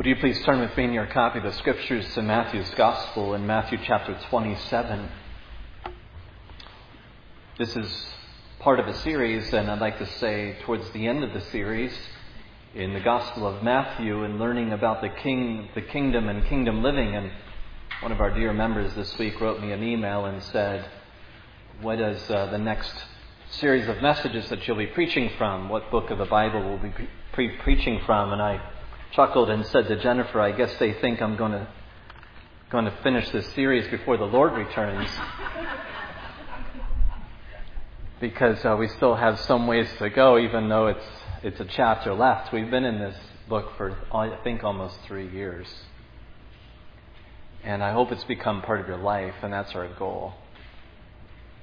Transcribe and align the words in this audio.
Would 0.00 0.06
you 0.06 0.16
please 0.16 0.42
turn 0.44 0.60
with 0.60 0.74
me 0.78 0.84
in 0.84 0.94
your 0.94 1.08
copy 1.08 1.40
of 1.40 1.44
the 1.44 1.52
scriptures 1.52 2.14
to 2.14 2.22
Matthew's 2.22 2.70
Gospel 2.70 3.34
in 3.34 3.46
Matthew 3.46 3.76
chapter 3.84 4.18
27? 4.30 5.10
This 7.58 7.76
is 7.76 8.06
part 8.60 8.80
of 8.80 8.86
a 8.86 8.94
series, 9.00 9.52
and 9.52 9.70
I'd 9.70 9.82
like 9.82 9.98
to 9.98 10.06
say 10.06 10.56
towards 10.64 10.88
the 10.92 11.06
end 11.06 11.22
of 11.22 11.34
the 11.34 11.42
series 11.50 11.92
in 12.74 12.94
the 12.94 13.00
Gospel 13.00 13.46
of 13.46 13.62
Matthew 13.62 14.24
and 14.24 14.38
learning 14.38 14.72
about 14.72 15.02
the 15.02 15.10
king, 15.10 15.68
the 15.74 15.82
kingdom 15.82 16.30
and 16.30 16.46
kingdom 16.46 16.82
living. 16.82 17.14
And 17.14 17.30
one 18.00 18.10
of 18.10 18.22
our 18.22 18.30
dear 18.30 18.54
members 18.54 18.94
this 18.94 19.18
week 19.18 19.38
wrote 19.38 19.60
me 19.60 19.72
an 19.72 19.82
email 19.82 20.24
and 20.24 20.42
said, 20.44 20.88
"What 21.82 22.00
is 22.00 22.30
uh, 22.30 22.46
the 22.46 22.56
next 22.56 22.94
series 23.50 23.86
of 23.86 24.00
messages 24.00 24.48
that 24.48 24.66
you'll 24.66 24.78
be 24.78 24.86
preaching 24.86 25.30
from? 25.36 25.68
What 25.68 25.90
book 25.90 26.10
of 26.10 26.16
the 26.16 26.24
Bible 26.24 26.62
will 26.62 26.78
be 26.78 26.94
pre- 27.34 27.58
preaching 27.58 28.00
from?" 28.06 28.32
And 28.32 28.40
I 28.40 28.62
chuckled 29.12 29.50
and 29.50 29.66
said 29.66 29.88
to 29.88 29.96
Jennifer, 29.96 30.40
I 30.40 30.52
guess 30.52 30.74
they 30.78 30.92
think 30.94 31.20
I'm 31.20 31.36
going 31.36 31.52
to, 31.52 31.68
going 32.70 32.84
to 32.84 32.96
finish 33.02 33.28
this 33.30 33.46
series 33.54 33.88
before 33.90 34.16
the 34.16 34.24
Lord 34.24 34.52
returns. 34.52 35.10
because 38.20 38.62
uh, 38.64 38.76
we 38.78 38.86
still 38.88 39.14
have 39.14 39.40
some 39.40 39.66
ways 39.66 39.88
to 39.98 40.10
go, 40.10 40.38
even 40.38 40.68
though 40.68 40.88
it's, 40.88 41.06
it's 41.42 41.58
a 41.60 41.64
chapter 41.64 42.12
left. 42.12 42.52
We've 42.52 42.70
been 42.70 42.84
in 42.84 42.98
this 42.98 43.16
book 43.48 43.76
for, 43.76 43.96
I 44.12 44.36
think, 44.44 44.62
almost 44.62 44.98
three 45.06 45.28
years. 45.28 45.66
And 47.64 47.82
I 47.82 47.92
hope 47.92 48.12
it's 48.12 48.24
become 48.24 48.62
part 48.62 48.80
of 48.80 48.86
your 48.86 48.98
life, 48.98 49.34
and 49.42 49.52
that's 49.52 49.72
our 49.72 49.88
goal. 49.94 50.34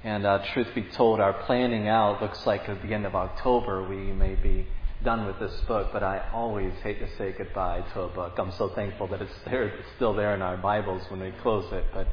And 0.04 0.26
uh, 0.26 0.44
truth 0.52 0.68
be 0.74 0.82
told, 0.82 1.20
our 1.20 1.32
planning 1.32 1.88
out 1.88 2.22
looks 2.22 2.46
like 2.46 2.68
at 2.68 2.82
the 2.82 2.94
end 2.94 3.06
of 3.06 3.14
October 3.14 3.82
we 3.88 4.12
may 4.12 4.34
be 4.34 4.66
done 5.04 5.26
with 5.26 5.38
this 5.38 5.54
book, 5.68 5.90
but 5.92 6.02
I 6.02 6.28
always 6.32 6.72
hate 6.82 6.98
to 6.98 7.16
say 7.16 7.32
goodbye 7.32 7.82
to 7.94 8.02
a 8.02 8.08
book. 8.08 8.34
I'm 8.36 8.52
so 8.52 8.68
thankful 8.70 9.06
that 9.08 9.22
it's 9.22 9.38
there, 9.44 9.64
it's 9.64 9.88
still 9.96 10.14
there 10.14 10.34
in 10.34 10.42
our 10.42 10.56
Bibles 10.56 11.02
when 11.08 11.20
we 11.20 11.30
close 11.42 11.72
it. 11.72 11.84
But 11.92 12.08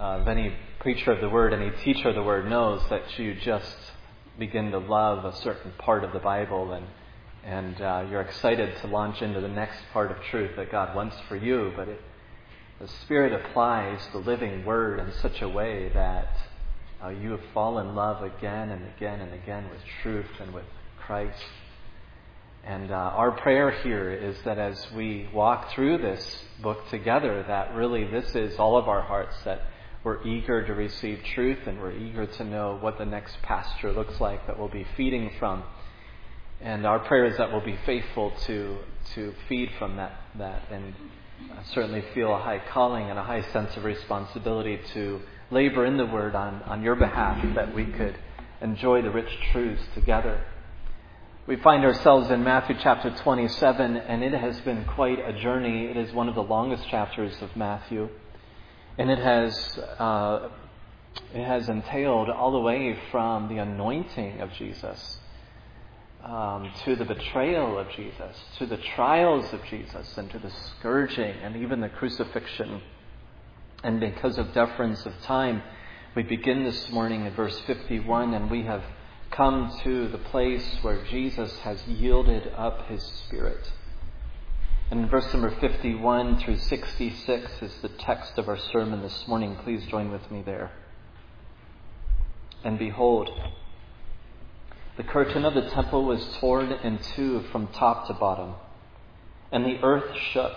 uh, 0.00 0.20
if 0.22 0.28
any 0.28 0.54
preacher 0.80 1.12
of 1.12 1.20
the 1.20 1.28
Word, 1.28 1.52
any 1.52 1.70
teacher 1.82 2.10
of 2.10 2.14
the 2.14 2.22
Word 2.22 2.48
knows 2.48 2.82
that 2.90 3.18
you 3.18 3.34
just 3.34 3.76
begin 4.38 4.70
to 4.70 4.78
love 4.78 5.24
a 5.24 5.34
certain 5.36 5.72
part 5.78 6.04
of 6.04 6.12
the 6.12 6.20
Bible 6.20 6.72
and 6.72 6.86
and 7.44 7.80
uh, 7.80 8.04
you're 8.10 8.20
excited 8.20 8.76
to 8.82 8.88
launch 8.88 9.22
into 9.22 9.40
the 9.40 9.48
next 9.48 9.78
part 9.92 10.10
of 10.10 10.18
truth 10.24 10.50
that 10.56 10.70
God 10.70 10.94
wants 10.94 11.16
for 11.28 11.36
you, 11.36 11.72
but 11.76 11.88
it, 11.88 12.00
the 12.78 12.88
Spirit 12.88 13.32
applies 13.32 14.00
the 14.12 14.18
living 14.18 14.64
Word 14.64 14.98
in 14.98 15.10
such 15.22 15.40
a 15.40 15.48
way 15.48 15.88
that 15.94 16.28
uh, 17.02 17.08
you 17.08 17.30
have 17.30 17.40
fallen 17.54 17.88
in 17.88 17.94
love 17.94 18.22
again 18.22 18.70
and 18.70 18.84
again 18.96 19.20
and 19.20 19.32
again 19.32 19.70
with 19.70 19.80
truth 20.02 20.26
and 20.40 20.52
with 20.52 20.64
Christ. 20.98 21.42
And 22.68 22.90
uh, 22.90 22.94
our 22.94 23.30
prayer 23.30 23.70
here 23.70 24.12
is 24.12 24.36
that 24.44 24.58
as 24.58 24.92
we 24.92 25.26
walk 25.32 25.70
through 25.72 25.98
this 25.98 26.42
book 26.60 26.86
together, 26.90 27.42
that 27.48 27.74
really 27.74 28.04
this 28.04 28.34
is 28.34 28.58
all 28.58 28.76
of 28.76 28.88
our 28.88 29.00
hearts, 29.00 29.34
that 29.46 29.62
we're 30.04 30.22
eager 30.22 30.66
to 30.66 30.74
receive 30.74 31.20
truth 31.34 31.60
and 31.66 31.80
we're 31.80 31.96
eager 31.96 32.26
to 32.26 32.44
know 32.44 32.76
what 32.78 32.98
the 32.98 33.06
next 33.06 33.40
pasture 33.40 33.90
looks 33.90 34.20
like 34.20 34.46
that 34.46 34.58
we'll 34.58 34.68
be 34.68 34.86
feeding 34.98 35.32
from. 35.38 35.62
And 36.60 36.84
our 36.84 36.98
prayer 36.98 37.24
is 37.24 37.38
that 37.38 37.50
we'll 37.50 37.64
be 37.64 37.78
faithful 37.86 38.32
to, 38.46 38.76
to 39.14 39.32
feed 39.48 39.70
from 39.78 39.96
that, 39.96 40.20
that 40.36 40.64
and 40.70 40.92
certainly 41.72 42.04
feel 42.12 42.34
a 42.34 42.38
high 42.38 42.60
calling 42.68 43.08
and 43.08 43.18
a 43.18 43.24
high 43.24 43.50
sense 43.50 43.78
of 43.78 43.84
responsibility 43.84 44.78
to 44.92 45.22
labor 45.50 45.86
in 45.86 45.96
the 45.96 46.04
Word 46.04 46.34
on, 46.34 46.62
on 46.64 46.82
your 46.82 46.96
behalf, 46.96 47.42
that 47.54 47.74
we 47.74 47.86
could 47.86 48.18
enjoy 48.60 49.00
the 49.00 49.10
rich 49.10 49.30
truths 49.52 49.84
together. 49.94 50.44
We 51.48 51.56
find 51.56 51.82
ourselves 51.82 52.30
in 52.30 52.44
Matthew 52.44 52.76
chapter 52.78 53.08
27, 53.08 53.96
and 53.96 54.22
it 54.22 54.34
has 54.34 54.60
been 54.60 54.84
quite 54.84 55.18
a 55.18 55.32
journey. 55.32 55.86
It 55.86 55.96
is 55.96 56.12
one 56.12 56.28
of 56.28 56.34
the 56.34 56.42
longest 56.42 56.86
chapters 56.90 57.40
of 57.40 57.56
Matthew, 57.56 58.10
and 58.98 59.10
it 59.10 59.18
has 59.18 59.78
uh, 59.98 60.50
it 61.34 61.42
has 61.42 61.70
entailed 61.70 62.28
all 62.28 62.52
the 62.52 62.60
way 62.60 62.98
from 63.10 63.48
the 63.48 63.56
anointing 63.62 64.42
of 64.42 64.52
Jesus 64.58 65.20
um, 66.22 66.70
to 66.84 66.94
the 66.96 67.06
betrayal 67.06 67.78
of 67.78 67.88
Jesus, 67.92 68.36
to 68.58 68.66
the 68.66 68.76
trials 68.76 69.50
of 69.54 69.64
Jesus, 69.64 70.18
and 70.18 70.30
to 70.30 70.38
the 70.38 70.50
scourging, 70.50 71.34
and 71.42 71.56
even 71.56 71.80
the 71.80 71.88
crucifixion. 71.88 72.82
And 73.82 74.00
because 74.00 74.36
of 74.36 74.52
deference 74.52 75.06
of 75.06 75.18
time, 75.22 75.62
we 76.14 76.24
begin 76.24 76.64
this 76.64 76.90
morning 76.90 77.26
at 77.26 77.34
verse 77.34 77.58
51, 77.60 78.34
and 78.34 78.50
we 78.50 78.64
have 78.64 78.82
come 79.30 79.78
to 79.84 80.08
the 80.08 80.18
place 80.18 80.78
where 80.82 81.04
Jesus 81.04 81.58
has 81.60 81.86
yielded 81.86 82.52
up 82.56 82.88
his 82.88 83.02
spirit. 83.02 83.72
And 84.90 85.00
in 85.00 85.08
verse 85.08 85.32
number 85.32 85.50
51 85.50 86.40
through 86.40 86.58
66 86.58 87.62
is 87.62 87.74
the 87.82 87.88
text 87.88 88.38
of 88.38 88.48
our 88.48 88.58
sermon 88.58 89.02
this 89.02 89.28
morning. 89.28 89.56
Please 89.62 89.84
join 89.86 90.10
with 90.10 90.30
me 90.30 90.42
there. 90.42 90.72
And 92.64 92.78
behold, 92.78 93.30
the 94.96 95.02
curtain 95.04 95.44
of 95.44 95.54
the 95.54 95.68
temple 95.70 96.04
was 96.04 96.36
torn 96.40 96.72
in 96.72 96.98
two 96.98 97.42
from 97.52 97.68
top 97.68 98.08
to 98.08 98.14
bottom, 98.14 98.54
and 99.52 99.64
the 99.64 99.78
earth 99.82 100.16
shook 100.32 100.56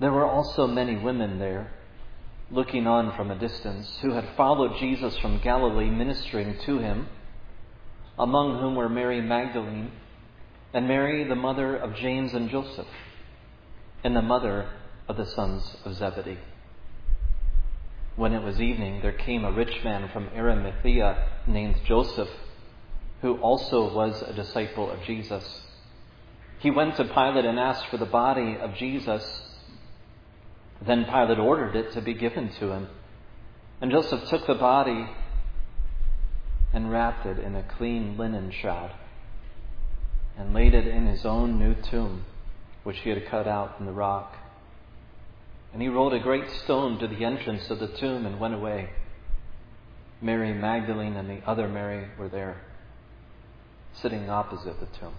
There 0.00 0.12
were 0.12 0.26
also 0.26 0.66
many 0.66 0.96
women 0.96 1.38
there, 1.38 1.72
looking 2.50 2.86
on 2.86 3.16
from 3.16 3.30
a 3.30 3.38
distance, 3.38 3.98
who 4.00 4.12
had 4.12 4.36
followed 4.36 4.78
Jesus 4.78 5.16
from 5.18 5.40
Galilee, 5.40 5.90
ministering 5.90 6.56
to 6.66 6.78
him, 6.78 7.08
among 8.18 8.60
whom 8.60 8.74
were 8.76 8.88
Mary 8.88 9.20
Magdalene, 9.20 9.92
and 10.72 10.86
Mary, 10.86 11.24
the 11.24 11.34
mother 11.34 11.76
of 11.76 11.94
James 11.96 12.34
and 12.34 12.48
Joseph, 12.48 12.86
and 14.04 14.14
the 14.14 14.22
mother 14.22 14.70
of 15.08 15.16
the 15.16 15.26
sons 15.26 15.76
of 15.84 15.94
Zebedee. 15.94 16.38
When 18.16 18.32
it 18.32 18.42
was 18.42 18.60
evening, 18.60 19.00
there 19.00 19.12
came 19.12 19.44
a 19.44 19.52
rich 19.52 19.82
man 19.84 20.10
from 20.12 20.28
Arimathea 20.34 21.28
named 21.46 21.76
Joseph, 21.84 22.28
who 23.22 23.36
also 23.38 23.92
was 23.94 24.22
a 24.22 24.32
disciple 24.32 24.90
of 24.90 25.02
Jesus. 25.02 25.62
He 26.58 26.70
went 26.70 26.96
to 26.96 27.04
Pilate 27.04 27.44
and 27.44 27.58
asked 27.58 27.86
for 27.86 27.96
the 27.96 28.06
body 28.06 28.56
of 28.60 28.74
Jesus. 28.74 29.42
Then 30.80 31.04
Pilate 31.04 31.38
ordered 31.38 31.76
it 31.76 31.92
to 31.92 32.00
be 32.00 32.14
given 32.14 32.50
to 32.60 32.70
him. 32.70 32.88
And 33.80 33.90
Joseph 33.90 34.28
took 34.28 34.46
the 34.46 34.54
body 34.54 35.08
and 36.72 36.90
wrapped 36.90 37.26
it 37.26 37.38
in 37.38 37.56
a 37.56 37.62
clean 37.62 38.16
linen 38.16 38.50
shroud 38.50 38.92
and 40.36 40.54
laid 40.54 40.74
it 40.74 40.86
in 40.86 41.06
his 41.06 41.24
own 41.24 41.58
new 41.58 41.74
tomb, 41.74 42.24
which 42.84 42.98
he 42.98 43.10
had 43.10 43.26
cut 43.26 43.48
out 43.48 43.76
in 43.80 43.86
the 43.86 43.92
rock. 43.92 44.36
And 45.72 45.82
he 45.82 45.88
rolled 45.88 46.14
a 46.14 46.20
great 46.20 46.48
stone 46.50 46.98
to 46.98 47.08
the 47.08 47.24
entrance 47.24 47.70
of 47.70 47.80
the 47.80 47.88
tomb 47.88 48.24
and 48.24 48.38
went 48.38 48.54
away. 48.54 48.90
Mary 50.20 50.52
Magdalene 50.52 51.16
and 51.16 51.28
the 51.28 51.46
other 51.46 51.68
Mary 51.68 52.08
were 52.18 52.28
there, 52.28 52.60
sitting 53.94 54.30
opposite 54.30 54.80
the 54.80 54.98
tomb. 54.98 55.14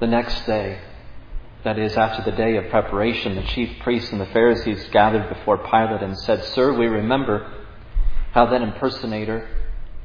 The 0.00 0.06
next 0.06 0.44
day, 0.46 0.80
that 1.64 1.78
is, 1.78 1.96
after 1.96 2.28
the 2.28 2.36
day 2.36 2.56
of 2.56 2.70
preparation, 2.70 3.36
the 3.36 3.42
chief 3.42 3.78
priests 3.80 4.10
and 4.10 4.20
the 4.20 4.26
Pharisees 4.26 4.88
gathered 4.90 5.28
before 5.28 5.58
Pilate 5.58 6.02
and 6.02 6.18
said, 6.18 6.44
Sir, 6.44 6.76
we 6.76 6.86
remember 6.86 7.50
how 8.32 8.46
that 8.46 8.62
impersonator, 8.62 9.48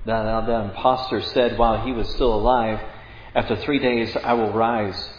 that, 0.05 0.25
how 0.25 0.41
that 0.41 0.65
impostor 0.65 1.21
said 1.21 1.57
while 1.57 1.83
he 1.83 1.91
was 1.91 2.09
still 2.09 2.33
alive, 2.33 2.79
After 3.33 3.55
three 3.55 3.79
days 3.79 4.15
I 4.15 4.33
will 4.33 4.53
rise. 4.53 5.09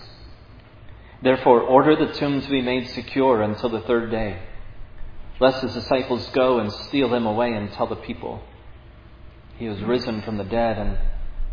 Therefore, 1.23 1.61
order 1.61 1.96
the 1.96 2.12
tomb 2.14 2.40
to 2.40 2.50
be 2.50 2.62
made 2.62 2.88
secure 2.90 3.43
until 3.43 3.70
the 3.70 3.81
third 3.81 4.11
day, 4.11 4.40
lest 5.40 5.62
his 5.62 5.75
disciples 5.75 6.29
go 6.29 6.61
and 6.61 6.73
steal 6.73 7.12
him 7.12 7.26
away 7.26 7.52
and 7.52 7.73
tell 7.73 7.88
the 7.88 7.96
people, 7.96 8.43
He 9.56 9.64
has 9.64 9.82
risen 9.82 10.23
from 10.23 10.37
the 10.37 10.44
dead, 10.44 10.79
and 10.79 10.99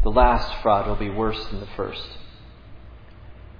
the 0.03 0.11
last 0.11 0.61
fraud 0.61 0.87
will 0.87 0.95
be 0.95 1.09
worse 1.09 1.43
than 1.47 1.59
the 1.59 1.69
first. 1.75 2.07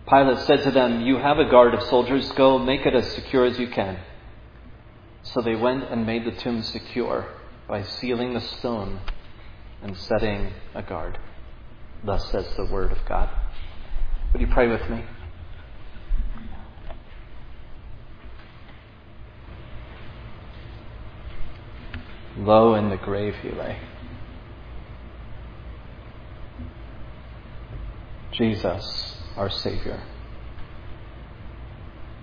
Pilate 0.08 0.46
said 0.46 0.64
to 0.64 0.72
them, 0.72 1.02
You 1.02 1.18
have 1.18 1.40
a 1.40 1.50
guard 1.50 1.74
of 1.74 1.82
soldiers, 1.84 2.32
go 2.34 2.60
make 2.60 2.86
it 2.86 2.94
as 2.94 3.12
secure 3.14 3.46
as 3.46 3.58
you 3.58 3.68
can. 3.68 3.98
So 5.24 5.42
they 5.42 5.56
went 5.56 5.86
and 5.86 6.06
made 6.06 6.26
the 6.26 6.32
tomb 6.32 6.62
secure 6.62 7.28
by 7.68 7.82
sealing 7.82 8.34
the 8.34 8.42
stone 8.42 9.00
and 9.82 9.98
setting 9.98 10.54
a 10.76 10.84
guard. 10.84 11.18
Thus 12.04 12.30
says 12.32 12.48
the 12.56 12.66
word 12.66 12.92
of 12.92 13.00
God. 13.08 13.30
Would 14.32 14.42
you 14.42 14.48
pray 14.48 14.68
with 14.68 14.88
me? 14.90 15.04
Low 22.38 22.76
in 22.76 22.90
the 22.90 22.98
grave 22.98 23.34
he 23.42 23.50
lay. 23.50 23.80
Jesus, 28.34 29.15
our 29.38 29.50
Savior, 29.50 30.02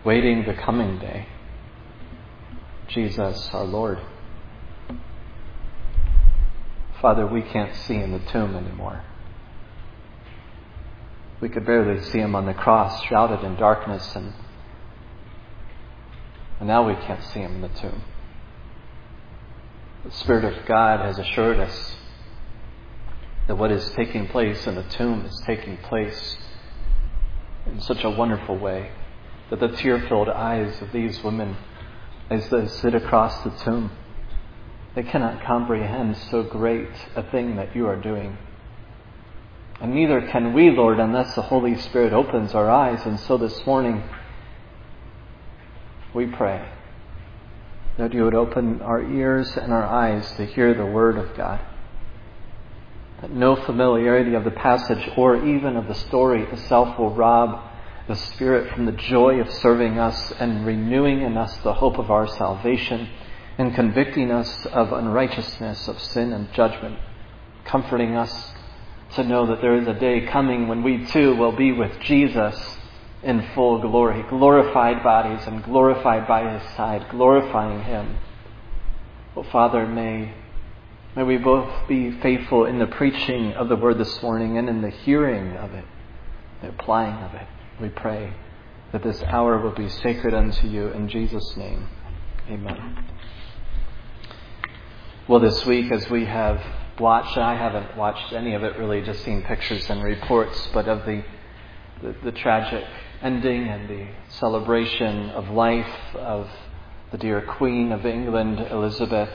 waiting 0.05 0.44
the 0.47 0.55
coming 0.55 0.99
day. 0.99 1.26
Jesus, 2.88 3.49
our 3.53 3.64
Lord. 3.64 4.00
Father, 7.00 7.26
we 7.26 7.43
can't 7.43 7.75
see 7.75 7.97
in 7.97 8.12
the 8.12 8.19
tomb 8.19 8.55
anymore. 8.55 9.03
We 11.41 11.49
could 11.49 11.67
barely 11.67 12.00
see 12.03 12.19
him 12.19 12.35
on 12.35 12.47
the 12.47 12.55
cross, 12.55 13.03
shrouded 13.05 13.44
in 13.44 13.56
darkness, 13.56 14.14
and, 14.14 14.32
and 16.61 16.69
now 16.69 16.87
we 16.87 16.94
can't 16.94 17.25
see 17.25 17.41
him 17.41 17.56
in 17.56 17.61
the 17.62 17.81
tomb. 17.81 18.03
The 20.05 20.12
Spirit 20.12 20.44
of 20.44 20.67
God 20.67 21.00
has 21.00 21.19
assured 21.19 21.59
us 21.59 21.97
that 23.49 23.56
what 23.56 23.73
is 23.73 23.91
taking 23.91 24.29
place 24.29 24.67
in 24.67 24.76
the 24.76 24.85
tomb 24.85 25.25
is 25.25 25.43
taking 25.44 25.76
place 25.79 26.37
in 27.67 27.81
such 27.81 28.05
a 28.05 28.11
wonderful 28.11 28.56
way 28.59 28.91
that 29.50 29.61
the 29.61 29.69
tear 29.69 30.00
filled 30.09 30.29
eyes 30.29 30.81
of 30.82 30.93
these 30.93 31.23
women 31.23 31.56
as 32.31 32.49
they 32.49 32.67
sit 32.67 32.94
across 32.94 33.43
the 33.44 33.50
tomb 33.64 33.91
they 34.94 35.03
cannot 35.03 35.43
comprehend 35.44 36.17
so 36.17 36.43
great 36.43 36.91
a 37.17 37.23
thing 37.23 37.56
that 37.56 37.75
you 37.75 37.87
are 37.87 37.97
doing. 37.97 38.37
And 39.81 39.94
neither 39.94 40.20
can 40.29 40.53
we, 40.53 40.70
Lord, 40.70 41.00
unless 41.00 41.35
the 41.35 41.43
Holy 41.43 41.76
Spirit 41.76 42.12
opens 42.12 42.55
our 42.55 42.70
eyes. 42.70 43.05
And 43.06 43.19
so 43.19 43.38
this 43.38 43.64
morning, 43.67 44.03
we 46.14 46.26
pray 46.26 46.69
that 47.97 48.12
you 48.12 48.25
would 48.25 48.35
open 48.35 48.82
our 48.82 49.03
ears 49.03 49.56
and 49.56 49.73
our 49.73 49.85
eyes 49.85 50.31
to 50.37 50.44
hear 50.44 50.75
the 50.75 50.87
Word 50.87 51.17
of 51.17 51.35
God. 51.37 51.61
No 53.28 53.56
familiarity 53.56 54.34
of 54.34 54.44
the 54.44 54.50
passage 54.50 55.10
or 55.16 55.36
even 55.46 55.76
of 55.76 55.86
the 55.86 55.94
story 55.94 56.42
itself 56.42 56.98
will 56.98 57.14
rob 57.14 57.70
the 58.08 58.16
Spirit 58.16 58.72
from 58.72 58.84
the 58.84 58.92
joy 58.92 59.40
of 59.40 59.48
serving 59.48 59.98
us 59.98 60.32
and 60.40 60.66
renewing 60.66 61.22
in 61.22 61.36
us 61.36 61.56
the 61.58 61.74
hope 61.74 61.98
of 61.98 62.10
our 62.10 62.26
salvation 62.26 63.08
and 63.58 63.74
convicting 63.74 64.30
us 64.30 64.66
of 64.66 64.92
unrighteousness, 64.92 65.86
of 65.86 66.00
sin 66.00 66.32
and 66.32 66.52
judgment, 66.52 66.98
comforting 67.64 68.16
us 68.16 68.52
to 69.14 69.22
know 69.22 69.46
that 69.46 69.60
there 69.60 69.76
is 69.76 69.86
a 69.86 69.94
day 69.94 70.26
coming 70.26 70.66
when 70.66 70.82
we 70.82 71.06
too 71.06 71.36
will 71.36 71.52
be 71.52 71.70
with 71.70 72.00
Jesus 72.00 72.78
in 73.22 73.46
full 73.54 73.80
glory, 73.80 74.25
glorified 74.28 75.02
bodies 75.02 75.46
and 75.46 75.62
glorified 75.62 76.26
by 76.26 76.52
his 76.52 76.62
side, 76.75 77.06
glorifying 77.10 77.82
him. 77.84 78.18
Well, 79.34 79.44
Father, 79.44 79.86
may, 79.86 80.34
may 81.17 81.23
we 81.23 81.37
both 81.37 81.88
be 81.88 82.11
faithful 82.20 82.67
in 82.67 82.79
the 82.79 82.87
preaching 82.87 83.53
of 83.53 83.69
the 83.69 83.76
word 83.76 83.99
this 83.99 84.23
morning 84.23 84.59
and 84.59 84.69
in 84.69 84.81
the 84.81 84.91
hearing 84.91 85.56
of 85.56 85.73
it, 85.75 85.85
the 86.61 86.69
applying 86.69 87.23
of 87.23 87.35
it. 87.35 87.47
We 87.81 87.88
pray 87.88 88.35
that 88.93 89.03
this 89.03 89.23
hour 89.23 89.61
will 89.61 89.75
be 89.75 89.88
sacred 89.88 90.35
unto 90.35 90.67
you 90.69 90.88
in 90.88 91.09
Jesus' 91.09 91.56
name. 91.56 91.88
Amen. 92.49 93.06
Well, 95.29 95.41
this 95.41 95.64
week, 95.64 95.93
as 95.93 96.09
we 96.11 96.25
have 96.25 96.61
watched, 96.99 97.38
I 97.38 97.55
haven't 97.55 97.97
watched 97.97 98.32
any 98.32 98.55
of 98.55 98.64
it 98.64 98.76
really, 98.76 99.03
just 99.03 99.25
seen 99.25 99.43
pictures 99.43 99.88
and 99.88 100.03
reports, 100.03 100.69
but 100.75 100.88
of 100.88 101.06
the, 101.06 101.25
the, 102.03 102.14
the 102.25 102.32
tragic 102.32 102.85
ending 103.23 103.69
and 103.69 103.88
the 103.88 104.09
celebration 104.41 105.31
of 105.31 105.49
life 105.49 106.14
of 106.17 106.50
the 107.12 107.19
dear 107.19 107.41
Queen 107.43 107.93
of 107.93 108.05
England, 108.05 108.59
Elizabeth. 108.59 109.31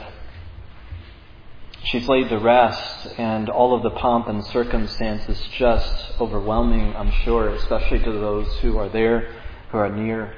She's 1.84 2.08
laid 2.08 2.28
to 2.28 2.38
rest, 2.38 3.08
and 3.18 3.48
all 3.48 3.74
of 3.74 3.82
the 3.82 3.90
pomp 3.90 4.28
and 4.28 4.44
circumstance 4.44 5.28
is 5.28 5.40
just 5.52 6.20
overwhelming, 6.20 6.94
I'm 6.94 7.10
sure, 7.10 7.48
especially 7.50 8.00
to 8.00 8.12
those 8.12 8.52
who 8.58 8.76
are 8.78 8.88
there, 8.88 9.32
who 9.70 9.78
are 9.78 9.88
near. 9.88 10.34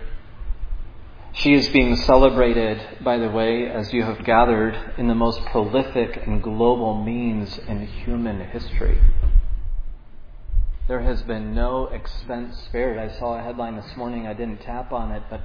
She 1.32 1.54
is 1.54 1.68
being 1.68 1.96
celebrated, 1.96 2.98
by 3.02 3.16
the 3.18 3.30
way, 3.30 3.68
as 3.68 3.92
you 3.92 4.02
have 4.02 4.24
gathered, 4.24 4.76
in 4.98 5.08
the 5.08 5.14
most 5.14 5.44
prolific 5.46 6.20
and 6.26 6.42
global 6.42 7.02
means 7.02 7.56
in 7.66 7.86
human 7.86 8.40
history. 8.50 9.00
There 10.88 11.00
has 11.00 11.22
been 11.22 11.54
no 11.54 11.86
expense 11.86 12.58
spared. 12.64 12.98
I 12.98 13.16
saw 13.16 13.38
a 13.38 13.42
headline 13.42 13.76
this 13.76 13.96
morning, 13.96 14.26
I 14.26 14.34
didn't 14.34 14.58
tap 14.62 14.92
on 14.92 15.12
it, 15.12 15.22
but, 15.30 15.40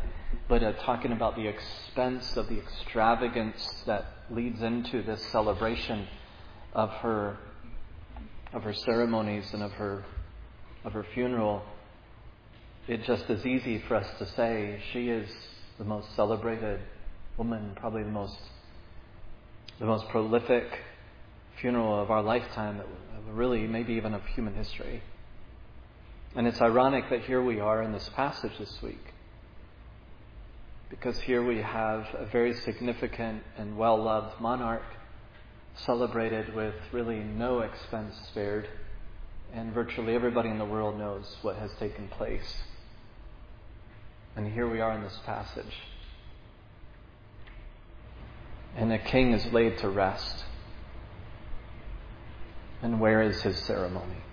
but 0.47 0.63
uh, 0.63 0.73
talking 0.73 1.11
about 1.11 1.35
the 1.35 1.47
expense 1.47 2.37
of 2.37 2.47
the 2.47 2.59
extravagance 2.59 3.83
that 3.85 4.05
leads 4.29 4.61
into 4.61 5.01
this 5.01 5.23
celebration 5.27 6.07
of 6.73 6.89
her, 6.91 7.37
of 8.53 8.63
her 8.63 8.73
ceremonies 8.73 9.53
and 9.53 9.63
of 9.63 9.71
her, 9.73 10.03
of 10.83 10.93
her 10.93 11.05
funeral. 11.13 11.63
It 12.87 13.03
just 13.05 13.29
is 13.29 13.45
easy 13.45 13.79
for 13.87 13.95
us 13.95 14.07
to 14.19 14.27
say 14.27 14.81
she 14.93 15.09
is 15.09 15.29
the 15.79 15.85
most 15.85 16.15
celebrated 16.15 16.79
woman, 17.37 17.71
probably 17.75 18.03
the 18.03 18.09
most 18.09 18.37
the 19.79 19.85
most 19.85 20.07
prolific 20.07 20.65
funeral 21.59 22.01
of 22.01 22.09
our 22.09 22.21
lifetime, 22.21 22.81
really 23.31 23.67
maybe 23.67 23.93
even 23.93 24.13
of 24.13 24.25
human 24.27 24.53
history. 24.53 25.01
And 26.35 26.47
it's 26.47 26.61
ironic 26.61 27.09
that 27.09 27.21
here 27.23 27.41
we 27.41 27.59
are 27.59 27.81
in 27.81 27.91
this 27.91 28.09
passage 28.15 28.53
this 28.57 28.81
week. 28.81 29.14
Because 30.97 31.19
here 31.19 31.43
we 31.43 31.61
have 31.61 32.07
a 32.13 32.25
very 32.25 32.53
significant 32.53 33.43
and 33.57 33.77
well 33.77 34.01
loved 34.01 34.39
monarch 34.39 34.81
celebrated 35.75 36.55
with 36.55 36.73
really 36.93 37.19
no 37.19 37.59
expense 37.59 38.15
spared, 38.29 38.69
and 39.53 39.73
virtually 39.73 40.15
everybody 40.15 40.49
in 40.49 40.57
the 40.57 40.65
world 40.65 40.97
knows 40.97 41.35
what 41.41 41.57
has 41.57 41.69
taken 41.79 42.07
place. 42.07 42.63
And 44.37 44.51
here 44.51 44.69
we 44.69 44.79
are 44.79 44.93
in 44.93 45.03
this 45.03 45.19
passage. 45.25 45.75
And 48.77 48.91
a 48.91 48.99
king 48.99 49.33
is 49.33 49.45
laid 49.51 49.77
to 49.79 49.89
rest. 49.89 50.45
And 52.81 53.01
where 53.01 53.21
is 53.21 53.41
his 53.41 53.57
ceremony? 53.59 54.24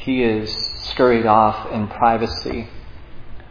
He 0.00 0.22
is 0.22 0.50
scurried 0.92 1.26
off 1.26 1.70
in 1.70 1.86
privacy, 1.86 2.68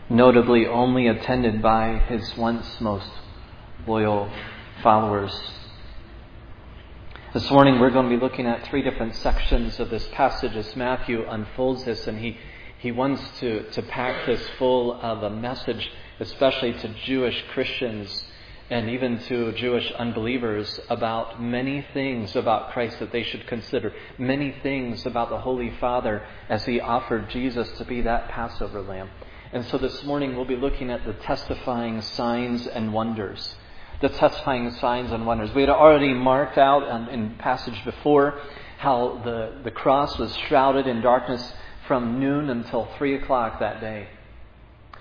notably 0.10 0.66
only 0.66 1.06
attended 1.06 1.62
by 1.62 2.00
his 2.00 2.36
once 2.36 2.82
most 2.82 3.12
loyal 3.86 4.32
followers. 4.82 5.40
This 7.34 7.52
morning 7.52 7.80
we're 7.80 7.92
going 7.92 8.10
to 8.10 8.16
be 8.18 8.20
looking 8.20 8.48
at 8.48 8.66
three 8.66 8.82
different 8.82 9.14
sections 9.18 9.80
of 9.80 9.92
this 9.92 10.08
passage 10.12 10.56
as 10.56 10.76
Matthew 10.76 11.24
unfolds 11.30 11.84
this, 11.84 12.08
and 12.08 12.18
he, 12.18 12.40
he 12.80 12.92
wants 12.92 13.22
to, 13.42 13.70
to 13.70 13.84
pack 13.84 14.26
this 14.26 14.42
full 14.58 15.00
of 15.00 15.22
a 15.22 15.30
message, 15.30 15.92
especially 16.20 16.74
to 16.74 16.88
Jewish 17.06 17.46
Christians 17.54 18.24
and 18.70 18.90
even 18.90 19.20
to 19.24 19.52
Jewish 19.54 19.92
unbelievers 19.94 20.80
about 20.90 21.42
many 21.42 21.86
things 21.94 22.36
about 22.36 22.72
Christ 22.72 23.00
that 23.00 23.12
they 23.12 23.24
should 23.24 23.48
consider, 23.48 23.94
many 24.18 24.56
things 24.64 25.06
about 25.06 25.30
the 25.30 25.40
Holy 25.40 25.72
Father 25.80 26.24
as 26.50 26.66
he 26.66 26.80
offered 26.80 27.30
Jesus 27.30 27.70
to 27.78 27.86
be 27.86 28.02
that 28.02 28.30
Passover 28.30 28.82
lamb. 28.82 29.10
And 29.52 29.66
so 29.66 29.78
this 29.78 30.04
morning 30.04 30.36
we'll 30.36 30.46
be 30.46 30.56
looking 30.56 30.92
at 30.92 31.06
the 31.06 31.14
testifying 31.14 32.02
signs 32.02 32.68
and 32.68 32.94
wonders 32.94 33.56
the 34.02 34.10
testifying 34.10 34.72
signs 34.76 35.12
and 35.12 35.26
wonders. 35.26 35.54
We 35.54 35.62
had 35.62 35.70
already 35.70 36.14
marked 36.14 36.58
out 36.58 37.10
in 37.10 37.36
passage 37.36 37.84
before 37.84 38.40
how 38.78 39.22
the, 39.26 39.60
the 39.64 39.72
cross 39.72 40.18
was 40.18 40.36
shrouded 40.48 40.88
in 40.88 41.02
darkness 41.02 41.54
from 41.88 42.20
noon 42.20 42.50
until 42.50 42.88
3 42.98 43.16
o'clock 43.16 43.60
that 43.60 43.82
day. 43.82 44.08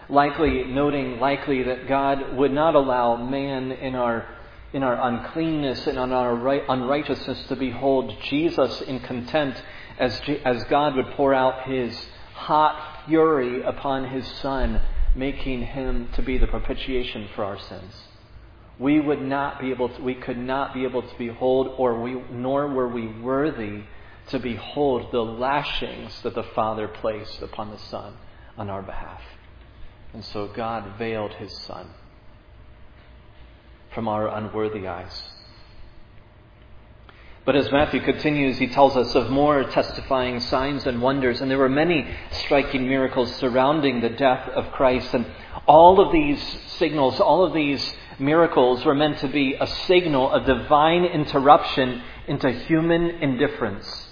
Likely, 0.08 0.64
noting 0.64 1.20
likely 1.20 1.64
that 1.64 1.86
God 1.86 2.34
would 2.36 2.52
not 2.52 2.74
allow 2.74 3.16
man 3.16 3.72
in 3.72 3.94
our, 3.94 4.26
in 4.72 4.82
our 4.82 4.98
uncleanness 5.08 5.86
and 5.86 5.98
in 5.98 6.12
our 6.12 6.32
unrighteousness 6.70 7.48
to 7.48 7.56
behold 7.56 8.14
Jesus 8.24 8.80
in 8.82 9.00
contempt 9.00 9.62
as, 9.98 10.20
as 10.44 10.64
God 10.64 10.96
would 10.96 11.10
pour 11.10 11.34
out 11.34 11.68
his 11.68 11.94
hot 12.34 13.04
fury 13.06 13.62
upon 13.62 14.10
his 14.10 14.26
Son, 14.40 14.80
making 15.14 15.62
him 15.62 16.08
to 16.14 16.22
be 16.22 16.38
the 16.38 16.46
propitiation 16.46 17.28
for 17.34 17.44
our 17.44 17.58
sins 17.58 17.94
we 18.78 19.00
would 19.00 19.20
not 19.20 19.60
be 19.60 19.70
able 19.70 19.88
to, 19.88 20.02
we 20.02 20.14
could 20.14 20.38
not 20.38 20.72
be 20.72 20.84
able 20.84 21.02
to 21.02 21.18
behold, 21.18 21.74
or 21.78 22.00
we, 22.00 22.22
nor 22.30 22.68
were 22.68 22.88
we 22.88 23.08
worthy 23.08 23.82
to 24.28 24.38
behold 24.38 25.10
the 25.10 25.20
lashings 25.20 26.20
that 26.22 26.34
the 26.34 26.42
Father 26.42 26.86
placed 26.86 27.42
upon 27.42 27.70
the 27.70 27.78
Son 27.78 28.14
on 28.56 28.70
our 28.70 28.82
behalf. 28.82 29.20
And 30.12 30.24
so 30.24 30.48
God 30.48 30.98
veiled 30.98 31.34
His 31.34 31.56
Son 31.58 31.88
from 33.94 34.08
our 34.08 34.28
unworthy 34.28 34.86
eyes. 34.86 35.22
But 37.44 37.56
as 37.56 37.72
Matthew 37.72 38.00
continues, 38.02 38.58
he 38.58 38.66
tells 38.66 38.94
us 38.94 39.14
of 39.14 39.30
more 39.30 39.64
testifying 39.64 40.38
signs 40.40 40.86
and 40.86 41.00
wonders. 41.00 41.40
And 41.40 41.50
there 41.50 41.56
were 41.56 41.70
many 41.70 42.06
striking 42.30 42.86
miracles 42.86 43.34
surrounding 43.36 44.02
the 44.02 44.10
death 44.10 44.50
of 44.50 44.70
Christ. 44.72 45.14
And 45.14 45.24
all 45.66 45.98
of 45.98 46.12
these 46.12 46.42
signals, 46.76 47.18
all 47.20 47.44
of 47.46 47.54
these 47.54 47.94
miracles 48.18 48.84
were 48.84 48.94
meant 48.94 49.20
to 49.20 49.28
be 49.28 49.54
a 49.58 49.66
signal, 49.66 50.34
a 50.34 50.44
divine 50.44 51.06
interruption 51.06 52.02
into 52.26 52.50
human 52.50 53.04
indifference. 53.22 54.07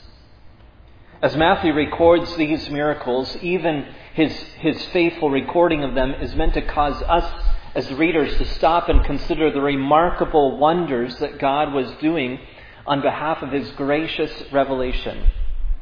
As 1.22 1.34
Matthew 1.34 1.72
records 1.72 2.36
these 2.36 2.68
miracles, 2.68 3.34
even 3.40 3.86
his, 4.12 4.32
his 4.58 4.84
faithful 4.86 5.30
recording 5.30 5.82
of 5.82 5.94
them 5.94 6.12
is 6.12 6.34
meant 6.34 6.52
to 6.54 6.60
cause 6.60 7.00
us 7.02 7.44
as 7.74 7.90
readers 7.94 8.36
to 8.36 8.44
stop 8.44 8.90
and 8.90 9.02
consider 9.02 9.50
the 9.50 9.60
remarkable 9.62 10.58
wonders 10.58 11.16
that 11.20 11.38
God 11.38 11.72
was 11.72 11.90
doing 12.02 12.38
on 12.86 13.00
behalf 13.00 13.42
of 13.42 13.50
His 13.50 13.70
gracious 13.72 14.30
revelation. 14.52 15.30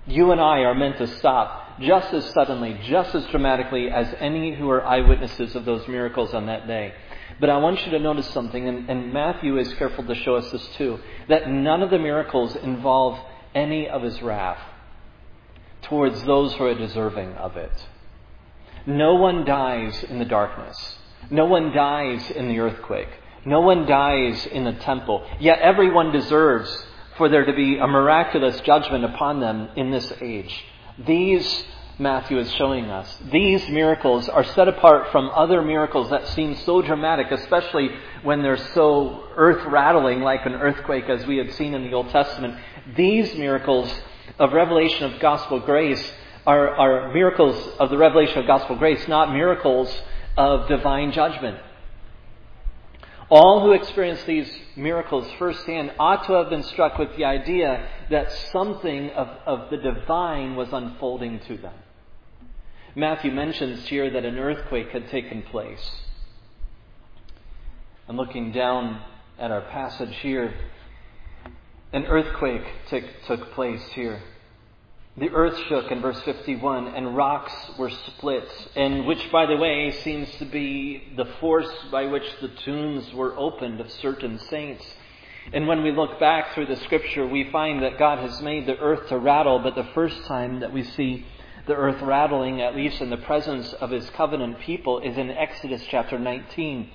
You 0.07 0.31
and 0.31 0.41
I 0.41 0.59
are 0.61 0.75
meant 0.75 0.99
to 0.99 1.07
stop 1.19 1.81
just 1.81 2.13
as 2.15 2.25
suddenly, 2.31 2.79
just 2.85 3.15
as 3.15 3.27
dramatically 3.27 3.91
as 3.91 4.15
any 4.21 4.55
who 4.55 4.71
are 4.71 4.85
eyewitnesses 4.85 5.57
of 5.57 5.65
those 5.65 5.87
miracles 5.89 6.33
on 6.33 6.47
that 6.47 6.69
day. 6.69 6.95
But 7.41 7.51
I 7.51 7.57
want 7.59 7.85
you 7.85 7.91
to 7.93 7.99
notice 7.99 8.29
something, 8.31 8.69
and, 8.69 8.89
and 8.89 9.13
Matthew 9.13 9.59
is 9.59 9.73
careful 9.75 10.05
to 10.05 10.15
show 10.15 10.37
us 10.37 10.51
this 10.53 10.67
too, 10.77 11.01
that 11.29 11.51
none 11.51 11.83
of 11.83 11.91
the 11.91 11.99
miracles 11.99 12.55
involve 12.55 13.19
any 13.53 13.89
of 13.89 14.03
his 14.03 14.23
wrath 14.23 14.61
towards 15.85 16.23
those 16.25 16.55
who 16.55 16.65
are 16.65 16.75
deserving 16.75 17.35
of 17.35 17.57
it. 17.57 17.73
No 18.87 19.15
one 19.15 19.45
dies 19.45 20.05
in 20.05 20.19
the 20.19 20.25
darkness. 20.25 20.99
No 21.31 21.47
one 21.47 21.73
dies 21.73 22.31
in 22.31 22.49
the 22.49 22.59
earthquake. 22.59 23.09
No 23.47 23.61
one 23.61 23.87
dies 23.87 24.47
in 24.47 24.65
the 24.65 24.73
temple. 24.73 25.27
Yet 25.41 25.59
everyone 25.61 26.13
deserves 26.13 26.87
for 27.17 27.29
there 27.29 27.45
to 27.45 27.53
be 27.53 27.79
a 27.79 27.87
miraculous 27.87 28.61
judgment 28.61 29.05
upon 29.05 29.41
them 29.41 29.69
in 29.77 29.91
this 29.91 30.13
age. 30.21 30.65
These, 31.07 31.65
Matthew 31.99 32.39
is 32.39 32.53
showing 32.55 32.87
us, 32.87 33.19
these 33.31 33.67
miracles 33.69 34.29
are 34.29 34.45
set 34.45 34.69
apart 34.69 35.13
from 35.13 35.31
other 35.31 35.63
miracles 35.63 36.11
that 36.11 36.27
seem 36.29 36.57
so 36.57 36.83
dramatic, 36.83 37.31
especially 37.31 37.91
when 38.23 38.43
they're 38.43 38.57
so 38.75 39.25
earth 39.37 39.65
rattling 39.67 40.21
like 40.21 40.45
an 40.45 40.55
earthquake 40.55 41.09
as 41.09 41.25
we 41.27 41.37
had 41.37 41.53
seen 41.53 41.75
in 41.75 41.85
the 41.85 41.93
Old 41.93 42.11
Testament. 42.11 42.59
These 42.97 43.35
miracles 43.35 43.93
of 44.39 44.53
revelation 44.53 45.13
of 45.13 45.21
gospel 45.21 45.61
grace 45.61 46.13
are, 46.47 46.69
are 46.69 47.13
miracles 47.13 47.57
of 47.79 47.91
the 47.91 47.99
revelation 47.99 48.39
of 48.39 48.47
gospel 48.47 48.77
grace, 48.77 49.07
not 49.09 49.33
miracles 49.33 49.95
of 50.37 50.69
divine 50.69 51.13
judgment. 51.13 51.59
All 53.31 53.63
who 53.63 53.73
experienced 53.73 54.27
these 54.27 54.51
miracles 54.77 55.27
firsthand 55.39 55.93
ought 55.99 56.27
to 56.27 56.35
have 56.35 56.51
been 56.51 56.63
struck 56.63 56.99
with 56.99 57.17
the 57.17 57.25
idea 57.25 57.89
that 58.11 58.31
something 58.53 59.11
of, 59.11 59.29
of 59.47 59.71
the 59.71 59.79
divine 59.79 60.57
was 60.57 60.69
unfolding 60.73 61.41
to 61.41 61.57
them. 61.57 61.75
Matthew 62.95 63.33
mentions 63.33 63.89
here 63.89 64.11
that 64.11 64.25
an 64.25 64.39
earthquake 64.39 64.91
had 64.91 65.09
taken 65.09 65.43
place. 65.43 65.91
I'm 68.07 68.17
looking 68.17 68.53
down 68.53 69.01
at 69.39 69.51
our 69.51 69.63
passage 69.63 70.15
here. 70.17 70.55
An 71.95 72.07
earthquake 72.07 72.67
t- 72.91 73.03
took 73.29 73.53
place 73.53 73.81
here. 73.93 74.21
The 75.17 75.31
earth 75.31 75.57
shook 75.69 75.93
in 75.93 76.01
verse 76.01 76.21
51 76.23 76.89
and 76.89 77.17
rocks 77.17 77.55
were 77.79 77.89
split, 77.89 78.49
and 78.75 79.07
which, 79.07 79.31
by 79.31 79.47
the 79.47 79.57
way, 79.57 79.93
seems 80.03 80.29
to 80.39 80.45
be 80.45 81.13
the 81.17 81.27
force 81.39 81.73
by 81.93 82.07
which 82.07 82.25
the 82.41 82.49
tombs 82.49 83.15
were 83.15 83.39
opened 83.39 83.81
of 83.81 83.93
certain 83.93 84.41
saints. 84.41 84.85
And 85.53 85.69
when 85.69 85.85
we 85.85 85.93
look 85.93 86.19
back 86.19 86.53
through 86.53 86.67
the 86.67 86.79
scripture, 86.79 87.29
we 87.29 87.49
find 87.53 87.81
that 87.85 87.97
God 87.97 88.19
has 88.19 88.43
made 88.43 88.67
the 88.67 88.79
earth 88.79 89.09
to 89.11 89.17
rattle, 89.17 89.61
but 89.61 89.77
the 89.77 89.89
first 89.95 90.21
time 90.25 90.59
that 90.59 90.73
we 90.73 90.83
see 90.83 91.25
the 91.69 91.77
earth 91.77 92.03
rattling, 92.03 92.61
at 92.61 92.75
least 92.75 93.01
in 93.03 93.11
the 93.11 93.19
presence 93.19 93.73
of 93.75 93.93
his 93.93 94.11
covenant 94.11 94.59
people, 94.59 94.99
is 94.99 95.17
in 95.17 95.31
Exodus 95.31 95.85
chapter 95.89 96.19
19. 96.19 96.91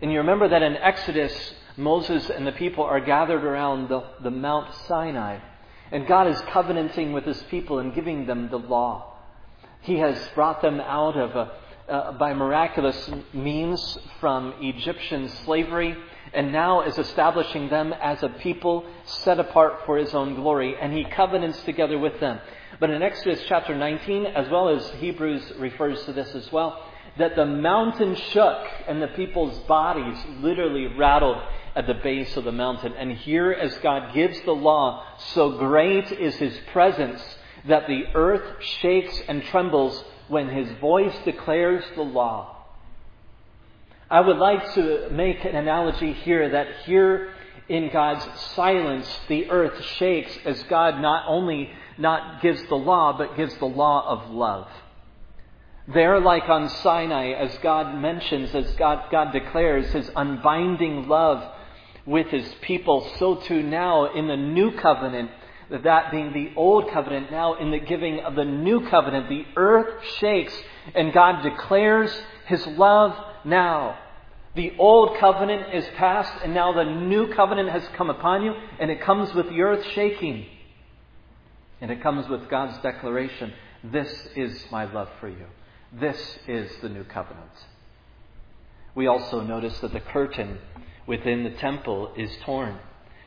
And 0.00 0.12
you 0.12 0.18
remember 0.18 0.46
that 0.46 0.62
in 0.62 0.76
Exodus, 0.76 1.54
Moses 1.76 2.30
and 2.30 2.46
the 2.46 2.52
people 2.52 2.84
are 2.84 3.00
gathered 3.00 3.44
around 3.44 3.88
the, 3.88 4.04
the 4.22 4.30
Mount 4.30 4.74
Sinai. 4.86 5.38
And 5.90 6.06
God 6.06 6.28
is 6.28 6.40
covenanting 6.52 7.12
with 7.12 7.24
his 7.24 7.42
people 7.44 7.78
and 7.78 7.94
giving 7.94 8.26
them 8.26 8.48
the 8.48 8.58
law. 8.58 9.12
He 9.80 9.98
has 9.98 10.16
brought 10.34 10.62
them 10.62 10.80
out 10.80 11.16
of 11.16 11.36
a, 11.36 11.92
uh, 11.92 12.12
by 12.12 12.32
miraculous 12.32 13.10
means 13.32 13.98
from 14.20 14.54
Egyptian 14.60 15.28
slavery 15.44 15.96
and 16.32 16.52
now 16.52 16.82
is 16.82 16.98
establishing 16.98 17.68
them 17.68 17.92
as 17.92 18.22
a 18.22 18.28
people 18.28 18.84
set 19.04 19.38
apart 19.38 19.80
for 19.84 19.98
his 19.98 20.14
own 20.14 20.34
glory 20.34 20.74
and 20.80 20.92
he 20.92 21.04
covenants 21.04 21.62
together 21.64 21.98
with 21.98 22.18
them. 22.20 22.40
But 22.80 22.90
in 22.90 23.02
Exodus 23.02 23.44
chapter 23.46 23.74
19, 23.76 24.26
as 24.26 24.48
well 24.48 24.68
as 24.68 24.88
Hebrews 24.98 25.52
refers 25.58 26.02
to 26.06 26.12
this 26.12 26.34
as 26.34 26.50
well, 26.50 26.82
that 27.18 27.36
the 27.36 27.46
mountain 27.46 28.16
shook 28.16 28.66
and 28.88 29.00
the 29.00 29.08
people's 29.08 29.56
bodies 29.60 30.18
literally 30.40 30.88
rattled 30.96 31.36
at 31.76 31.86
the 31.86 31.94
base 31.94 32.36
of 32.36 32.44
the 32.44 32.52
mountain. 32.52 32.92
And 32.94 33.12
here, 33.12 33.52
as 33.52 33.76
God 33.78 34.14
gives 34.14 34.40
the 34.42 34.52
law, 34.52 35.04
so 35.34 35.58
great 35.58 36.10
is 36.12 36.34
his 36.36 36.56
presence 36.72 37.22
that 37.66 37.86
the 37.86 38.04
earth 38.14 38.62
shakes 38.80 39.20
and 39.28 39.42
trembles 39.44 40.04
when 40.28 40.48
his 40.48 40.70
voice 40.78 41.14
declares 41.24 41.84
the 41.94 42.02
law. 42.02 42.50
I 44.10 44.20
would 44.20 44.36
like 44.36 44.74
to 44.74 45.08
make 45.10 45.44
an 45.44 45.56
analogy 45.56 46.12
here 46.12 46.50
that 46.50 46.66
here 46.84 47.30
in 47.68 47.90
God's 47.90 48.26
silence, 48.54 49.08
the 49.28 49.50
earth 49.50 49.82
shakes 49.96 50.36
as 50.44 50.62
God 50.64 51.00
not 51.00 51.24
only 51.26 51.70
not 51.96 52.42
gives 52.42 52.62
the 52.68 52.74
law, 52.74 53.16
but 53.16 53.36
gives 53.36 53.56
the 53.56 53.64
law 53.64 54.06
of 54.06 54.30
love. 54.30 54.68
There, 55.86 56.20
like 56.20 56.48
on 56.48 56.68
Sinai, 56.68 57.32
as 57.32 57.56
God 57.58 57.98
mentions, 58.00 58.54
as 58.54 58.70
God, 58.74 59.10
God 59.10 59.32
declares 59.32 59.90
his 59.92 60.10
unbinding 60.14 61.08
love 61.08 61.53
with 62.06 62.28
his 62.28 62.46
people, 62.60 63.10
so 63.18 63.36
too 63.36 63.62
now 63.62 64.12
in 64.12 64.28
the 64.28 64.36
new 64.36 64.72
covenant, 64.72 65.30
that 65.70 66.10
being 66.10 66.32
the 66.32 66.52
old 66.56 66.90
covenant, 66.90 67.30
now 67.30 67.54
in 67.54 67.70
the 67.70 67.78
giving 67.78 68.20
of 68.20 68.34
the 68.34 68.44
new 68.44 68.88
covenant, 68.88 69.28
the 69.28 69.46
earth 69.56 70.04
shakes 70.18 70.54
and 70.94 71.12
God 71.12 71.42
declares 71.42 72.10
his 72.46 72.66
love 72.66 73.16
now. 73.44 73.98
The 74.54 74.74
old 74.78 75.16
covenant 75.18 75.74
is 75.74 75.86
past 75.96 76.32
and 76.44 76.54
now 76.54 76.72
the 76.72 76.84
new 76.84 77.32
covenant 77.34 77.70
has 77.70 77.82
come 77.96 78.10
upon 78.10 78.42
you 78.42 78.54
and 78.78 78.90
it 78.90 79.00
comes 79.00 79.34
with 79.34 79.48
the 79.48 79.62
earth 79.62 79.84
shaking. 79.94 80.46
And 81.80 81.90
it 81.90 82.02
comes 82.02 82.28
with 82.28 82.48
God's 82.48 82.78
declaration, 82.82 83.52
this 83.82 84.28
is 84.36 84.64
my 84.70 84.90
love 84.90 85.08
for 85.20 85.28
you. 85.28 85.46
This 85.92 86.38
is 86.46 86.70
the 86.82 86.88
new 86.88 87.04
covenant. 87.04 87.50
We 88.94 89.06
also 89.06 89.40
notice 89.40 89.78
that 89.80 89.92
the 89.92 90.00
curtain 90.00 90.58
within 91.06 91.44
the 91.44 91.50
temple 91.50 92.12
is 92.16 92.30
torn. 92.44 92.78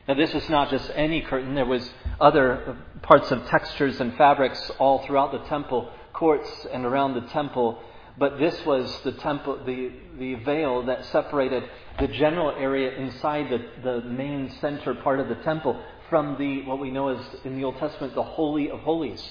Now, 0.06 0.14
this 0.14 0.32
was 0.32 0.48
not 0.48 0.70
just 0.70 0.90
any 0.94 1.20
curtain. 1.20 1.54
There 1.54 1.66
was 1.66 1.88
other 2.18 2.78
parts 3.02 3.30
of 3.30 3.46
textures 3.46 4.00
and 4.00 4.16
fabrics 4.16 4.70
all 4.78 5.04
throughout 5.04 5.32
the 5.32 5.46
temple 5.48 5.90
courts 6.14 6.66
and 6.72 6.84
around 6.84 7.14
the 7.14 7.28
temple. 7.28 7.78
But 8.16 8.38
this 8.38 8.64
was 8.64 9.00
the 9.02 9.12
temple, 9.12 9.64
the, 9.64 9.92
the 10.18 10.34
veil 10.36 10.86
that 10.86 11.04
separated 11.06 11.62
the 12.00 12.08
general 12.08 12.50
area 12.58 12.96
inside 12.96 13.50
the, 13.50 13.64
the 13.82 14.08
main 14.08 14.50
center 14.60 14.94
part 14.94 15.20
of 15.20 15.28
the 15.28 15.36
temple 15.36 15.80
from 16.08 16.36
the, 16.38 16.62
what 16.62 16.80
we 16.80 16.90
know 16.90 17.08
as 17.08 17.24
in 17.44 17.56
the 17.56 17.64
Old 17.64 17.78
Testament, 17.78 18.14
the 18.14 18.22
Holy 18.22 18.70
of 18.70 18.80
Holies. 18.80 19.22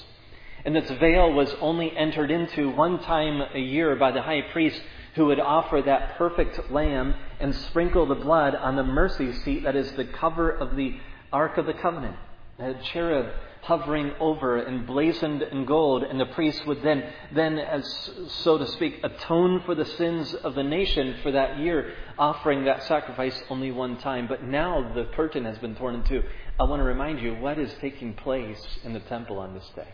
And 0.64 0.74
this 0.74 0.90
veil 0.92 1.32
was 1.32 1.52
only 1.60 1.94
entered 1.96 2.30
into 2.30 2.70
one 2.70 3.00
time 3.00 3.42
a 3.52 3.58
year 3.58 3.96
by 3.96 4.12
the 4.12 4.22
high 4.22 4.42
priest 4.52 4.80
who 5.14 5.26
would 5.26 5.40
offer 5.40 5.82
that 5.82 6.16
perfect 6.16 6.70
lamb 6.70 7.14
and 7.40 7.54
sprinkle 7.54 8.06
the 8.06 8.14
blood 8.14 8.54
on 8.54 8.76
the 8.76 8.84
mercy 8.84 9.32
seat 9.44 9.64
that 9.64 9.76
is 9.76 9.90
the 9.92 10.04
cover 10.04 10.50
of 10.50 10.76
the 10.76 10.98
Ark 11.32 11.58
of 11.58 11.66
the 11.66 11.74
Covenant. 11.74 12.16
A 12.58 12.74
cherub 12.92 13.30
hovering 13.62 14.12
over 14.20 14.56
and 14.56 14.86
blazoned 14.86 15.42
in 15.42 15.64
gold, 15.64 16.02
and 16.02 16.18
the 16.18 16.26
priest 16.26 16.66
would 16.66 16.82
then, 16.82 17.04
then, 17.34 17.58
as 17.58 18.10
so 18.28 18.58
to 18.58 18.66
speak, 18.66 19.00
atone 19.02 19.62
for 19.64 19.74
the 19.74 19.84
sins 19.84 20.32
of 20.34 20.54
the 20.54 20.62
nation 20.62 21.16
for 21.22 21.32
that 21.32 21.58
year, 21.58 21.94
offering 22.18 22.64
that 22.64 22.82
sacrifice 22.84 23.40
only 23.50 23.70
one 23.70 23.98
time. 23.98 24.26
But 24.26 24.42
now 24.42 24.92
the 24.94 25.04
curtain 25.14 25.44
has 25.44 25.58
been 25.58 25.74
torn 25.76 25.96
in 25.96 26.04
two. 26.04 26.22
I 26.58 26.64
want 26.64 26.80
to 26.80 26.84
remind 26.84 27.20
you 27.20 27.34
what 27.34 27.58
is 27.58 27.72
taking 27.80 28.14
place 28.14 28.64
in 28.84 28.92
the 28.92 29.00
temple 29.00 29.38
on 29.38 29.54
this 29.54 29.68
day. 29.76 29.88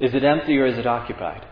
Is 0.00 0.14
it 0.14 0.24
empty 0.24 0.58
or 0.58 0.66
is 0.66 0.78
it 0.78 0.86
occupied? 0.86 1.46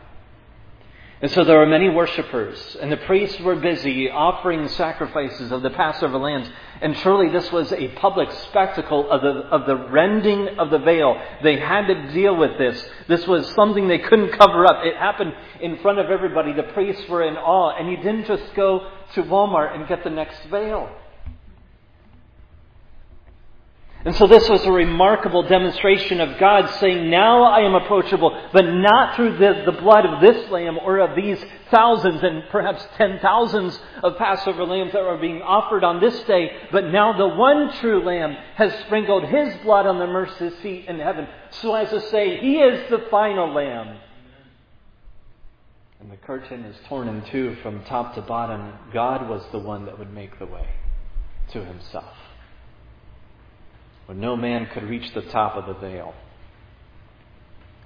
And 1.23 1.31
so 1.31 1.45
there 1.45 1.59
were 1.59 1.67
many 1.67 1.89
worshippers, 1.89 2.77
and 2.79 2.93
the 2.93 2.99
priests 2.99 3.41
were 3.41 3.57
busy 3.57 4.11
offering 4.11 4.69
sacrifices 4.69 5.51
of 5.51 5.63
the 5.63 5.71
Passover 5.71 6.19
lambs. 6.19 6.47
And 6.83 6.95
surely 6.99 7.31
this 7.31 7.51
was 7.51 7.73
a 7.73 7.89
public 7.89 8.31
spectacle 8.49 9.11
of 9.11 9.23
the, 9.23 9.29
of 9.49 9.67
the 9.67 9.77
rending 9.89 10.59
of 10.59 10.69
the 10.69 10.79
veil. 10.79 11.19
They 11.43 11.59
had 11.59 11.87
to 11.87 12.13
deal 12.13 12.37
with 12.37 12.59
this. 12.59 12.85
This 13.09 13.27
was 13.27 13.51
something 13.55 13.89
they 13.89 13.99
couldn't 13.99 14.39
cover 14.39 14.67
up. 14.67 14.85
It 14.85 14.95
happened 14.97 15.33
in 15.63 15.79
front 15.79 16.01
of 16.01 16.11
everybody. 16.11 16.53
The 16.53 16.65
priests 16.75 17.09
were 17.09 17.23
in 17.23 17.37
awe, 17.37 17.75
and 17.79 17.91
you 17.91 17.97
didn't 17.97 18.27
just 18.27 18.55
go 18.55 18.87
to 19.15 19.23
Walmart 19.23 19.75
and 19.75 19.89
get 19.89 20.05
the 20.05 20.11
next 20.11 20.43
veil. 20.51 20.91
And 24.07 24.15
so 24.15 24.29
this 24.29 24.49
was 24.49 24.65
a 24.65 24.71
remarkable 24.71 25.43
demonstration 25.43 26.21
of 26.21 26.39
God 26.39 26.71
saying, 26.79 27.11
Now 27.11 27.43
I 27.43 27.63
am 27.63 27.75
approachable, 27.75 28.41
but 28.53 28.63
not 28.65 29.17
through 29.17 29.37
the, 29.37 29.65
the 29.67 29.81
blood 29.81 30.07
of 30.07 30.21
this 30.21 30.49
lamb 30.49 30.79
or 30.79 31.01
of 31.01 31.17
these 31.17 31.45
thousands 31.73 32.23
and 32.23 32.45
perhaps 32.51 32.87
ten 32.97 33.19
thousands 33.19 33.77
of 34.05 34.17
Passover 34.17 34.65
lambs 34.65 34.93
that 34.93 35.03
were 35.03 35.19
being 35.19 35.43
offered 35.43 35.83
on 35.83 35.99
this 36.01 36.17
day, 36.21 36.53
but 36.71 36.85
now 36.93 37.19
the 37.19 37.27
one 37.27 37.73
true 37.81 38.01
lamb 38.05 38.37
has 38.55 38.73
sprinkled 38.85 39.25
his 39.25 39.53
blood 39.65 39.87
on 39.87 39.99
the 39.99 40.07
mercy 40.07 40.51
seat 40.63 40.85
in 40.87 41.01
heaven. 41.01 41.27
So 41.51 41.75
as 41.75 41.91
to 41.91 42.01
say, 42.03 42.37
he 42.37 42.59
is 42.59 42.89
the 42.89 43.09
final 43.11 43.53
lamb. 43.53 43.99
And 45.99 46.13
the 46.13 46.17
curtain 46.19 46.65
is 46.65 46.77
torn 46.87 47.09
in 47.09 47.25
two 47.25 47.57
from 47.61 47.83
top 47.87 48.15
to 48.15 48.23
bottom. 48.23 48.73
God 48.93 49.29
was 49.29 49.43
the 49.51 49.59
one 49.59 49.85
that 49.87 49.99
would 49.99 50.15
make 50.15 50.39
the 50.39 50.47
way 50.47 50.69
to 51.51 51.65
himself 51.65 52.15
when 54.07 54.21
no 54.21 54.37
man 54.37 54.67
could 54.73 54.85
reach 54.85 55.13
the 55.15 55.23
top 55.23 55.57
of 55.57 55.67
the 55.67 55.75
veil. 55.81 56.15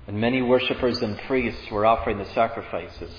And 0.07 0.21
many 0.21 0.43
worshippers 0.43 1.01
and 1.03 1.19
priests 1.27 1.71
were 1.71 1.87
offering 1.87 2.19
the 2.19 2.27
sacrifices. 2.27 3.13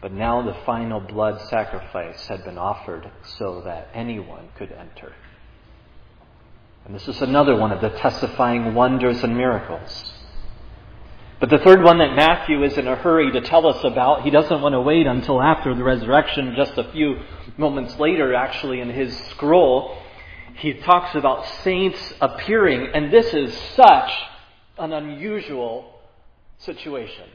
But 0.00 0.12
now 0.12 0.42
the 0.42 0.56
final 0.64 1.00
blood 1.00 1.40
sacrifice 1.48 2.26
had 2.26 2.44
been 2.44 2.58
offered 2.58 3.10
so 3.24 3.62
that 3.64 3.88
anyone 3.92 4.48
could 4.56 4.72
enter. 4.72 5.12
And 6.84 6.94
this 6.94 7.06
is 7.08 7.20
another 7.20 7.56
one 7.56 7.72
of 7.72 7.80
the 7.80 7.90
testifying 7.90 8.74
wonders 8.74 9.22
and 9.22 9.36
miracles. 9.36 10.12
But 11.38 11.50
the 11.50 11.58
third 11.58 11.82
one 11.82 11.98
that 11.98 12.14
Matthew 12.14 12.62
is 12.64 12.76
in 12.76 12.86
a 12.86 12.96
hurry 12.96 13.32
to 13.32 13.40
tell 13.40 13.66
us 13.66 13.82
about, 13.84 14.22
he 14.22 14.30
doesn't 14.30 14.60
want 14.60 14.74
to 14.74 14.80
wait 14.80 15.06
until 15.06 15.40
after 15.40 15.74
the 15.74 15.82
resurrection, 15.82 16.54
just 16.54 16.76
a 16.76 16.90
few 16.92 17.20
moments 17.56 17.98
later, 17.98 18.34
actually, 18.34 18.80
in 18.80 18.90
his 18.90 19.16
scroll 19.30 19.96
he 20.56 20.74
talks 20.74 21.14
about 21.14 21.46
saints 21.62 22.14
appearing, 22.20 22.90
and 22.94 23.12
this 23.12 23.32
is 23.32 23.56
such 23.74 24.12
an 24.78 24.92
unusual 24.92 26.00
situation. 26.58 27.28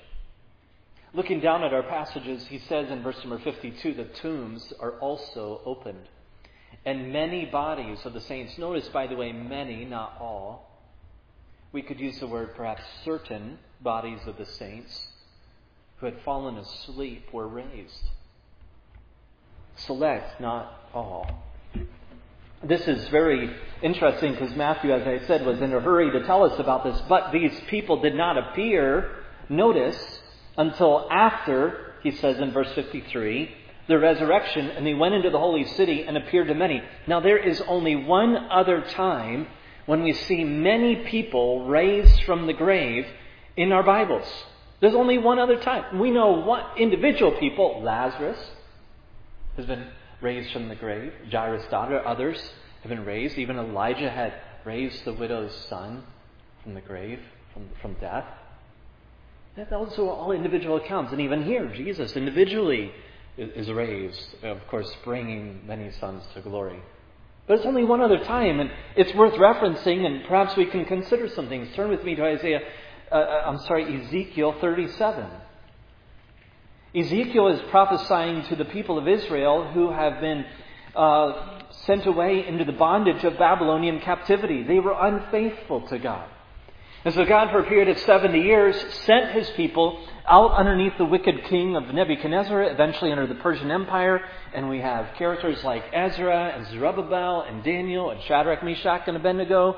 Looking 1.13 1.39
down 1.39 1.63
at 1.63 1.73
our 1.73 1.83
passages, 1.83 2.45
he 2.47 2.59
says 2.59 2.91
in 2.91 3.01
verse 3.01 3.17
number 3.19 3.39
52 3.39 3.93
the 3.93 4.03
tombs 4.03 4.73
are 4.79 4.93
also 4.99 5.61
opened. 5.65 6.09
And 6.85 7.13
many 7.13 7.45
bodies 7.45 7.99
of 8.05 8.13
the 8.13 8.21
saints, 8.21 8.57
notice 8.57 8.87
by 8.89 9.07
the 9.07 9.15
way, 9.15 9.31
many, 9.31 9.85
not 9.85 10.17
all. 10.19 10.69
We 11.71 11.81
could 11.81 11.99
use 11.99 12.19
the 12.19 12.27
word 12.27 12.55
perhaps 12.55 12.83
certain 13.03 13.59
bodies 13.81 14.19
of 14.27 14.37
the 14.37 14.45
saints 14.45 15.07
who 15.97 16.05
had 16.05 16.21
fallen 16.21 16.57
asleep 16.57 17.31
were 17.31 17.47
raised. 17.47 18.09
Select, 19.77 20.39
not 20.41 20.89
all. 20.93 21.44
This 22.67 22.87
is 22.87 23.07
very 23.09 23.55
interesting 23.83 24.31
because 24.31 24.55
Matthew, 24.55 24.91
as 24.91 25.05
I 25.05 25.25
said, 25.27 25.45
was 25.45 25.61
in 25.61 25.71
a 25.71 25.79
hurry 25.79 26.09
to 26.11 26.25
tell 26.25 26.43
us 26.43 26.59
about 26.59 26.83
this, 26.83 26.99
but 27.07 27.31
these 27.31 27.53
people 27.67 28.01
did 28.01 28.15
not 28.15 28.37
appear, 28.37 29.11
notice, 29.49 29.97
until 30.57 31.07
after, 31.11 31.93
he 32.01 32.09
says 32.09 32.39
in 32.39 32.51
verse 32.51 32.71
53, 32.73 33.55
the 33.87 33.99
resurrection, 33.99 34.71
and 34.71 34.85
they 34.85 34.95
went 34.95 35.13
into 35.13 35.29
the 35.29 35.37
holy 35.37 35.65
city 35.65 36.05
and 36.07 36.17
appeared 36.17 36.47
to 36.47 36.55
many. 36.55 36.81
Now, 37.05 37.19
there 37.19 37.37
is 37.37 37.61
only 37.67 37.95
one 37.95 38.35
other 38.35 38.81
time 38.81 39.45
when 39.85 40.01
we 40.01 40.13
see 40.13 40.43
many 40.43 40.95
people 41.05 41.67
raised 41.67 42.23
from 42.23 42.47
the 42.47 42.53
grave 42.53 43.05
in 43.55 43.71
our 43.71 43.83
Bibles. 43.83 44.27
There's 44.81 44.95
only 44.95 45.19
one 45.19 45.37
other 45.37 45.59
time. 45.59 45.99
We 45.99 46.09
know 46.09 46.31
one 46.31 46.65
individual 46.79 47.33
people, 47.33 47.81
Lazarus, 47.83 48.39
has 49.55 49.67
been 49.67 49.85
raised 50.21 50.51
from 50.51 50.69
the 50.69 50.75
grave. 50.75 51.13
Jairus' 51.31 51.65
daughter, 51.69 52.05
others 52.05 52.37
have 52.81 52.89
been 52.89 53.05
raised. 53.05 53.37
Even 53.37 53.57
Elijah 53.57 54.09
had 54.09 54.33
raised 54.63 55.05
the 55.05 55.13
widow's 55.13 55.53
son 55.69 56.03
from 56.63 56.73
the 56.73 56.81
grave, 56.81 57.19
from, 57.53 57.69
from 57.81 57.93
death. 57.95 58.25
Those 59.69 59.97
are 59.97 60.09
all 60.09 60.31
individual 60.31 60.77
accounts. 60.77 61.11
And 61.11 61.21
even 61.21 61.43
here, 61.43 61.71
Jesus 61.73 62.15
individually 62.15 62.91
is 63.37 63.69
raised, 63.69 64.43
of 64.43 64.65
course, 64.67 64.91
bringing 65.03 65.65
many 65.65 65.91
sons 65.91 66.23
to 66.33 66.41
glory. 66.41 66.79
But 67.47 67.57
it's 67.57 67.65
only 67.65 67.83
one 67.83 68.01
other 68.01 68.17
time, 68.23 68.59
and 68.59 68.71
it's 68.95 69.13
worth 69.13 69.33
referencing, 69.33 70.05
and 70.05 70.25
perhaps 70.27 70.57
we 70.57 70.65
can 70.65 70.85
consider 70.85 71.29
some 71.29 71.47
things. 71.47 71.73
Turn 71.75 71.89
with 71.89 72.03
me 72.03 72.15
to 72.15 72.23
Isaiah, 72.23 72.61
uh, 73.11 73.15
uh 73.15 73.43
I'm 73.45 73.59
sorry, 73.59 74.03
Ezekiel 74.03 74.55
37. 74.59 75.25
Ezekiel 76.95 77.49
is 77.49 77.61
prophesying 77.69 78.43
to 78.43 78.55
the 78.55 78.65
people 78.65 78.97
of 78.97 79.07
Israel 79.07 79.69
who 79.73 79.91
have 79.91 80.21
been 80.21 80.45
uh, 80.95 81.59
sent 81.85 82.05
away 82.05 82.47
into 82.47 82.63
the 82.63 82.71
bondage 82.71 83.23
of 83.25 83.37
Babylonian 83.37 83.99
captivity. 83.99 84.63
They 84.63 84.79
were 84.79 84.95
unfaithful 84.97 85.81
to 85.89 85.99
God. 85.99 86.29
And 87.03 87.13
so 87.13 87.23
God, 87.25 87.51
for 87.51 87.59
a 87.59 87.67
period 87.67 87.89
of 87.89 87.99
70 87.99 88.39
years, 88.39 88.75
sent 89.05 89.31
his 89.31 89.47
people 89.51 90.03
out 90.27 90.53
underneath 90.53 90.97
the 90.97 91.05
wicked 91.05 91.43
king 91.43 91.75
of 91.75 91.93
Nebuchadnezzar, 91.93 92.63
eventually 92.63 93.11
under 93.11 93.27
the 93.27 93.35
Persian 93.35 93.69
Empire. 93.69 94.21
And 94.55 94.69
we 94.69 94.79
have 94.79 95.13
characters 95.15 95.63
like 95.63 95.83
Ezra 95.93 96.53
and 96.55 96.65
Zerubbabel 96.67 97.41
and 97.41 97.63
Daniel 97.63 98.09
and 98.09 98.21
Shadrach, 98.23 98.63
Meshach, 98.63 99.03
and 99.07 99.17
Abednego 99.17 99.75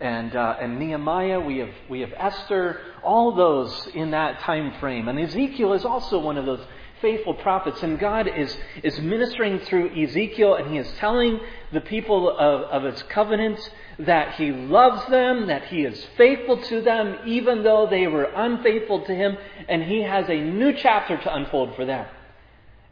and, 0.00 0.36
uh, 0.36 0.56
and 0.60 0.78
Nehemiah, 0.78 1.40
we 1.40 1.58
have, 1.58 1.70
we 1.88 2.00
have 2.00 2.12
Esther, 2.16 2.80
all 3.02 3.34
those 3.34 3.88
in 3.94 4.10
that 4.10 4.40
time 4.40 4.78
frame. 4.78 5.08
And 5.08 5.18
Ezekiel 5.18 5.72
is 5.72 5.84
also 5.84 6.18
one 6.18 6.36
of 6.36 6.44
those 6.44 6.64
faithful 7.00 7.34
prophets. 7.34 7.82
And 7.82 7.98
God 7.98 8.28
is, 8.28 8.56
is 8.82 8.98
ministering 9.00 9.60
through 9.60 9.90
Ezekiel, 9.96 10.54
and 10.54 10.70
he 10.70 10.78
is 10.78 10.90
telling 10.98 11.40
the 11.72 11.80
people 11.80 12.30
of, 12.30 12.62
of 12.62 12.92
his 12.92 13.02
covenant 13.04 13.58
that 13.98 14.34
he 14.34 14.52
loves 14.52 15.08
them, 15.10 15.46
that 15.46 15.66
he 15.66 15.82
is 15.82 16.06
faithful 16.16 16.62
to 16.64 16.82
them, 16.82 17.18
even 17.26 17.62
though 17.62 17.86
they 17.88 18.06
were 18.06 18.24
unfaithful 18.24 19.04
to 19.06 19.14
him, 19.14 19.36
and 19.68 19.82
he 19.82 20.02
has 20.02 20.28
a 20.28 20.40
new 20.40 20.72
chapter 20.74 21.16
to 21.16 21.34
unfold 21.34 21.74
for 21.74 21.84
them. 21.84 22.06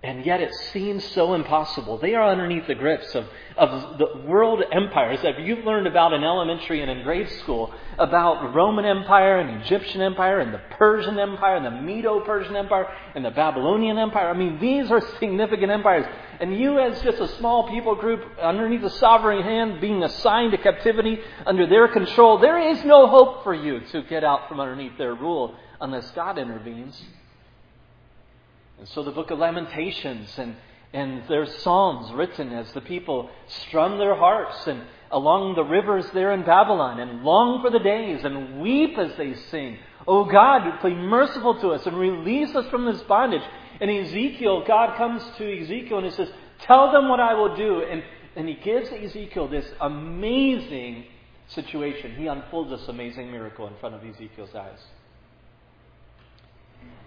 And 0.05 0.27
yet 0.27 0.43
it 0.43 0.53
seems 0.71 1.03
so 1.13 1.33
impossible. 1.33 1.97
They 1.97 2.15
are 2.15 2.29
underneath 2.29 2.67
the 2.67 2.75
grips 2.75 3.15
of, 3.15 3.25
of 3.57 3.97
the 3.97 4.21
world 4.27 4.63
empires 4.71 5.23
that 5.23 5.41
you've 5.41 5.65
learned 5.65 5.87
about 5.87 6.13
in 6.13 6.23
elementary 6.23 6.83
and 6.83 6.91
in 6.91 7.03
grade 7.05 7.31
school 7.41 7.73
about 7.99 8.43
the 8.43 8.49
Roman 8.49 8.85
Empire 8.85 9.39
and 9.39 9.63
Egyptian 9.63 10.03
Empire 10.03 10.41
and 10.41 10.53
the 10.53 10.61
Persian 10.77 11.19
Empire 11.19 11.57
and 11.57 11.65
the 11.65 11.81
Medo 11.81 12.21
Persian 12.21 12.55
Empire 12.55 12.87
and 13.15 13.25
the 13.25 13.31
Babylonian 13.31 13.97
Empire. 13.97 14.29
I 14.29 14.37
mean, 14.37 14.61
these 14.61 14.91
are 14.91 15.01
significant 15.19 15.73
empires. 15.73 16.05
And 16.39 16.55
you, 16.55 16.79
as 16.79 17.01
just 17.01 17.19
a 17.21 17.29
small 17.39 17.71
people 17.71 17.95
group 17.95 18.21
underneath 18.43 18.83
the 18.83 18.91
sovereign 18.91 19.43
hand, 19.43 19.81
being 19.81 20.03
assigned 20.03 20.53
to 20.53 20.59
captivity 20.59 21.19
under 21.47 21.67
their 21.67 21.89
control, 21.89 22.37
there 22.37 22.59
is 22.59 22.85
no 22.85 23.07
hope 23.07 23.43
for 23.43 23.55
you 23.55 23.81
to 23.93 24.03
get 24.03 24.23
out 24.23 24.51
from 24.51 24.61
underneath 24.61 24.99
their 24.99 25.15
rule 25.15 25.55
unless 25.81 26.11
God 26.11 26.37
intervenes. 26.37 27.03
And 28.79 28.89
so 28.89 29.03
the 29.03 29.13
book 29.13 29.31
of 29.31 29.39
Lamentations 29.39 30.37
and, 30.39 30.57
and 30.93 31.23
there's 31.29 31.55
psalms 31.63 32.13
written 32.13 32.53
as 32.53 32.73
the 32.73 32.81
people 32.81 33.31
strum 33.47 33.99
their 33.99 34.15
harps 34.15 34.67
and 34.67 34.83
along 35.11 35.55
the 35.55 35.65
rivers 35.65 36.07
there 36.13 36.33
in 36.33 36.45
Babylon 36.45 36.99
and 36.99 37.23
long 37.23 37.63
for 37.63 37.71
the 37.71 37.79
days 37.79 38.25
and 38.25 38.61
weep 38.61 38.99
as 38.99 39.17
they 39.17 39.35
sing. 39.35 39.79
Oh 40.07 40.25
God, 40.25 40.83
be 40.83 40.95
merciful 40.95 41.61
to 41.61 41.69
us 41.69 41.87
and 41.87 41.97
release 41.97 42.55
us 42.55 42.69
from 42.69 42.85
this 42.85 43.01
bondage. 43.03 43.43
And 43.81 43.91
Ezekiel, 43.91 44.65
God 44.67 44.97
comes 44.97 45.23
to 45.39 45.63
Ezekiel 45.63 45.99
and 45.99 46.07
he 46.07 46.13
says, 46.13 46.31
Tell 46.61 46.93
them 46.93 47.09
what 47.09 47.21
I 47.21 47.35
will 47.35 47.57
do. 47.57 47.83
And, 47.83 48.03
and 48.37 48.49
he 48.49 48.55
gives 48.55 48.91
Ezekiel 48.91 49.49
this 49.49 49.67
amazing 49.81 51.07
situation. 51.49 52.15
He 52.17 52.27
unfolds 52.27 52.71
this 52.71 52.89
amazing 52.89 53.31
miracle 53.31 53.67
in 53.67 53.75
front 53.81 53.95
of 53.95 54.05
Ezekiel's 54.05 54.55
eyes. 54.55 54.79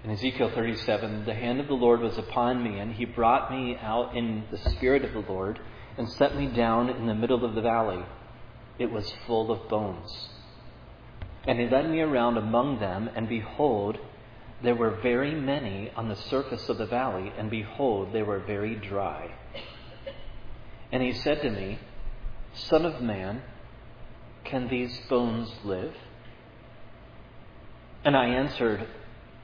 In 0.04 0.12
Ezekiel 0.12 0.52
37, 0.54 1.26
the 1.26 1.34
hand 1.34 1.60
of 1.60 1.68
the 1.68 1.74
Lord 1.74 2.00
was 2.00 2.18
upon 2.18 2.64
me, 2.64 2.80
and 2.80 2.94
he 2.94 3.06
brought 3.06 3.52
me 3.52 3.78
out 3.82 4.16
in 4.16 4.46
the 4.52 4.58
spirit 4.58 5.04
of 5.04 5.14
the 5.14 5.32
Lord 5.32 5.60
and 5.98 6.10
set 6.10 6.38
me 6.38 6.48
down 6.48 6.90
in 6.90 7.08
the 7.08 7.16
middle 7.16 7.44
of 7.44 7.56
the 7.56 7.62
valley. 7.62 8.06
It 8.80 8.92
was 8.92 9.14
full 9.26 9.52
of 9.52 9.68
bones. 9.68 10.30
And 11.46 11.60
he 11.60 11.68
led 11.68 11.90
me 11.90 12.02
around 12.02 12.38
among 12.38 12.80
them, 12.80 13.10
and 13.16 13.28
behold, 13.28 13.98
there 14.64 14.76
were 14.76 14.92
very 15.02 15.36
many 15.36 15.92
on 15.96 16.10
the 16.10 16.16
surface 16.16 16.70
of 16.70 16.78
the 16.78 16.86
valley, 16.86 17.32
and 17.38 17.50
behold, 17.50 18.14
they 18.14 18.24
were 18.24 18.40
very 18.40 18.76
dry. 18.76 19.32
And 20.92 21.04
he 21.04 21.14
said 21.14 21.42
to 21.42 21.50
me, 21.50 21.80
Son 22.54 22.86
of 22.86 23.02
man, 23.02 23.42
can 24.44 24.68
these 24.68 25.00
bones 25.10 25.52
live? 25.64 25.94
And 28.04 28.16
I 28.16 28.28
answered, 28.28 28.88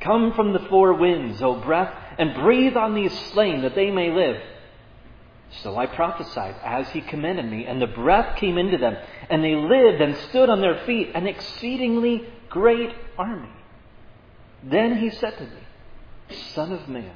Come 0.00 0.32
from 0.34 0.52
the 0.52 0.66
four 0.68 0.94
winds, 0.94 1.42
O 1.42 1.60
breath, 1.60 1.92
and 2.18 2.34
breathe 2.34 2.76
on 2.76 2.94
these 2.94 3.12
slain 3.30 3.62
that 3.62 3.74
they 3.74 3.90
may 3.90 4.10
live. 4.10 4.40
So 5.62 5.76
I 5.76 5.86
prophesied 5.86 6.56
as 6.62 6.88
he 6.90 7.00
commanded 7.00 7.50
me, 7.50 7.64
and 7.64 7.80
the 7.80 7.86
breath 7.86 8.36
came 8.36 8.58
into 8.58 8.78
them, 8.78 8.96
and 9.30 9.42
they 9.42 9.54
lived 9.54 10.00
and 10.00 10.16
stood 10.28 10.50
on 10.50 10.60
their 10.60 10.84
feet, 10.84 11.10
an 11.14 11.26
exceedingly 11.26 12.26
great 12.48 12.94
army. 13.16 13.48
Then 14.62 14.98
he 14.98 15.10
said 15.10 15.36
to 15.38 15.44
me, 15.44 16.36
Son 16.54 16.72
of 16.72 16.88
man, 16.88 17.14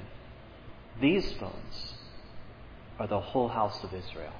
these 1.00 1.30
bones 1.34 1.94
are 2.98 3.06
the 3.06 3.20
whole 3.20 3.48
house 3.48 3.82
of 3.84 3.92
Israel. 3.92 4.32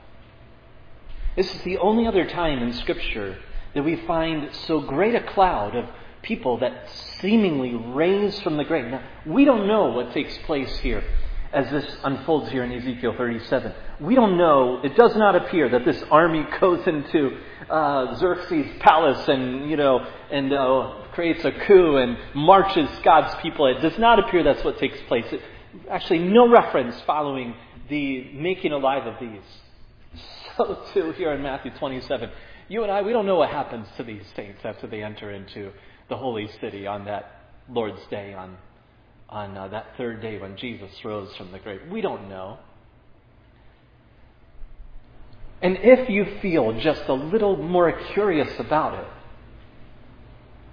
This 1.37 1.55
is 1.55 1.63
the 1.63 1.79
only 1.79 2.07
other 2.07 2.27
time 2.27 2.63
in 2.63 2.73
Scripture 2.73 3.39
that 3.75 3.85
we 3.85 3.97
find 4.07 4.55
so 4.67 4.81
great 4.81 5.15
a 5.15 5.23
cloud 5.23 5.75
of 5.75 5.89
people 6.23 6.59
that 6.59 6.89
seemingly 7.21 7.75
raise 7.75 8.39
from 8.41 8.57
the 8.57 8.65
grave. 8.65 8.87
Now, 8.87 9.03
we 9.27 9.45
don't 9.45 9.67
know 9.67 9.91
what 9.91 10.13
takes 10.13 10.37
place 10.39 10.79
here 10.79 11.05
as 11.53 11.71
this 11.71 11.85
unfolds 12.03 12.51
here 12.51 12.65
in 12.65 12.73
Ezekiel 12.73 13.15
37. 13.17 13.73
We 14.01 14.15
don't 14.15 14.39
know, 14.39 14.81
it 14.83 14.97
does 14.97 15.15
not 15.17 15.37
appear 15.37 15.69
that 15.69 15.85
this 15.85 16.03
army 16.11 16.47
goes 16.61 16.87
into 16.87 17.39
uh, 17.69 18.17
Xerxes' 18.17 18.67
palace 18.81 19.29
and, 19.29 19.71
you 19.71 19.77
know, 19.77 20.07
and 20.31 20.53
uh, 20.53 20.95
creates 21.13 21.45
a 21.45 21.53
coup 21.53 21.97
and 21.97 22.17
marches 22.35 22.89
God's 23.05 23.35
people. 23.43 23.67
It 23.67 23.83
does 23.83 23.99
not 23.99 24.19
appear 24.19 24.43
that's 24.43 24.65
what 24.65 24.79
takes 24.79 24.99
place. 25.09 25.27
It, 25.31 25.43
actually, 25.91 26.21
no 26.21 26.49
reference 26.49 26.99
following 27.03 27.55
the 27.89 28.33
making 28.33 28.73
alive 28.73 29.07
of 29.07 29.21
these. 29.21 29.43
So, 30.59 30.83
too, 30.93 31.13
here 31.13 31.33
in 31.33 31.41
Matthew 31.43 31.71
27, 31.79 32.29
you 32.69 32.83
and 32.83 32.93
I, 32.93 33.01
we 33.01 33.15
don't 33.15 33.25
know 33.25 33.37
what 33.37 33.49
happens 33.49 33.87
to 33.97 34.03
these 34.03 34.23
saints 34.37 34.61
after 34.65 34.87
they 34.87 35.03
enter 35.03 35.31
into 35.31 35.73
the 36.13 36.19
holy 36.19 36.47
city 36.61 36.87
on 36.87 37.07
that 37.07 37.41
Lord's 37.71 38.05
Day, 38.11 38.35
on, 38.35 38.59
on 39.31 39.57
uh, 39.57 39.69
that 39.69 39.97
third 39.97 40.21
day 40.21 40.39
when 40.39 40.59
Jesus 40.59 40.91
rose 41.03 41.35
from 41.37 41.51
the 41.53 41.59
grave. 41.59 41.81
We 41.91 42.03
don't 42.03 42.29
know. 42.29 42.59
And 45.63 45.79
if 45.79 46.11
you 46.11 46.27
feel 46.43 46.79
just 46.79 47.05
a 47.09 47.15
little 47.15 47.57
more 47.57 47.93
curious 48.13 48.61
about 48.61 48.99
it, 49.03 49.07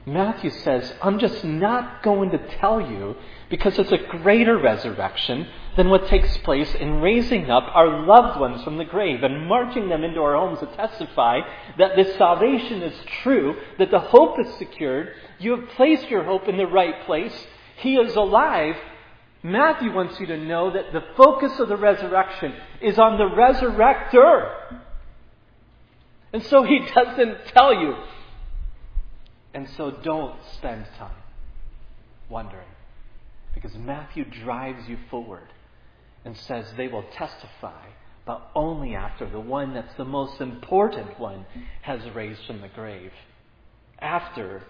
Matthew 0.05 0.49
says, 0.49 0.93
I'm 1.01 1.19
just 1.19 1.45
not 1.45 2.03
going 2.03 2.31
to 2.31 2.57
tell 2.57 2.81
you 2.81 3.15
because 3.49 3.77
it's 3.79 3.91
a 3.91 3.97
greater 3.97 4.57
resurrection 4.57 5.47
than 5.75 5.89
what 5.89 6.07
takes 6.07 6.37
place 6.39 6.73
in 6.75 7.01
raising 7.01 7.49
up 7.49 7.63
our 7.73 8.05
loved 8.05 8.39
ones 8.39 8.63
from 8.63 8.77
the 8.77 8.85
grave 8.85 9.23
and 9.23 9.47
marching 9.47 9.89
them 9.89 10.03
into 10.03 10.19
our 10.19 10.35
homes 10.35 10.59
to 10.59 10.65
testify 10.75 11.39
that 11.77 11.95
this 11.95 12.15
salvation 12.17 12.81
is 12.81 12.93
true, 13.23 13.55
that 13.77 13.91
the 13.91 13.99
hope 13.99 14.39
is 14.39 14.53
secured. 14.55 15.13
You 15.39 15.57
have 15.57 15.69
placed 15.69 16.09
your 16.09 16.23
hope 16.23 16.47
in 16.47 16.57
the 16.57 16.67
right 16.67 17.05
place. 17.05 17.47
He 17.77 17.95
is 17.95 18.15
alive. 18.15 18.75
Matthew 19.41 19.93
wants 19.93 20.19
you 20.19 20.27
to 20.27 20.37
know 20.37 20.71
that 20.71 20.91
the 20.91 21.03
focus 21.15 21.59
of 21.59 21.69
the 21.69 21.77
resurrection 21.77 22.53
is 22.81 22.99
on 22.99 23.17
the 23.17 23.23
resurrector. 23.23 24.81
And 26.33 26.43
so 26.43 26.63
he 26.63 26.79
doesn't 26.95 27.45
tell 27.53 27.73
you 27.73 27.95
and 29.53 29.67
so 29.75 29.91
don't 29.91 30.35
spend 30.53 30.85
time 30.97 31.11
wondering. 32.29 32.67
Because 33.61 33.77
Matthew 33.77 34.23
drives 34.23 34.87
you 34.87 34.97
forward 35.09 35.47
and 36.23 36.37
says 36.37 36.65
they 36.77 36.87
will 36.87 37.03
testify, 37.13 37.87
but 38.25 38.49
only 38.55 38.95
after 38.95 39.29
the 39.29 39.39
one 39.39 39.73
that's 39.73 39.93
the 39.95 40.05
most 40.05 40.39
important 40.39 41.19
one 41.19 41.45
has 41.81 41.99
raised 42.11 42.45
from 42.45 42.61
the 42.61 42.69
grave. 42.69 43.11
After 43.99 44.63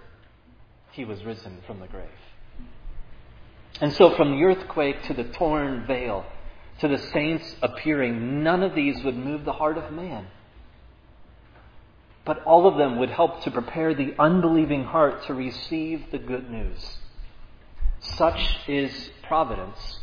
he 0.92 1.06
was 1.06 1.24
risen 1.24 1.60
from 1.68 1.80
the 1.80 1.88
grave. 1.88 2.08
And 3.80 3.94
so, 3.94 4.16
from 4.16 4.32
the 4.32 4.44
earthquake 4.44 5.04
to 5.04 5.14
the 5.14 5.26
torn 5.26 5.86
veil 5.86 6.26
to 6.80 6.88
the 6.88 6.98
saints 6.98 7.56
appearing, 7.62 8.42
none 8.42 8.64
of 8.64 8.74
these 8.74 9.04
would 9.04 9.16
move 9.16 9.46
the 9.46 9.54
heart 9.54 9.78
of 9.78 9.92
man 9.92 10.28
but 12.30 12.44
all 12.44 12.68
of 12.68 12.78
them 12.78 13.00
would 13.00 13.10
help 13.10 13.42
to 13.42 13.50
prepare 13.50 13.96
the 13.96 14.14
unbelieving 14.20 14.84
heart 14.84 15.24
to 15.26 15.34
receive 15.34 16.12
the 16.12 16.20
good 16.20 16.48
news. 16.48 16.99
Such 18.02 18.60
is 18.68 19.12
providence. 19.24 20.00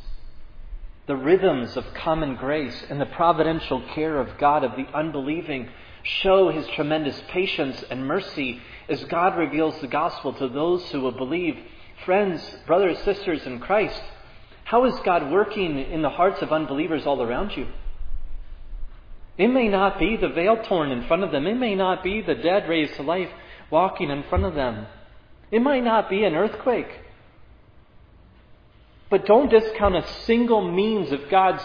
The 1.06 1.16
rhythms 1.16 1.76
of 1.76 1.94
common 1.94 2.37
grace 2.37 2.85
and 2.90 3.00
the 3.00 3.06
providential 3.06 3.80
care 3.94 4.18
of 4.18 4.38
God 4.38 4.64
of 4.64 4.72
the 4.76 4.87
unbelieving 4.92 5.68
show 6.02 6.50
his 6.50 6.66
tremendous 6.68 7.20
patience 7.28 7.82
and 7.90 8.06
mercy 8.06 8.61
as 8.88 9.04
God 9.04 9.37
reveals 9.37 9.80
the 9.80 9.87
gospel 9.87 10.32
to 10.35 10.48
those 10.48 10.85
who 10.90 11.00
will 11.00 11.12
believe. 11.12 11.56
Friends, 12.04 12.42
brothers, 12.66 12.98
sisters 13.00 13.46
in 13.46 13.61
Christ, 13.61 14.02
how 14.64 14.85
is 14.85 14.94
God 15.04 15.30
working 15.30 15.78
in 15.78 16.02
the 16.02 16.11
hearts 16.11 16.42
of 16.42 16.52
unbelievers 16.52 17.06
all 17.06 17.22
around 17.22 17.56
you? 17.56 17.66
It 19.38 19.48
may 19.48 19.68
not 19.68 19.98
be 19.98 20.16
the 20.16 20.28
veil 20.28 20.56
torn 20.62 20.90
in 20.90 21.06
front 21.06 21.22
of 21.22 21.30
them. 21.30 21.46
It 21.46 21.56
may 21.56 21.74
not 21.74 22.02
be 22.02 22.20
the 22.20 22.35
dead 22.35 22.68
raised 22.68 22.94
to 22.94 23.02
life 23.02 23.30
walking 23.70 24.11
in 24.11 24.22
front 24.24 24.44
of 24.44 24.54
them. 24.54 24.87
It 25.50 25.62
might 25.62 25.85
not 25.85 26.11
be 26.11 26.24
an 26.24 26.35
earthquake. 26.35 26.88
But 29.09 29.27
don't 29.27 29.51
discount 29.51 29.97
a 29.97 30.07
single 30.25 30.71
means 30.71 31.12
of 31.12 31.29
God's 31.31 31.62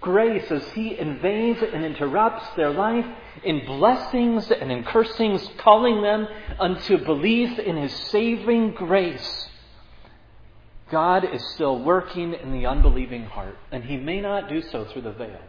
grace 0.00 0.50
as 0.50 0.64
He 0.72 0.98
invades 0.98 1.60
and 1.62 1.84
interrupts 1.84 2.44
their 2.56 2.70
life 2.70 3.06
in 3.44 3.64
blessings 3.66 4.50
and 4.50 4.70
in 4.70 4.84
cursings, 4.84 5.48
calling 5.58 6.02
them 6.02 6.28
unto 6.60 6.98
belief 6.98 7.58
in 7.58 7.76
His 7.76 7.92
saving 7.92 8.72
grace. 8.72 9.48
God 10.90 11.24
is 11.24 11.42
still 11.54 11.82
working 11.82 12.34
in 12.34 12.52
the 12.52 12.66
unbelieving 12.66 13.24
heart, 13.24 13.56
and 13.70 13.82
He 13.84 13.96
may 13.96 14.20
not 14.20 14.48
do 14.48 14.60
so 14.60 14.84
through 14.84 15.02
the 15.02 15.12
veil. 15.12 15.40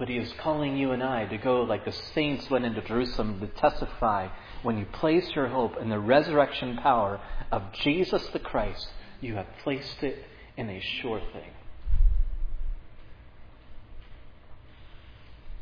But 0.00 0.08
he 0.08 0.16
is 0.16 0.32
calling 0.38 0.78
you 0.78 0.92
and 0.92 1.02
I 1.02 1.26
to 1.26 1.36
go 1.36 1.60
like 1.60 1.84
the 1.84 1.92
saints 1.92 2.48
went 2.48 2.64
into 2.64 2.80
Jerusalem 2.80 3.38
to 3.40 3.46
testify 3.46 4.28
when 4.62 4.78
you 4.78 4.86
place 4.86 5.30
your 5.34 5.48
hope 5.48 5.76
in 5.76 5.90
the 5.90 5.98
resurrection 5.98 6.78
power 6.78 7.20
of 7.52 7.70
Jesus 7.74 8.26
the 8.28 8.38
Christ, 8.38 8.88
you 9.20 9.34
have 9.34 9.46
placed 9.62 10.02
it 10.02 10.24
in 10.56 10.68
a 10.70 10.80
sure 10.80 11.20
thing. 11.32 11.50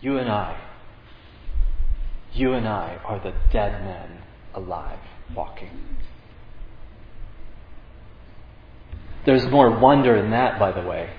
You 0.01 0.18
and 0.18 0.31
I, 0.31 0.61
you 2.33 2.53
and 2.53 2.68
I 2.68 3.01
are 3.05 3.18
the 3.18 3.35
dead 3.53 3.85
men 3.85 4.23
alive, 4.55 5.01
walking. 5.35 5.97
There's 9.27 9.47
more 9.47 9.79
wonder 9.79 10.16
in 10.16 10.31
that, 10.31 10.59
by 10.59 10.71
the 10.71 10.87
way, 10.87 11.11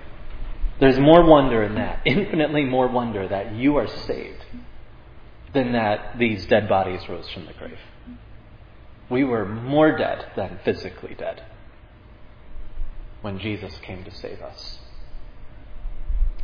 there's 0.79 0.97
more 0.97 1.25
wonder 1.25 1.61
in 1.61 1.75
that, 1.75 2.01
infinitely 2.05 2.63
more 2.63 2.87
wonder 2.87 3.27
that 3.27 3.53
you 3.53 3.75
are 3.75 3.87
saved 3.87 4.45
than 5.53 5.73
that 5.73 6.17
these 6.17 6.45
dead 6.45 6.69
bodies 6.69 7.01
rose 7.09 7.29
from 7.29 7.45
the 7.45 7.53
grave. 7.53 7.79
We 9.09 9.25
were 9.25 9.45
more 9.45 9.97
dead 9.97 10.31
than 10.37 10.59
physically 10.63 11.15
dead 11.15 11.43
when 13.21 13.39
Jesus 13.39 13.77
came 13.79 14.03
to 14.03 14.11
save 14.11 14.41
us. 14.41 14.79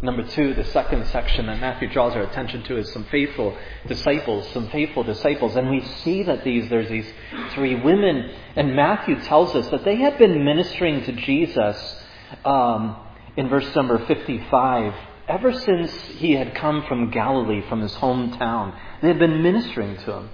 Number 0.01 0.23
two, 0.23 0.53
the 0.53 0.65
second 0.65 1.07
section 1.07 1.45
that 1.45 1.61
Matthew 1.61 1.89
draws 1.89 2.13
our 2.15 2.23
attention 2.23 2.63
to 2.63 2.77
is 2.77 2.91
some 2.91 3.05
faithful 3.05 3.57
disciples, 3.88 4.47
some 4.51 4.69
faithful 4.69 5.03
disciples. 5.03 5.55
And 5.55 5.69
we 5.69 5.81
see 6.03 6.23
that 6.23 6.43
these, 6.43 6.69
there's 6.69 6.89
these 6.89 7.07
three 7.53 7.75
women, 7.75 8.29
and 8.57 8.75
Matthew 8.75 9.19
tells 9.21 9.55
us 9.55 9.69
that 9.69 9.85
they 9.85 9.95
had 9.95 10.17
been 10.17 10.43
ministering 10.43 11.03
to 11.05 11.13
Jesus 11.13 12.03
um, 12.43 12.97
in 13.38 13.47
verse 13.47 13.73
number 13.73 14.05
55, 14.05 14.93
ever 15.29 15.53
since 15.53 15.91
he 16.17 16.33
had 16.33 16.55
come 16.55 16.83
from 16.88 17.09
Galilee, 17.09 17.61
from 17.67 17.81
his 17.81 17.93
hometown, 17.93 18.77
they 19.01 19.07
had 19.07 19.19
been 19.19 19.41
ministering 19.41 19.97
to 19.97 20.13
him. 20.13 20.29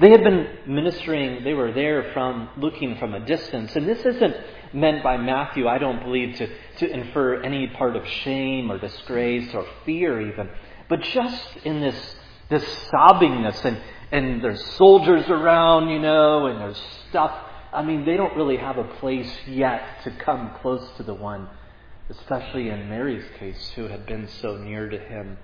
They 0.00 0.10
had 0.10 0.24
been 0.24 0.46
ministering, 0.66 1.44
they 1.44 1.54
were 1.54 1.72
there 1.72 2.12
from 2.12 2.48
looking 2.56 2.96
from 2.96 3.14
a 3.14 3.24
distance. 3.24 3.74
And 3.76 3.88
this 3.88 4.04
isn't 4.04 4.36
meant 4.72 5.02
by 5.02 5.16
Matthew, 5.16 5.68
I 5.68 5.78
don't 5.78 6.02
believe, 6.02 6.36
to, 6.36 6.48
to 6.78 6.90
infer 6.90 7.42
any 7.42 7.68
part 7.68 7.96
of 7.96 8.06
shame 8.06 8.70
or 8.70 8.78
disgrace 8.78 9.52
or 9.54 9.66
fear 9.84 10.20
even. 10.20 10.48
But 10.88 11.02
just 11.02 11.56
in 11.64 11.80
this, 11.80 12.16
this 12.48 12.64
sobbingness, 12.92 13.64
and, 13.64 13.80
and 14.10 14.42
there's 14.42 14.64
soldiers 14.76 15.28
around, 15.28 15.88
you 15.88 15.98
know, 15.98 16.46
and 16.46 16.60
there's 16.60 16.82
stuff. 17.10 17.32
I 17.72 17.82
mean, 17.82 18.04
they 18.04 18.16
don't 18.16 18.36
really 18.36 18.58
have 18.58 18.78
a 18.78 18.84
place 18.84 19.30
yet 19.46 20.02
to 20.04 20.10
come 20.10 20.52
close 20.60 20.86
to 20.96 21.02
the 21.02 21.14
one, 21.14 21.48
especially 22.08 22.68
in 22.70 22.88
Mary's 22.88 23.24
case, 23.38 23.72
who 23.74 23.88
had 23.88 24.06
been 24.06 24.28
so 24.40 24.56
near 24.56 24.88
to 24.88 24.98
him, 24.98 25.38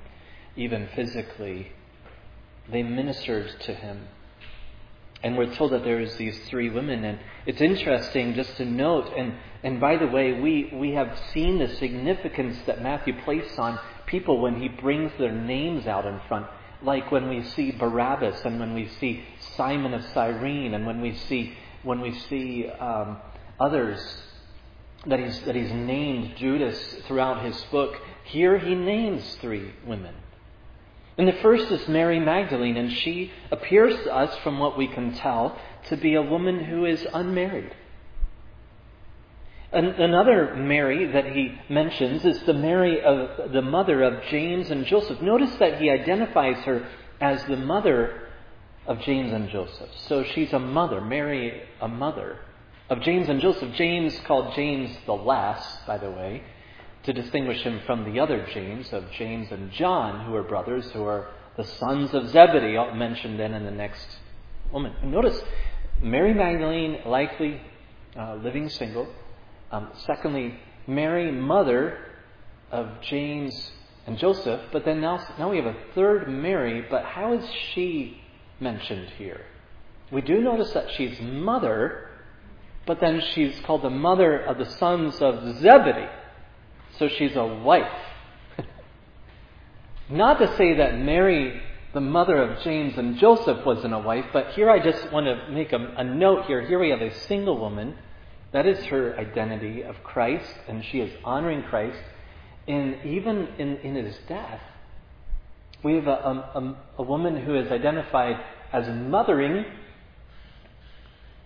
even 0.57 0.89
physically. 0.95 1.73
They 2.71 2.83
ministered 2.83 3.61
to 3.61 3.75
him. 3.75 4.09
And 5.23 5.37
we're 5.37 5.55
told 5.55 5.73
that 5.73 5.83
there's 5.83 6.15
these 6.17 6.39
three 6.49 6.71
women, 6.71 7.05
and 7.05 7.19
it's 7.45 7.61
interesting 7.61 8.35
just 8.35 8.57
to 8.59 8.65
note, 8.65 9.13
and, 9.17 9.35
and 9.65 9.81
by 9.81 9.97
the 9.97 10.07
way, 10.07 10.41
we, 10.41 10.71
we 10.73 10.93
have 10.93 11.19
seen 11.33 11.59
the 11.59 11.69
significance 11.77 12.57
that 12.67 12.83
Matthew 12.83 13.21
placed 13.25 13.59
on 13.59 13.81
people 14.07 14.41
when 14.41 14.61
he 14.61 14.69
brings 14.69 15.11
their 15.19 15.33
names 15.33 15.89
out 15.89 16.07
in 16.07 16.21
front, 16.29 16.47
like 16.83 17.11
when 17.11 17.29
we 17.29 17.43
see 17.43 17.73
Barabbas, 17.73 18.45
and 18.45 18.61
when 18.61 18.75
we 18.75 18.89
see 19.01 19.25
Simon 19.57 19.93
of 19.93 20.05
Cyrene, 20.15 20.75
and 20.75 20.87
when 20.87 21.01
we 21.01 21.15
see, 21.15 21.55
when 21.83 22.01
we 22.01 22.17
see 22.29 22.69
um, 22.69 23.19
others 23.59 24.01
that 25.07 25.19
he's, 25.19 25.41
that 25.41 25.55
he's 25.55 25.73
named 25.73 26.37
Judas 26.37 26.79
throughout 27.07 27.45
his 27.45 27.61
book. 27.73 27.97
Here 28.25 28.59
he 28.59 28.75
names 28.75 29.37
three 29.41 29.73
women. 29.85 30.15
And 31.19 31.27
the 31.27 31.33
first 31.43 31.71
is 31.73 31.89
Mary 31.89 32.21
Magdalene, 32.21 32.77
and 32.77 32.93
she 32.93 33.33
appears 33.51 33.95
to 34.05 34.15
us, 34.15 34.37
from 34.39 34.61
what 34.61 34.79
we 34.79 34.87
can 34.87 35.15
tell, 35.15 35.59
to 35.89 35.97
be 35.97 36.15
a 36.15 36.23
woman 36.23 36.65
who 36.65 36.85
is 36.85 37.05
unmarried. 37.13 37.75
Another 39.73 40.55
Mary 40.55 41.07
that 41.13 41.27
he 41.27 41.59
mentions 41.69 42.25
is 42.25 42.43
the 42.45 42.55
Mary 42.55 43.03
of 43.03 43.53
the 43.53 43.61
mother 43.61 44.03
of 44.03 44.23
James 44.31 44.71
and 44.71 44.87
Joseph. 44.87 45.21
Notice 45.21 45.55
that 45.57 45.81
he 45.81 45.91
identifies 45.91 46.65
her 46.65 46.89
as 47.21 47.45
the 47.45 47.57
mother 47.57 48.29
of 48.87 49.01
James 49.01 49.33
and 49.33 49.51
Joseph. 49.51 49.91
So 50.07 50.23
she's 50.23 50.53
a 50.53 50.59
mother, 50.59 51.01
Mary, 51.03 51.63
a 51.83 51.89
mother 51.89 52.39
of 52.89 53.03
James 53.03 53.29
and 53.29 53.41
Joseph. 53.41 53.75
James, 53.75 54.19
called 54.21 54.55
James 54.55 54.97
the 55.05 55.13
Less, 55.13 55.79
by 55.87 55.99
the 55.99 56.11
way, 56.11 56.45
to 57.09 57.15
distinguish 57.15 57.63
him 57.63 57.81
from 57.87 58.05
the 58.05 58.21
other 58.21 58.47
James, 58.53 58.93
of 58.93 59.11
James 59.13 59.51
and 59.51 59.73
John, 59.73 60.27
who 60.27 60.35
are 60.35 60.43
brothers, 60.43 60.85
who 60.91 61.05
are 61.05 61.31
the 61.57 61.65
sons 61.65 62.13
of 62.13 62.29
Zebedee, 62.29 62.77
mentioned 62.95 63.41
then 63.41 63.55
in 63.55 63.65
the 63.65 63.71
next 63.71 64.07
woman. 64.71 64.93
Notice, 65.03 65.41
Mary 66.03 66.35
Magdalene, 66.35 66.99
likely 67.07 67.63
uh, 68.15 68.35
living 68.35 68.69
single. 68.69 69.09
Um, 69.73 69.89
secondly, 70.05 70.61
Mary, 70.87 71.33
mother 71.33 71.97
of 72.71 73.01
James 73.01 73.73
and 74.07 74.19
Joseph. 74.19 74.61
But 74.71 74.85
then 74.85 75.01
now, 75.01 75.27
now 75.39 75.49
we 75.49 75.57
have 75.57 75.65
a 75.65 75.77
third 75.95 76.29
Mary, 76.29 76.85
but 76.91 77.05
how 77.05 77.33
is 77.33 77.45
she 77.73 78.21
mentioned 78.61 79.09
here? 79.17 79.41
We 80.13 80.21
do 80.21 80.43
notice 80.43 80.73
that 80.73 80.91
she's 80.95 81.19
mother, 81.23 82.11
but 82.87 83.01
then 83.01 83.23
she's 83.33 83.59
called 83.61 83.81
the 83.81 83.89
mother 83.89 84.39
of 84.41 84.59
the 84.59 84.67
sons 84.73 85.23
of 85.23 85.57
Zebedee. 85.57 86.11
So 86.99 87.09
she's 87.09 87.37
a 87.37 87.45
wife. 87.45 87.91
Not 90.11 90.39
to 90.39 90.57
say 90.57 90.75
that 90.79 90.99
Mary, 90.99 91.61
the 91.93 92.01
mother 92.01 92.43
of 92.43 92.63
James 92.63 92.97
and 92.97 93.19
Joseph, 93.19 93.65
wasn't 93.65 93.95
a 93.95 93.99
wife, 93.99 94.25
but 94.33 94.53
here 94.53 94.71
I 94.71 94.79
just 94.79 95.13
want 95.13 95.27
to 95.27 95.51
make 95.51 95.73
a, 95.73 95.95
a 95.99 96.05
note 96.05 96.47
here. 96.47 96.67
Here 96.67 96.79
we 96.79 96.91
have 96.91 97.03
a 97.03 97.15
single 97.27 97.59
woman. 97.59 97.95
That 98.53 98.67
is 98.67 98.83
her 98.87 99.15
identity 99.19 99.83
of 99.83 100.03
Christ, 100.03 100.51
and 100.67 100.83
she 100.83 101.01
is 101.01 101.13
honoring 101.25 101.63
Christ. 101.65 101.99
And 102.67 103.05
even 103.05 103.49
in, 103.59 103.77
in 103.79 103.95
his 103.95 104.17
death, 104.27 104.61
we 105.85 105.97
have 105.97 106.07
a, 106.07 106.11
a, 106.11 106.77
a 106.99 107.03
woman 107.03 107.37
who 107.45 107.55
is 107.55 107.71
identified 107.71 108.37
as 108.73 108.89
mothering, 108.89 109.65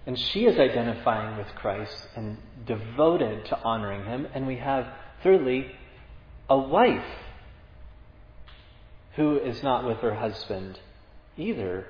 and 0.07 0.19
she 0.19 0.47
is 0.47 0.59
identifying 0.59 1.37
with 1.37 1.49
Christ 1.57 2.09
and 2.17 2.39
devoted 2.65 3.45
to 3.47 3.59
honoring 3.59 4.05
him. 4.05 4.29
And 4.35 4.47
we 4.47 4.57
have 4.57 4.87
Thirdly, 5.23 5.71
a 6.51 6.59
wife 6.59 7.05
who 9.15 9.39
is 9.39 9.63
not 9.63 9.87
with 9.87 9.99
her 9.99 10.15
husband 10.15 10.81
either 11.37 11.87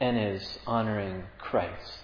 and 0.00 0.18
is 0.18 0.58
honoring 0.66 1.24
Christ. 1.38 2.02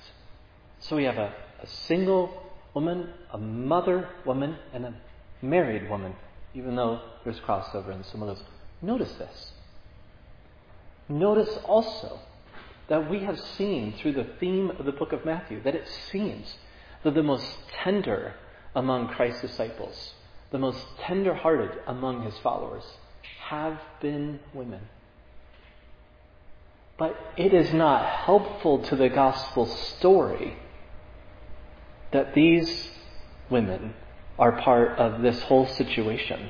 So 0.80 0.96
we 0.96 1.04
have 1.04 1.16
a, 1.16 1.32
a 1.62 1.66
single 1.66 2.42
woman, 2.74 3.08
a 3.32 3.38
mother 3.38 4.08
woman, 4.26 4.56
and 4.72 4.84
a 4.84 4.94
married 5.40 5.88
woman, 5.88 6.14
even 6.54 6.76
though 6.76 7.00
there's 7.22 7.40
crossover 7.40 7.94
in 7.94 8.04
some 8.04 8.22
of 8.22 8.28
those. 8.28 8.44
Notice 8.82 9.12
this. 9.12 9.52
Notice 11.08 11.58
also 11.64 12.18
that 12.88 13.08
we 13.08 13.20
have 13.20 13.38
seen 13.40 13.94
through 13.94 14.12
the 14.12 14.26
theme 14.40 14.70
of 14.70 14.84
the 14.84 14.92
book 14.92 15.12
of 15.12 15.24
Matthew 15.24 15.62
that 15.62 15.74
it 15.74 15.88
seems 16.10 16.56
that 17.02 17.14
the 17.14 17.22
most 17.22 17.46
tender 17.82 18.34
among 18.74 19.08
Christ's 19.08 19.42
disciples 19.42 20.13
the 20.54 20.58
most 20.60 20.86
tender-hearted 21.00 21.80
among 21.84 22.22
his 22.22 22.38
followers 22.38 22.84
have 23.48 23.76
been 24.00 24.38
women. 24.52 24.82
But 26.96 27.16
it 27.36 27.52
is 27.52 27.74
not 27.74 28.06
helpful 28.06 28.78
to 28.84 28.94
the 28.94 29.08
gospel 29.08 29.66
story 29.66 30.56
that 32.12 32.36
these 32.36 32.88
women 33.50 33.94
are 34.38 34.52
part 34.60 34.96
of 34.96 35.22
this 35.22 35.42
whole 35.42 35.66
situation. 35.66 36.48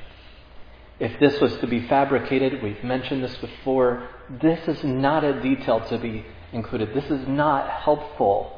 If 0.99 1.19
this 1.19 1.41
was 1.41 1.57
to 1.57 1.65
be 1.65 1.87
fabricated, 1.87 2.61
we've 2.61 2.83
mentioned 2.83 3.23
this 3.23 3.37
before, 3.37 4.07
this 4.29 4.67
is 4.67 4.83
not 4.83 5.23
a 5.23 5.41
detail 5.41 5.79
to 5.89 5.97
be 5.97 6.23
included. 6.53 6.93
This 6.93 7.09
is 7.09 7.27
not 7.27 7.67
helpful 7.71 8.55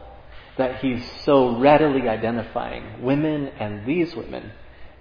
that 0.58 0.82
he's 0.82 1.10
so 1.22 1.58
readily 1.58 2.10
identifying 2.10 3.02
women 3.02 3.48
and 3.48 3.86
these 3.86 4.14
women 4.14 4.52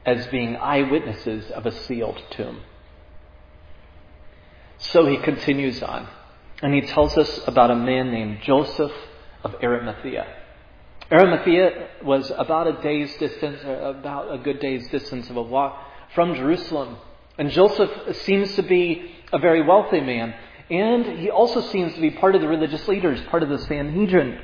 as 0.07 0.27
being 0.29 0.57
eyewitnesses 0.57 1.51
of 1.51 1.67
a 1.67 1.73
sealed 1.73 2.23
tomb. 2.31 2.61
So 4.79 5.07
he 5.07 5.17
continues 5.19 5.83
on, 5.83 6.07
and 6.63 6.73
he 6.73 6.83
tells 6.83 7.19
us 7.19 7.41
about 7.47 7.71
a 7.71 7.77
man 7.77 8.13
named 8.13 8.39
Joseph 8.43 8.93
of 9.43 9.57
Arimathea. 9.63 10.27
Arimathea 11.11 11.89
was 12.03 12.33
about 12.37 12.67
a 12.67 12.83
day's 12.83 13.15
distance, 13.17 13.61
about 13.63 14.33
a 14.33 14.39
good 14.39 14.61
day's 14.61 14.89
distance 14.89 15.29
of 15.29 15.37
a 15.37 15.43
walk 15.43 15.77
from 16.15 16.35
Jerusalem. 16.35 16.97
And 17.39 17.51
Joseph 17.51 18.17
seems 18.19 18.55
to 18.57 18.63
be 18.63 19.13
a 19.33 19.39
very 19.39 19.63
wealthy 19.63 20.01
man. 20.01 20.35
And 20.71 21.21
he 21.21 21.31
also 21.31 21.61
seems 21.61 21.95
to 21.95 22.01
be 22.01 22.11
part 22.11 22.35
of 22.35 22.41
the 22.41 22.49
religious 22.49 22.89
leaders, 22.89 23.21
part 23.29 23.43
of 23.43 23.49
the 23.49 23.59
Sanhedrin. 23.59 24.41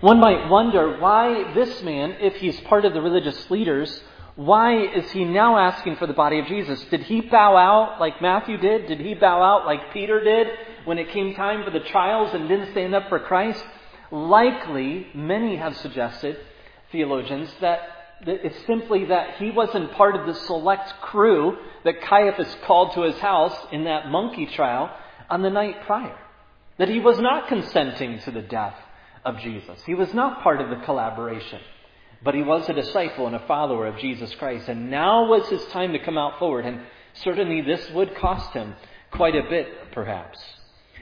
One 0.00 0.18
might 0.18 0.48
wonder 0.48 0.98
why 0.98 1.54
this 1.54 1.82
man, 1.82 2.16
if 2.20 2.36
he's 2.36 2.58
part 2.62 2.84
of 2.84 2.92
the 2.92 3.00
religious 3.00 3.48
leaders, 3.50 4.02
why 4.36 4.82
is 4.82 5.10
he 5.12 5.24
now 5.24 5.56
asking 5.56 5.96
for 5.96 6.08
the 6.08 6.12
body 6.12 6.40
of 6.40 6.46
Jesus? 6.46 6.84
Did 6.90 7.02
he 7.02 7.20
bow 7.20 7.56
out 7.56 8.00
like 8.00 8.20
Matthew 8.20 8.56
did? 8.56 8.88
Did 8.88 9.00
he 9.00 9.14
bow 9.14 9.42
out 9.42 9.64
like 9.64 9.92
Peter 9.92 10.22
did 10.22 10.48
when 10.84 10.98
it 10.98 11.10
came 11.10 11.34
time 11.34 11.64
for 11.64 11.70
the 11.70 11.84
trials 11.84 12.34
and 12.34 12.48
didn't 12.48 12.72
stand 12.72 12.94
up 12.94 13.08
for 13.08 13.20
Christ? 13.20 13.64
Likely, 14.10 15.06
many 15.14 15.56
have 15.56 15.76
suggested, 15.76 16.36
theologians, 16.90 17.48
that 17.60 17.80
it's 18.26 18.66
simply 18.66 19.06
that 19.06 19.36
he 19.36 19.50
wasn't 19.50 19.92
part 19.92 20.16
of 20.16 20.26
the 20.26 20.34
select 20.34 20.92
crew 21.00 21.56
that 21.84 22.00
Caiaphas 22.02 22.56
called 22.64 22.92
to 22.94 23.02
his 23.02 23.18
house 23.18 23.56
in 23.70 23.84
that 23.84 24.08
monkey 24.08 24.46
trial 24.46 24.90
on 25.30 25.42
the 25.42 25.50
night 25.50 25.76
prior. 25.86 26.18
That 26.78 26.88
he 26.88 26.98
was 26.98 27.20
not 27.20 27.46
consenting 27.46 28.18
to 28.20 28.32
the 28.32 28.42
death 28.42 28.74
of 29.24 29.38
Jesus. 29.38 29.80
He 29.84 29.94
was 29.94 30.12
not 30.12 30.42
part 30.42 30.60
of 30.60 30.70
the 30.70 30.84
collaboration. 30.84 31.60
But 32.24 32.34
he 32.34 32.42
was 32.42 32.68
a 32.68 32.72
disciple 32.72 33.26
and 33.26 33.36
a 33.36 33.46
follower 33.46 33.86
of 33.86 33.98
Jesus 33.98 34.34
Christ. 34.36 34.68
And 34.68 34.90
now 34.90 35.26
was 35.26 35.46
his 35.48 35.64
time 35.66 35.92
to 35.92 35.98
come 35.98 36.16
out 36.16 36.38
forward. 36.38 36.64
And 36.64 36.80
certainly 37.12 37.60
this 37.60 37.90
would 37.90 38.16
cost 38.16 38.52
him 38.54 38.74
quite 39.10 39.36
a 39.36 39.48
bit, 39.48 39.92
perhaps. 39.92 40.38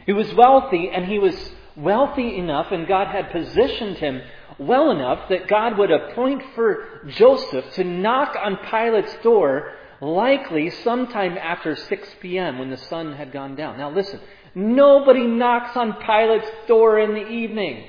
He 0.04 0.12
was 0.12 0.34
wealthy, 0.34 0.90
and 0.90 1.06
he 1.06 1.18
was 1.18 1.52
wealthy 1.76 2.36
enough, 2.36 2.72
and 2.72 2.86
God 2.86 3.06
had 3.06 3.30
positioned 3.30 3.98
him 3.98 4.20
well 4.58 4.90
enough 4.90 5.28
that 5.28 5.48
God 5.48 5.78
would 5.78 5.90
appoint 5.90 6.42
for 6.54 7.02
Joseph 7.08 7.72
to 7.74 7.84
knock 7.84 8.36
on 8.42 8.58
Pilate's 8.68 9.14
door, 9.22 9.72
likely 10.00 10.70
sometime 10.70 11.38
after 11.38 11.76
6 11.76 12.08
p.m. 12.20 12.58
when 12.58 12.70
the 12.70 12.76
sun 12.76 13.12
had 13.12 13.32
gone 13.32 13.54
down. 13.54 13.78
Now 13.78 13.90
listen, 13.90 14.20
nobody 14.54 15.26
knocks 15.26 15.76
on 15.76 15.94
Pilate's 15.94 16.50
door 16.66 16.98
in 16.98 17.14
the 17.14 17.28
evening. 17.28 17.84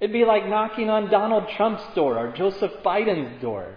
It'd 0.00 0.12
be 0.12 0.24
like 0.24 0.48
knocking 0.48 0.90
on 0.90 1.10
Donald 1.10 1.48
Trump's 1.56 1.82
door 1.94 2.18
or 2.18 2.32
Joseph 2.32 2.72
Biden's 2.84 3.40
door. 3.42 3.76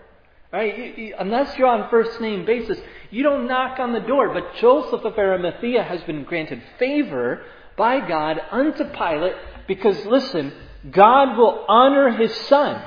Right? 0.51 0.77
You, 0.77 0.83
you, 1.05 1.15
unless 1.17 1.57
you're 1.57 1.67
on 1.67 1.89
first 1.89 2.19
name 2.19 2.45
basis, 2.45 2.77
you 3.09 3.23
don't 3.23 3.47
knock 3.47 3.79
on 3.79 3.93
the 3.93 4.01
door. 4.01 4.33
But 4.33 4.55
Joseph 4.59 5.03
of 5.03 5.17
Arimathea 5.17 5.83
has 5.83 6.01
been 6.03 6.23
granted 6.23 6.61
favor 6.77 7.43
by 7.77 8.05
God 8.05 8.39
unto 8.51 8.83
Pilate 8.83 9.35
because, 9.67 10.05
listen, 10.05 10.53
God 10.91 11.37
will 11.37 11.65
honor 11.67 12.11
his 12.11 12.35
son. 12.47 12.83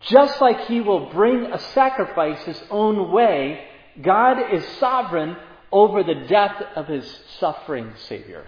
Just 0.00 0.40
like 0.40 0.66
he 0.66 0.80
will 0.80 1.10
bring 1.10 1.46
a 1.46 1.58
sacrifice 1.58 2.42
his 2.42 2.60
own 2.70 3.12
way, 3.12 3.64
God 4.00 4.52
is 4.52 4.66
sovereign 4.78 5.36
over 5.70 6.02
the 6.02 6.26
death 6.28 6.60
of 6.74 6.88
his 6.88 7.20
suffering 7.38 7.92
Savior. 8.08 8.44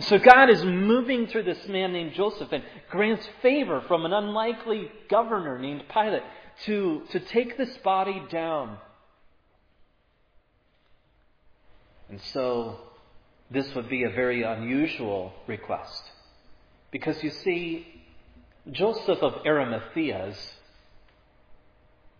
So 0.00 0.18
God 0.18 0.50
is 0.50 0.62
moving 0.64 1.28
through 1.28 1.44
this 1.44 1.68
man 1.68 1.92
named 1.92 2.14
Joseph 2.14 2.50
and 2.52 2.64
grants 2.90 3.26
favor 3.42 3.82
from 3.86 4.04
an 4.04 4.12
unlikely 4.12 4.90
governor 5.08 5.58
named 5.58 5.84
Pilate 5.92 6.22
to, 6.64 7.02
to 7.10 7.20
take 7.20 7.56
this 7.56 7.76
body 7.78 8.22
down. 8.30 8.78
And 12.08 12.20
so 12.32 12.78
this 13.50 13.72
would 13.74 13.88
be 13.88 14.04
a 14.04 14.10
very 14.10 14.42
unusual 14.42 15.32
request. 15.46 16.02
Because 16.90 17.22
you 17.22 17.30
see, 17.30 17.86
Joseph 18.70 19.22
of 19.22 19.44
Arimathea's 19.44 20.54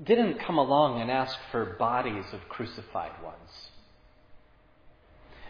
didn't 0.02 0.40
come 0.40 0.58
along 0.58 1.00
and 1.00 1.10
ask 1.10 1.38
for 1.50 1.76
bodies 1.78 2.24
of 2.32 2.48
crucified 2.48 3.12
ones. 3.22 3.70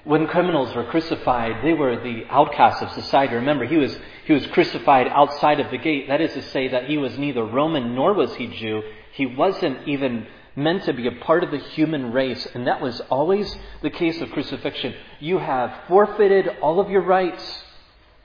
When 0.05 0.27
criminals 0.27 0.75
were 0.75 0.85
crucified, 0.85 1.65
they 1.65 1.73
were 1.73 1.97
the 1.97 2.25
outcasts 2.29 2.83
of 2.83 2.93
society. 2.93 3.37
Remember, 3.37 3.65
he 3.65 3.79
was, 3.79 3.99
he 4.27 4.35
was 4.35 4.47
crucified 4.49 5.09
outside 5.09 5.61
of 5.61 5.71
the 5.71 5.79
gate. 5.79 6.09
That 6.09 6.21
is 6.21 6.35
to 6.35 6.43
say 6.43 6.69
that 6.69 6.87
he 6.87 6.99
was 6.99 7.17
neither 7.17 7.43
Roman 7.43 7.95
nor 7.95 8.13
was 8.13 8.35
he 8.37 8.49
Jew. 8.49 8.83
He 9.13 9.25
wasn't 9.25 9.89
even 9.89 10.27
meant 10.57 10.85
to 10.85 10.93
be 10.93 11.07
a 11.07 11.25
part 11.25 11.43
of 11.43 11.51
the 11.51 11.59
human 11.59 12.13
race. 12.13 12.47
And 12.55 12.67
that 12.67 12.83
was 12.83 13.01
always 13.09 13.57
the 13.81 13.91
case 13.91 14.21
of 14.21 14.31
crucifixion. 14.31 14.95
You 15.21 15.39
have 15.39 15.73
forfeited 15.89 16.49
all 16.61 16.81
of 16.81 16.91
your 16.91 17.03
rights 17.03 17.63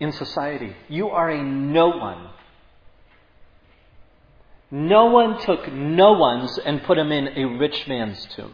in 0.01 0.11
society. 0.11 0.75
You 0.89 1.09
are 1.09 1.29
a 1.29 1.41
no 1.41 1.89
one. 1.89 2.29
No 4.69 5.05
one 5.05 5.39
took 5.39 5.71
no 5.71 6.13
one's 6.13 6.57
and 6.59 6.83
put 6.83 6.97
him 6.97 7.11
in 7.11 7.29
a 7.37 7.57
rich 7.57 7.87
man's 7.87 8.23
tomb. 8.35 8.53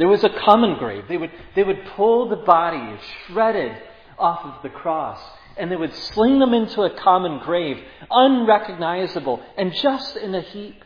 There 0.00 0.08
was 0.08 0.24
a 0.24 0.30
common 0.30 0.78
grave. 0.78 1.04
They 1.10 1.18
would, 1.18 1.30
they 1.54 1.62
would 1.62 1.84
pull 1.94 2.30
the 2.30 2.36
body 2.36 2.98
shredded 3.26 3.76
off 4.18 4.40
of 4.46 4.62
the 4.62 4.70
cross 4.70 5.20
and 5.58 5.70
they 5.70 5.76
would 5.76 5.94
sling 5.94 6.38
them 6.38 6.54
into 6.54 6.80
a 6.80 6.98
common 6.98 7.38
grave, 7.40 7.76
unrecognizable 8.10 9.42
and 9.58 9.74
just 9.74 10.16
in 10.16 10.34
a 10.34 10.40
heap. 10.40 10.82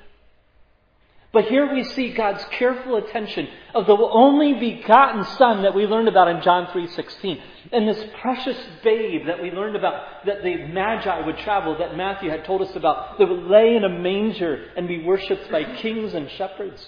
But 1.32 1.44
here 1.44 1.72
we 1.72 1.84
see 1.84 2.12
God's 2.12 2.44
careful 2.46 2.96
attention 2.96 3.46
of 3.72 3.86
the 3.86 3.96
only 3.96 4.54
begotten 4.54 5.22
Son 5.36 5.62
that 5.62 5.76
we 5.76 5.86
learned 5.86 6.08
about 6.08 6.26
in 6.26 6.42
John 6.42 6.66
3.16. 6.66 7.40
And 7.70 7.86
this 7.86 8.04
precious 8.20 8.58
babe 8.82 9.26
that 9.28 9.40
we 9.40 9.52
learned 9.52 9.76
about, 9.76 10.26
that 10.26 10.42
the 10.42 10.66
Magi 10.66 11.24
would 11.24 11.38
travel, 11.38 11.78
that 11.78 11.96
Matthew 11.96 12.30
had 12.30 12.44
told 12.44 12.62
us 12.62 12.74
about, 12.74 13.20
that 13.20 13.28
would 13.28 13.44
lay 13.44 13.76
in 13.76 13.84
a 13.84 13.88
manger 13.88 14.70
and 14.76 14.88
be 14.88 15.04
worshipped 15.04 15.52
by 15.52 15.76
kings 15.76 16.14
and 16.14 16.28
shepherds. 16.32 16.84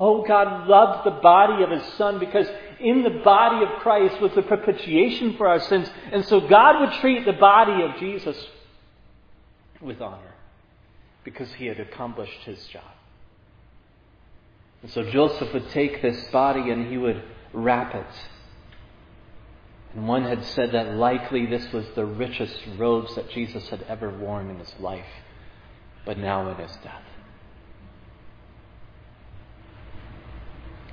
Oh, 0.00 0.24
God 0.26 0.66
loved 0.66 1.06
the 1.06 1.20
body 1.20 1.62
of 1.62 1.70
His 1.70 1.84
Son 1.94 2.18
because 2.18 2.48
in 2.80 3.02
the 3.02 3.22
body 3.22 3.64
of 3.64 3.80
Christ 3.80 4.20
was 4.20 4.32
the 4.34 4.42
propitiation 4.42 5.36
for 5.36 5.48
our 5.48 5.60
sins. 5.60 5.88
And 6.12 6.24
so 6.26 6.40
God 6.40 6.80
would 6.80 7.00
treat 7.00 7.24
the 7.24 7.32
body 7.32 7.82
of 7.82 7.98
Jesus 7.98 8.36
with 9.80 10.00
honor 10.00 10.34
because 11.22 11.52
he 11.54 11.66
had 11.66 11.80
accomplished 11.80 12.40
his 12.44 12.64
job. 12.66 12.82
And 14.82 14.90
so 14.90 15.02
Joseph 15.10 15.52
would 15.54 15.70
take 15.70 16.02
this 16.02 16.22
body 16.30 16.70
and 16.70 16.88
he 16.88 16.98
would 16.98 17.22
wrap 17.52 17.94
it. 17.94 18.06
And 19.94 20.06
one 20.06 20.24
had 20.24 20.44
said 20.44 20.72
that 20.72 20.96
likely 20.96 21.46
this 21.46 21.72
was 21.72 21.86
the 21.94 22.04
richest 22.04 22.58
robes 22.76 23.14
that 23.14 23.30
Jesus 23.30 23.68
had 23.68 23.82
ever 23.88 24.10
worn 24.10 24.50
in 24.50 24.58
his 24.58 24.74
life, 24.80 25.06
but 26.04 26.18
now 26.18 26.50
in 26.50 26.56
his 26.56 26.76
death. 26.82 27.02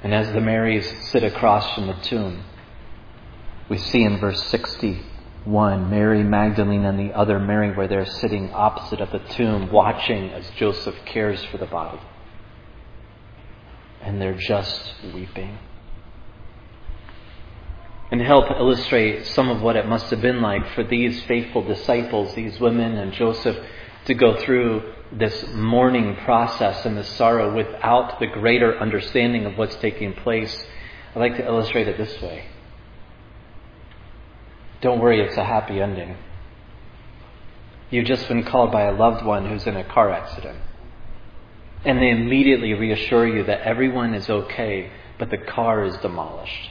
And 0.03 0.13
as 0.13 0.31
the 0.31 0.41
Marys 0.41 0.91
sit 1.09 1.23
across 1.23 1.73
from 1.75 1.87
the 1.87 1.93
tomb, 1.93 2.43
we 3.69 3.77
see 3.77 4.03
in 4.03 4.19
verse 4.19 4.43
61 4.47 5.89
Mary 5.89 6.23
Magdalene 6.23 6.85
and 6.85 6.99
the 6.99 7.15
other 7.15 7.39
Mary, 7.39 7.71
where 7.73 7.87
they're 7.87 8.05
sitting 8.05 8.51
opposite 8.51 8.99
of 8.99 9.11
the 9.11 9.19
tomb, 9.33 9.71
watching 9.71 10.29
as 10.31 10.49
Joseph 10.57 10.95
cares 11.05 11.43
for 11.45 11.57
the 11.57 11.67
body. 11.67 12.01
And 14.01 14.19
they're 14.19 14.33
just 14.33 14.95
weeping. 15.13 15.59
And 18.09 18.19
help 18.19 18.49
illustrate 18.51 19.27
some 19.27 19.49
of 19.49 19.61
what 19.61 19.75
it 19.75 19.87
must 19.87 20.09
have 20.09 20.21
been 20.21 20.41
like 20.41 20.67
for 20.73 20.83
these 20.83 21.23
faithful 21.23 21.63
disciples, 21.63 22.33
these 22.33 22.59
women 22.59 22.97
and 22.97 23.13
Joseph, 23.13 23.57
to 24.05 24.13
go 24.15 24.35
through 24.35 24.93
this 25.11 25.45
mourning 25.53 26.15
process 26.17 26.85
and 26.85 26.97
the 26.97 27.03
sorrow 27.03 27.53
without 27.53 28.19
the 28.19 28.27
greater 28.27 28.77
understanding 28.79 29.45
of 29.45 29.57
what's 29.57 29.75
taking 29.77 30.13
place. 30.13 30.65
I 31.15 31.19
like 31.19 31.35
to 31.37 31.45
illustrate 31.45 31.87
it 31.87 31.97
this 31.97 32.21
way. 32.21 32.45
Don't 34.81 34.99
worry, 34.99 35.21
it's 35.21 35.37
a 35.37 35.43
happy 35.43 35.79
ending. 35.79 36.17
You've 37.89 38.05
just 38.05 38.27
been 38.27 38.43
called 38.43 38.71
by 38.71 38.83
a 38.83 38.93
loved 38.93 39.25
one 39.25 39.47
who's 39.47 39.67
in 39.67 39.75
a 39.75 39.83
car 39.83 40.11
accident. 40.11 40.57
And 41.83 41.99
they 41.99 42.09
immediately 42.09 42.73
reassure 42.73 43.27
you 43.27 43.43
that 43.43 43.61
everyone 43.61 44.13
is 44.13 44.29
okay, 44.29 44.91
but 45.19 45.29
the 45.29 45.37
car 45.37 45.83
is 45.83 45.95
demolished. 45.97 46.69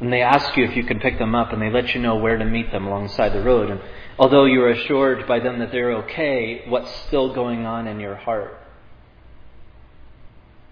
And 0.00 0.12
they 0.12 0.20
ask 0.20 0.56
you 0.56 0.64
if 0.64 0.76
you 0.76 0.84
can 0.84 1.00
pick 1.00 1.18
them 1.18 1.34
up, 1.34 1.52
and 1.52 1.62
they 1.62 1.70
let 1.70 1.94
you 1.94 2.00
know 2.00 2.16
where 2.16 2.36
to 2.36 2.44
meet 2.44 2.70
them 2.70 2.86
alongside 2.86 3.30
the 3.30 3.42
road. 3.42 3.70
And 3.70 3.80
although 4.18 4.44
you 4.44 4.62
are 4.62 4.70
assured 4.70 5.26
by 5.26 5.40
them 5.40 5.58
that 5.60 5.72
they're 5.72 5.92
okay, 6.04 6.64
what's 6.68 6.94
still 7.06 7.34
going 7.34 7.64
on 7.64 7.86
in 7.86 7.98
your 7.98 8.16
heart? 8.16 8.58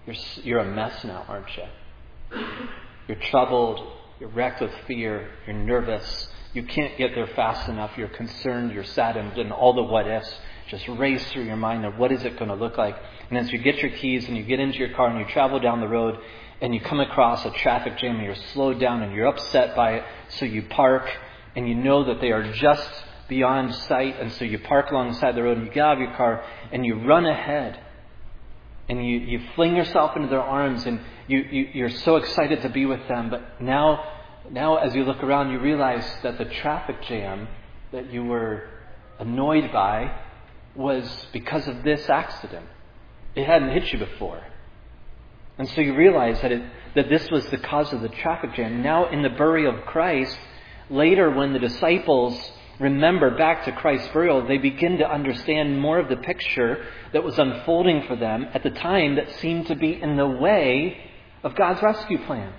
You're, 0.07 0.17
you're 0.43 0.59
a 0.59 0.71
mess 0.71 1.03
now, 1.05 1.25
aren't 1.27 1.57
you? 1.57 2.45
You're 3.09 3.19
troubled, 3.31 3.81
you're 4.21 4.29
wrecked 4.31 4.61
with 4.61 4.73
fear. 4.87 5.29
You're 5.47 5.57
nervous. 5.57 6.29
You 6.53 6.63
can't 6.63 6.97
get 6.97 7.15
there 7.15 7.27
fast 7.27 7.69
enough. 7.69 7.93
You're 7.97 8.09
concerned. 8.09 8.73
You're 8.73 8.85
saddened. 8.85 9.37
And 9.39 9.53
all 9.53 9.73
the 9.73 9.83
what 9.83 10.07
ifs 10.07 10.33
just 10.69 10.89
race 10.89 11.25
through 11.33 11.45
your 11.45 11.57
mind 11.57 11.85
of 11.85 11.99
what 11.99 12.11
is 12.11 12.25
it 12.25 12.39
going 12.39 12.49
to 12.49 12.55
look 12.55 12.79
like. 12.79 12.97
And 13.29 13.39
as 13.39 13.53
you 13.53 13.59
get 13.59 13.79
your 13.79 13.91
keys 13.91 14.27
and 14.29 14.37
you 14.37 14.45
get 14.45 14.61
into 14.61 14.79
your 14.79 14.95
car 14.95 15.09
and 15.09 15.19
you 15.19 15.27
travel 15.27 15.61
down 15.61 15.81
the 15.81 15.89
road 15.89 16.19
and 16.61 16.75
you 16.75 16.81
come 16.81 17.01
across 17.01 17.45
a 17.45 17.51
traffic 17.51 17.99
jam 17.99 18.17
and 18.17 18.25
you're 18.25 18.35
slowed 18.53 18.81
down 18.81 19.03
and 19.03 19.13
you're 19.13 19.27
upset 19.27 19.75
by 19.77 19.95
it, 19.95 20.05
so 20.39 20.45
you 20.45 20.63
park 20.63 21.11
and 21.57 21.69
you 21.69 21.75
know 21.75 22.05
that 22.05 22.21
they 22.21 22.33
are 22.33 22.53
just 22.53 22.89
beyond 23.29 23.75
sight. 23.75 24.21
And 24.21 24.33
so 24.33 24.45
you 24.45 24.59
park 24.59 24.91
alongside 24.91 25.35
the 25.35 25.43
road 25.43 25.59
and 25.59 25.67
you 25.67 25.73
get 25.73 25.85
out 25.85 25.95
of 25.95 26.01
your 26.01 26.17
car 26.17 26.45
and 26.73 26.85
you 26.85 27.07
run 27.07 27.27
ahead 27.27 27.81
and 28.89 29.07
you, 29.07 29.19
you 29.19 29.41
fling 29.55 29.77
yourself 29.77 30.17
into 30.17 30.29
their 30.29 30.43
arms 30.43 30.85
and 30.87 31.01
you, 31.27 31.39
you, 31.39 31.69
you're 31.73 31.91
so 31.91 32.17
excited 32.17 32.63
to 32.63 32.69
be 32.69 32.87
with 32.87 33.07
them. 33.09 33.31
But 33.31 33.61
now 33.61 34.05
now 34.51 34.77
as 34.77 34.95
you 34.95 35.05
look 35.05 35.23
around, 35.23 35.51
you 35.53 35.59
realize 35.59 36.07
that 36.23 36.39
the 36.39 36.45
traffic 36.45 37.03
jam 37.03 37.49
that 37.93 38.13
you 38.13 38.25
were 38.25 38.69
annoyed 39.19 39.73
by 39.73 40.19
was 40.75 41.27
because 41.33 41.67
of 41.67 41.83
this 41.83 42.09
accident. 42.09 42.67
It 43.35 43.47
hadn't 43.47 43.71
hit 43.71 43.93
you 43.93 43.99
before. 43.99 44.43
And 45.59 45.69
so 45.71 45.81
you 45.81 45.95
realize 45.95 46.41
that, 46.43 46.53
it, 46.53 46.63
that 46.95 47.09
this 47.09 47.31
was 47.31 47.47
the 47.47 47.59
cause 47.59 47.93
of 47.93 48.01
the 48.01 48.09
traffic 48.09 48.55
jam. 48.55 48.83
Now, 48.83 49.09
in 49.09 49.23
the 49.23 49.31
burial 49.31 49.75
of 49.75 49.85
Christ, 49.87 50.37
later 50.91 51.31
when 51.31 51.53
the 51.53 51.59
disciples 51.59 52.37
remember 52.81 53.37
back 53.37 53.65
to 53.65 53.73
Christ's 53.73 54.09
burial, 54.09 54.47
they 54.47 54.59
begin 54.59 54.99
to 54.99 55.11
understand 55.11 55.81
more 55.81 55.99
of 55.99 56.09
the 56.09 56.17
picture 56.17 56.85
that 57.13 57.23
was 57.23 57.39
unfolding 57.39 58.03
for 58.07 58.17
them 58.17 58.49
at 58.53 58.63
the 58.65 58.71
time 58.71 59.15
that 59.17 59.31
seemed 59.37 59.69
to 59.69 59.77
be 59.77 60.01
in 60.01 60.17
the 60.17 60.27
way 60.27 60.99
of 61.45 61.55
God's 61.55 61.83
rescue 61.83 62.19
plan. 62.25 62.53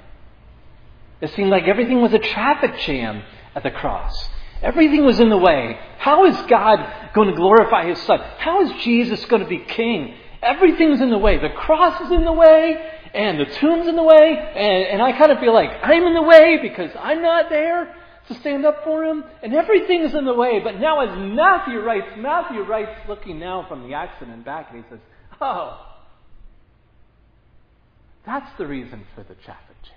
It 1.20 1.32
seemed 1.32 1.50
like 1.50 1.64
everything 1.64 2.02
was 2.02 2.14
a 2.14 2.20
traffic 2.20 2.80
jam 2.80 3.24
at 3.56 3.64
the 3.64 3.72
cross. 3.72 4.30
Everything 4.62 5.06
was 5.06 5.20
in 5.20 5.30
the 5.30 5.38
way. 5.38 5.78
How 5.98 6.26
is 6.26 6.36
God 6.44 7.14
going 7.14 7.30
to 7.30 7.36
glorify 7.36 7.88
His 7.88 8.02
Son? 8.04 8.20
How 8.38 8.62
is 8.62 8.84
Jesus 8.84 9.24
going 9.26 9.42
to 9.42 9.48
be 9.48 9.60
King? 9.60 10.16
Everything's 10.46 11.02
in 11.02 11.10
the 11.10 11.18
way. 11.18 11.40
The 11.40 11.50
cross 11.50 12.00
is 12.02 12.12
in 12.12 12.24
the 12.24 12.32
way, 12.32 12.78
and 13.14 13.40
the 13.40 13.46
tomb's 13.46 13.88
in 13.88 13.96
the 13.96 14.04
way, 14.04 14.38
and, 14.38 14.94
and 14.94 15.02
I 15.02 15.18
kind 15.18 15.32
of 15.32 15.40
feel 15.40 15.54
like 15.54 15.72
I'm 15.82 16.04
in 16.04 16.14
the 16.14 16.22
way 16.22 16.60
because 16.62 16.92
I'm 17.00 17.22
not 17.22 17.50
there 17.50 17.96
to 18.28 18.34
stand 18.36 18.66
up 18.66 18.84
for 18.84 19.04
Him, 19.04 19.24
and 19.42 19.54
everything's 19.54 20.14
in 20.14 20.26
the 20.26 20.34
way. 20.34 20.60
But 20.64 20.80
now, 20.80 21.00
as 21.02 21.18
Matthew 21.18 21.80
writes, 21.80 22.08
Matthew 22.18 22.62
writes, 22.62 22.92
looking 23.08 23.40
now 23.40 23.66
from 23.68 23.88
the 23.88 23.96
accident 23.96 24.46
back, 24.46 24.68
and 24.72 24.84
he 24.84 24.90
says, 24.90 25.00
Oh, 25.42 25.80
that's 28.26 28.50
the 28.58 28.68
reason 28.68 29.06
for 29.16 29.24
the 29.24 29.36
traffic 29.36 29.76
jam. 29.84 29.96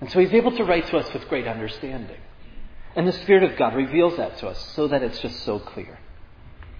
And 0.00 0.10
so 0.10 0.20
he's 0.20 0.32
able 0.32 0.56
to 0.56 0.64
write 0.64 0.86
to 0.88 0.98
us 0.98 1.12
with 1.12 1.28
great 1.28 1.46
understanding. 1.46 2.20
And 2.94 3.06
the 3.06 3.12
Spirit 3.12 3.42
of 3.42 3.58
God 3.58 3.74
reveals 3.74 4.16
that 4.16 4.38
to 4.38 4.48
us 4.48 4.72
so 4.74 4.88
that 4.88 5.02
it's 5.02 5.18
just 5.18 5.44
so 5.44 5.58
clear. 5.58 5.98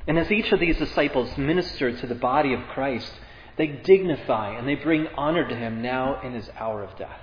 And 0.09 0.19
as 0.19 0.33
each 0.33 0.53
of 0.53 0.59
these 0.59 0.79
disciples 0.79 1.37
minister 1.37 1.95
to 1.95 2.07
the 2.07 2.15
body 2.15 2.55
of 2.55 2.67
Christ, 2.69 3.13
they 3.57 3.67
dignify 3.67 4.57
and 4.57 4.67
they 4.67 4.75
bring 4.75 5.07
honor 5.19 5.47
to 5.47 5.55
him 5.55 5.83
now 5.83 6.23
in 6.23 6.33
his 6.33 6.49
hour 6.59 6.83
of 6.83 6.97
death. 6.97 7.21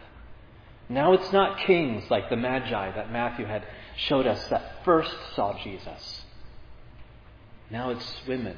Now 0.87 1.13
it's 1.13 1.33
not 1.33 1.65
kings 1.65 2.03
like 2.11 2.29
the 2.29 2.35
Magi 2.35 2.91
that 2.91 3.11
Matthew 3.11 3.47
had 3.47 3.65
showed 3.97 4.27
us 4.27 4.47
that 4.49 4.85
first 4.85 5.15
saw 5.35 5.57
Jesus. 5.63 6.21
Now 7.71 7.89
it's 7.89 8.21
women 8.27 8.55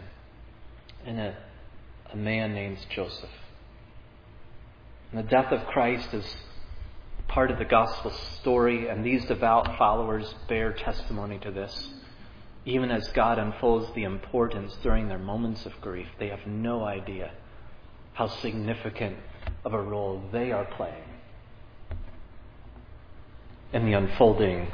and 1.05 1.19
a, 1.19 1.37
a 2.11 2.17
man 2.17 2.53
named 2.53 2.79
Joseph. 2.89 3.29
And 5.11 5.25
the 5.25 5.29
death 5.29 5.53
of 5.53 5.65
Christ 5.67 6.13
is 6.13 6.35
part 7.29 7.49
of 7.49 7.59
the 7.59 7.65
gospel 7.65 8.11
story, 8.39 8.89
and 8.89 9.05
these 9.05 9.23
devout 9.25 9.77
followers 9.77 10.33
bear 10.49 10.73
testimony 10.73 11.39
to 11.39 11.51
this. 11.51 11.89
Even 12.67 12.91
as 12.91 13.07
God 13.13 13.39
unfolds 13.39 13.87
the 13.95 14.03
importance 14.03 14.75
during 14.83 15.07
their 15.07 15.17
moments 15.17 15.65
of 15.65 15.79
grief, 15.79 16.07
they 16.19 16.27
have 16.27 16.45
no 16.45 16.83
idea 16.83 17.31
how 18.13 18.27
significant 18.27 19.15
of 19.63 19.73
a 19.73 19.81
role 19.81 20.21
they 20.33 20.51
are 20.51 20.65
playing 20.65 21.03
in 23.71 23.85
the 23.85 23.93
unfolding 23.93 24.67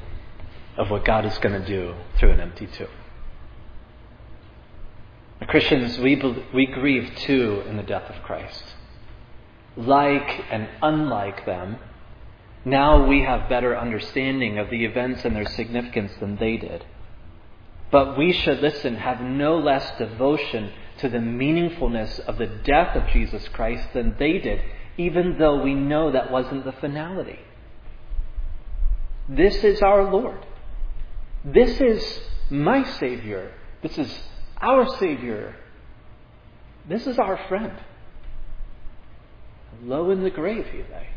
of 0.76 0.90
what 0.90 1.06
God 1.06 1.24
is 1.24 1.38
going 1.38 1.62
to 1.62 1.68
do 1.68 1.94
through 2.18 2.32
an 2.32 2.40
empty 2.40 2.66
tomb. 2.66 2.88
Christians, 5.48 6.00
we, 6.00 6.16
we 6.52 6.66
grieve 6.66 7.16
too 7.18 7.62
in 7.68 7.78
the 7.78 7.84
death 7.84 8.10
of 8.10 8.24
Christ. 8.24 8.64
Like 9.78 10.46
and 10.50 10.68
unlike 10.82 11.46
them, 11.46 11.78
now 12.66 13.06
we 13.06 13.22
have 13.22 13.50
better 13.50 13.78
understanding 13.78 14.58
of 14.58 14.72
the 14.72 14.84
events 14.84 15.26
and 15.26 15.36
their 15.36 15.46
significance 15.46 16.14
than 16.20 16.38
they 16.38 16.58
did. 16.58 16.86
But 17.94 18.18
we 18.18 18.34
should 18.34 18.60
listen, 18.60 18.96
have 18.96 19.22
no 19.22 19.60
less 19.60 20.00
devotion 20.00 20.72
to 20.98 21.10
the 21.10 21.20
meaningfulness 21.20 22.20
of 22.22 22.40
the 22.40 22.48
death 22.48 22.96
of 22.96 23.08
Jesus 23.10 23.48
Christ 23.50 23.88
than 23.94 24.16
they 24.18 24.40
did, 24.40 24.62
even 24.98 25.38
though 25.38 25.62
we 25.62 25.76
know 25.76 26.12
that 26.12 26.32
wasn't 26.32 26.66
the 26.66 26.72
finality. 26.72 27.38
This 29.30 29.64
is 29.64 29.80
our 29.84 30.12
Lord. 30.12 30.44
This 31.46 31.80
is 31.80 32.20
my 32.50 32.84
Savior. 32.98 33.54
This 33.84 33.96
is 34.00 34.12
our 34.60 34.88
Savior. 34.98 35.56
This 36.90 37.06
is 37.06 37.20
our 37.20 37.38
friend. 37.48 37.74
Low 39.84 40.10
in 40.10 40.24
the 40.24 40.32
grave 40.32 40.66
he 40.72 40.80
lay. 40.80 41.10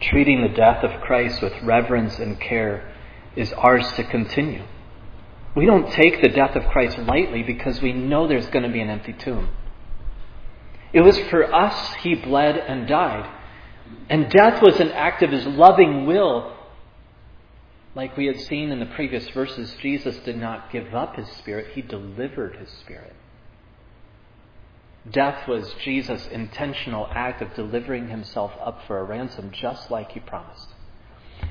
Treating 0.00 0.42
the 0.42 0.48
death 0.48 0.82
of 0.82 1.02
Christ 1.02 1.42
with 1.42 1.52
reverence 1.62 2.18
and 2.18 2.40
care 2.40 2.90
is 3.36 3.52
ours 3.52 3.90
to 3.92 4.04
continue. 4.04 4.64
We 5.54 5.66
don't 5.66 5.90
take 5.92 6.22
the 6.22 6.28
death 6.28 6.56
of 6.56 6.66
Christ 6.68 6.98
lightly 6.98 7.42
because 7.42 7.82
we 7.82 7.92
know 7.92 8.26
there's 8.26 8.48
going 8.48 8.62
to 8.62 8.72
be 8.72 8.80
an 8.80 8.90
empty 8.90 9.12
tomb. 9.12 9.50
It 10.92 11.02
was 11.02 11.18
for 11.18 11.52
us 11.52 11.94
he 11.96 12.14
bled 12.14 12.56
and 12.56 12.88
died. 12.88 13.28
And 14.08 14.30
death 14.30 14.62
was 14.62 14.80
an 14.80 14.90
act 14.92 15.22
of 15.22 15.30
his 15.30 15.46
loving 15.46 16.06
will. 16.06 16.56
Like 17.94 18.16
we 18.16 18.26
had 18.26 18.40
seen 18.40 18.70
in 18.70 18.78
the 18.78 18.86
previous 18.86 19.28
verses, 19.30 19.74
Jesus 19.80 20.16
did 20.18 20.36
not 20.36 20.70
give 20.70 20.94
up 20.94 21.16
his 21.16 21.28
spirit, 21.32 21.72
he 21.74 21.82
delivered 21.82 22.56
his 22.56 22.70
spirit. 22.70 23.14
Death 25.08 25.48
was 25.48 25.72
Jesus' 25.82 26.26
intentional 26.28 27.08
act 27.10 27.40
of 27.40 27.54
delivering 27.54 28.08
himself 28.08 28.52
up 28.62 28.82
for 28.86 28.98
a 28.98 29.04
ransom, 29.04 29.50
just 29.50 29.90
like 29.90 30.12
he 30.12 30.20
promised. 30.20 30.68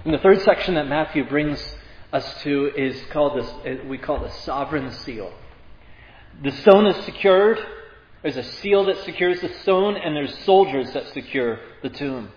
And 0.05 0.13
the 0.13 0.19
third 0.19 0.41
section 0.41 0.75
that 0.75 0.87
Matthew 0.87 1.27
brings 1.27 1.75
us 2.13 2.41
to 2.41 2.71
is 2.75 3.01
called 3.11 3.39
this, 3.39 3.83
we 3.85 3.97
call 3.97 4.19
the 4.19 4.29
sovereign 4.29 4.91
seal. 4.91 5.33
The 6.43 6.51
stone 6.51 6.85
is 6.85 7.05
secured. 7.05 7.59
There's 8.21 8.37
a 8.37 8.43
seal 8.43 8.85
that 8.85 8.97
secures 9.03 9.41
the 9.41 9.53
stone, 9.61 9.95
and 9.95 10.15
there's 10.15 10.37
soldiers 10.39 10.91
that 10.93 11.07
secure 11.13 11.59
the 11.81 11.89
tomb. 11.89 12.29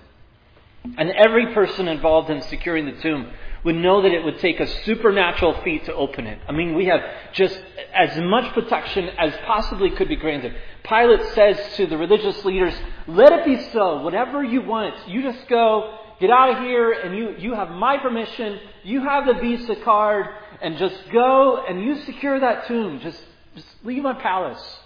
And 0.96 1.10
every 1.10 1.52
person 1.54 1.88
involved 1.88 2.30
in 2.30 2.40
securing 2.42 2.86
the 2.86 3.00
tomb 3.00 3.30
would 3.64 3.76
know 3.76 4.02
that 4.02 4.12
it 4.12 4.24
would 4.24 4.38
take 4.40 4.60
a 4.60 4.66
supernatural 4.84 5.60
feat 5.62 5.84
to 5.84 5.94
open 5.94 6.26
it. 6.26 6.38
I 6.48 6.52
mean, 6.52 6.74
we 6.74 6.86
have 6.86 7.00
just 7.32 7.60
as 7.94 8.16
much 8.18 8.52
protection 8.54 9.08
as 9.18 9.32
possibly 9.46 9.90
could 9.90 10.08
be 10.08 10.16
granted. 10.16 10.54
Pilate 10.84 11.24
says 11.34 11.58
to 11.76 11.86
the 11.86 11.96
religious 11.96 12.44
leaders, 12.44 12.74
let 13.06 13.32
it 13.32 13.44
be 13.44 13.62
so, 13.70 14.02
whatever 14.02 14.42
you 14.42 14.62
want. 14.62 15.08
You 15.08 15.22
just 15.22 15.46
go, 15.48 15.98
get 16.20 16.30
out 16.30 16.56
of 16.56 16.64
here, 16.64 16.92
and 16.92 17.16
you, 17.16 17.36
you 17.38 17.54
have 17.54 17.70
my 17.70 17.98
permission, 17.98 18.58
you 18.82 19.04
have 19.04 19.26
the 19.26 19.34
visa 19.34 19.76
card, 19.76 20.26
and 20.60 20.76
just 20.76 20.96
go 21.12 21.64
and 21.64 21.84
you 21.84 22.02
secure 22.02 22.40
that 22.40 22.66
tomb. 22.66 23.00
Just, 23.00 23.22
just 23.54 23.68
leave 23.84 24.02
my 24.02 24.14
palace. 24.14 24.78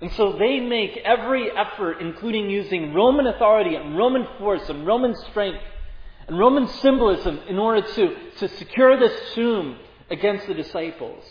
And 0.00 0.12
so 0.12 0.36
they 0.38 0.60
make 0.60 0.98
every 0.98 1.50
effort, 1.50 2.00
including 2.00 2.50
using 2.50 2.94
Roman 2.94 3.26
authority 3.26 3.74
and 3.74 3.96
Roman 3.96 4.26
force 4.38 4.68
and 4.68 4.86
Roman 4.86 5.14
strength 5.30 5.58
and 6.26 6.38
Roman 6.38 6.66
symbolism 6.68 7.40
in 7.48 7.58
order 7.58 7.86
to, 7.86 8.16
to 8.38 8.48
secure 8.56 8.98
this 8.98 9.34
tomb 9.34 9.76
against 10.10 10.46
the 10.46 10.54
disciples, 10.54 11.24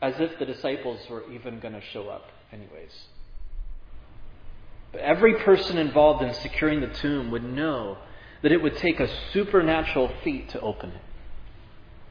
as 0.00 0.14
if 0.18 0.38
the 0.38 0.46
disciples 0.46 1.00
were 1.10 1.30
even 1.32 1.60
going 1.60 1.74
to 1.74 1.82
show 1.92 2.08
up, 2.08 2.24
anyways. 2.52 2.92
But 4.92 5.02
every 5.02 5.34
person 5.40 5.76
involved 5.78 6.22
in 6.22 6.32
securing 6.34 6.80
the 6.80 6.86
tomb 6.88 7.30
would 7.32 7.44
know 7.44 7.98
that 8.42 8.52
it 8.52 8.62
would 8.62 8.76
take 8.76 9.00
a 9.00 9.08
supernatural 9.32 10.10
feat 10.22 10.50
to 10.50 10.60
open 10.60 10.90
it. 10.90 11.00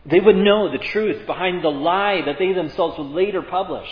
They 0.06 0.20
would 0.20 0.36
know 0.36 0.72
the 0.72 0.84
truth 0.84 1.26
behind 1.26 1.64
the 1.64 1.70
lie 1.70 2.24
that 2.26 2.38
they 2.38 2.52
themselves 2.52 2.98
would 2.98 3.12
later 3.12 3.42
publish. 3.42 3.88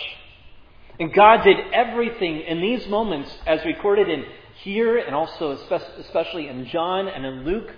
And 0.99 1.13
God 1.13 1.43
did 1.43 1.57
everything 1.73 2.41
in 2.41 2.59
these 2.59 2.85
moments, 2.87 3.31
as 3.47 3.63
recorded 3.63 4.09
in 4.09 4.25
here 4.63 4.97
and 4.97 5.15
also 5.15 5.51
especially 5.51 6.47
in 6.47 6.67
John 6.67 7.07
and 7.07 7.25
in 7.25 7.45
Luke, 7.45 7.71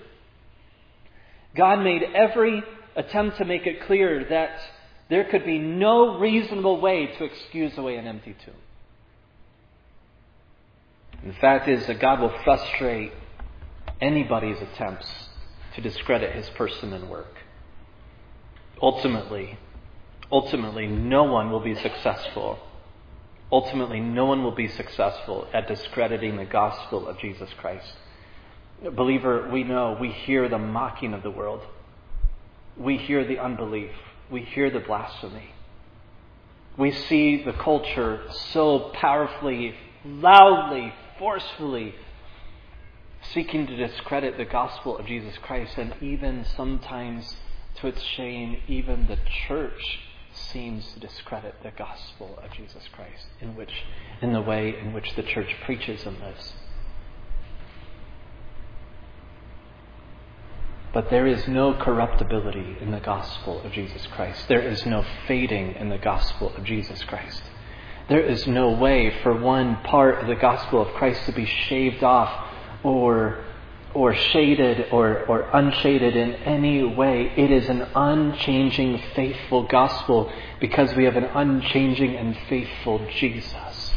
God 1.56 1.84
made 1.84 2.04
every 2.16 2.64
attempt 2.95 3.38
to 3.38 3.45
make 3.45 3.68
it 3.68 3.86
clear 3.86 4.26
that 4.30 4.60
there 5.10 5.26
could 5.26 5.45
be 5.45 5.60
no 5.60 6.18
reasonable 6.18 6.80
way 6.82 7.08
to 7.08 7.24
excuse 7.24 7.78
away 7.78 7.97
an 7.97 8.08
empty 8.08 8.36
tomb. 8.45 8.56
The 11.26 11.34
fact 11.34 11.70
is 11.70 11.86
that 11.88 11.99
God 11.99 12.20
will 12.20 12.34
frustrate 12.43 13.14
anybody's 14.01 14.60
attempts 14.60 15.08
to 15.76 15.82
discredit 15.82 16.36
his 16.36 16.49
person 16.51 16.93
and 16.93 17.10
work. 17.10 17.38
Ultimately, 18.82 19.58
ultimately, 20.32 20.88
no 20.88 21.24
one 21.24 21.51
will 21.51 21.62
be 21.62 21.76
successful. 21.76 22.60
Ultimately, 23.51 23.99
no 23.99 24.26
one 24.26 24.43
will 24.43 24.56
be 24.56 24.68
successful 24.68 25.47
at 25.54 25.68
discrediting 25.68 26.38
the 26.38 26.45
gospel 26.45 27.08
of 27.08 27.20
Jesus 27.20 27.49
Christ. 27.58 27.93
Believer, 28.92 29.50
we 29.50 29.64
know, 29.64 29.98
we 30.00 30.12
hear 30.12 30.50
the 30.50 30.58
mocking 30.58 31.14
of 31.14 31.24
the 31.24 31.32
world. 31.32 31.62
We 32.78 32.98
hear 32.98 33.26
the 33.26 33.40
unbelief. 33.40 33.92
We 34.30 34.42
hear 34.42 34.70
the 34.70 34.80
blasphemy. 34.80 35.52
We 36.78 36.92
see 36.92 37.44
the 37.44 37.54
culture 37.54 38.22
so 38.52 38.92
powerfully, 38.96 39.76
loudly, 40.04 40.94
forcefully 41.20 41.96
seeking 43.32 43.68
to 43.68 43.76
discredit 43.76 44.38
the 44.38 44.46
gospel 44.46 44.98
of 44.98 45.06
Jesus 45.06 45.38
Christ, 45.38 45.78
and 45.78 45.94
even 46.02 46.46
sometimes, 46.58 47.38
to 47.76 47.88
its 47.88 48.02
shame, 48.02 48.58
even 48.68 49.08
the 49.08 49.18
church 49.48 50.00
seems 50.34 50.94
to 50.94 51.00
discredit 51.00 51.56
the 51.64 51.72
gospel 51.72 52.40
of 52.44 52.52
Jesus 52.52 52.84
Christ 52.92 53.28
in 53.40 53.56
which 53.56 53.72
in 54.22 54.34
the 54.34 54.42
way 54.42 54.76
in 54.78 54.94
which 54.94 55.16
the 55.16 55.22
church 55.22 55.56
preaches 55.64 56.06
and 56.06 56.20
lives. 56.20 56.54
But 60.94 61.10
there 61.10 61.26
is 61.26 61.48
no 61.48 61.74
corruptibility 61.74 62.78
in 62.80 62.91
the 62.91 63.00
gospel 63.00 63.62
of 63.64 63.72
Jesus 63.72 64.06
Christ. 64.08 64.48
There 64.48 64.62
is 64.62 64.86
no 64.86 65.04
fading 65.28 65.74
in 65.74 65.89
the 65.89 65.98
gospel 65.98 66.54
of 66.56 66.64
Jesus 66.64 67.04
Christ. 67.04 67.41
There 68.10 68.22
is 68.22 68.46
no 68.46 68.70
way 68.70 69.12
for 69.24 69.36
one 69.36 69.78
part 69.78 70.22
of 70.22 70.28
the 70.28 70.36
gospel 70.36 70.84
of 70.84 70.94
Christ 70.94 71.26
to 71.26 71.32
be 71.32 71.46
shaved 71.46 72.04
off 72.04 72.48
or, 72.84 73.44
or 73.96 74.14
shaded 74.14 74.89
or, 74.91 75.26
or 75.26 75.50
unshaded 75.52 76.16
in 76.16 76.34
any 76.34 76.84
way. 76.84 77.34
It 77.38 77.50
is 77.50 77.70
an 77.70 77.88
unchanging, 77.96 79.02
faithful 79.16 79.64
gospel 79.64 80.32
because 80.60 80.94
we 80.94 81.06
have 81.06 81.16
an 81.16 81.24
unchanging 81.24 82.16
and 82.16 82.38
faithful 82.48 83.04
Jesus. 83.16 83.94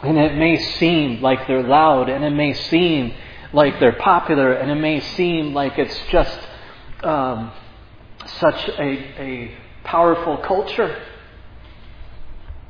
And 0.00 0.16
it 0.16 0.36
may 0.36 0.58
seem 0.58 1.20
like 1.22 1.48
they're 1.48 1.66
loud 1.66 2.08
and 2.08 2.22
it 2.22 2.30
may 2.30 2.52
seem 2.52 3.14
like 3.52 3.80
they're 3.80 3.92
popular, 3.92 4.52
and 4.52 4.70
it 4.70 4.76
may 4.76 5.00
seem 5.00 5.54
like 5.54 5.78
it's 5.78 5.98
just 6.10 6.38
um, 7.02 7.52
such 8.26 8.68
a, 8.68 8.80
a 8.80 9.56
powerful 9.84 10.38
culture. 10.38 11.02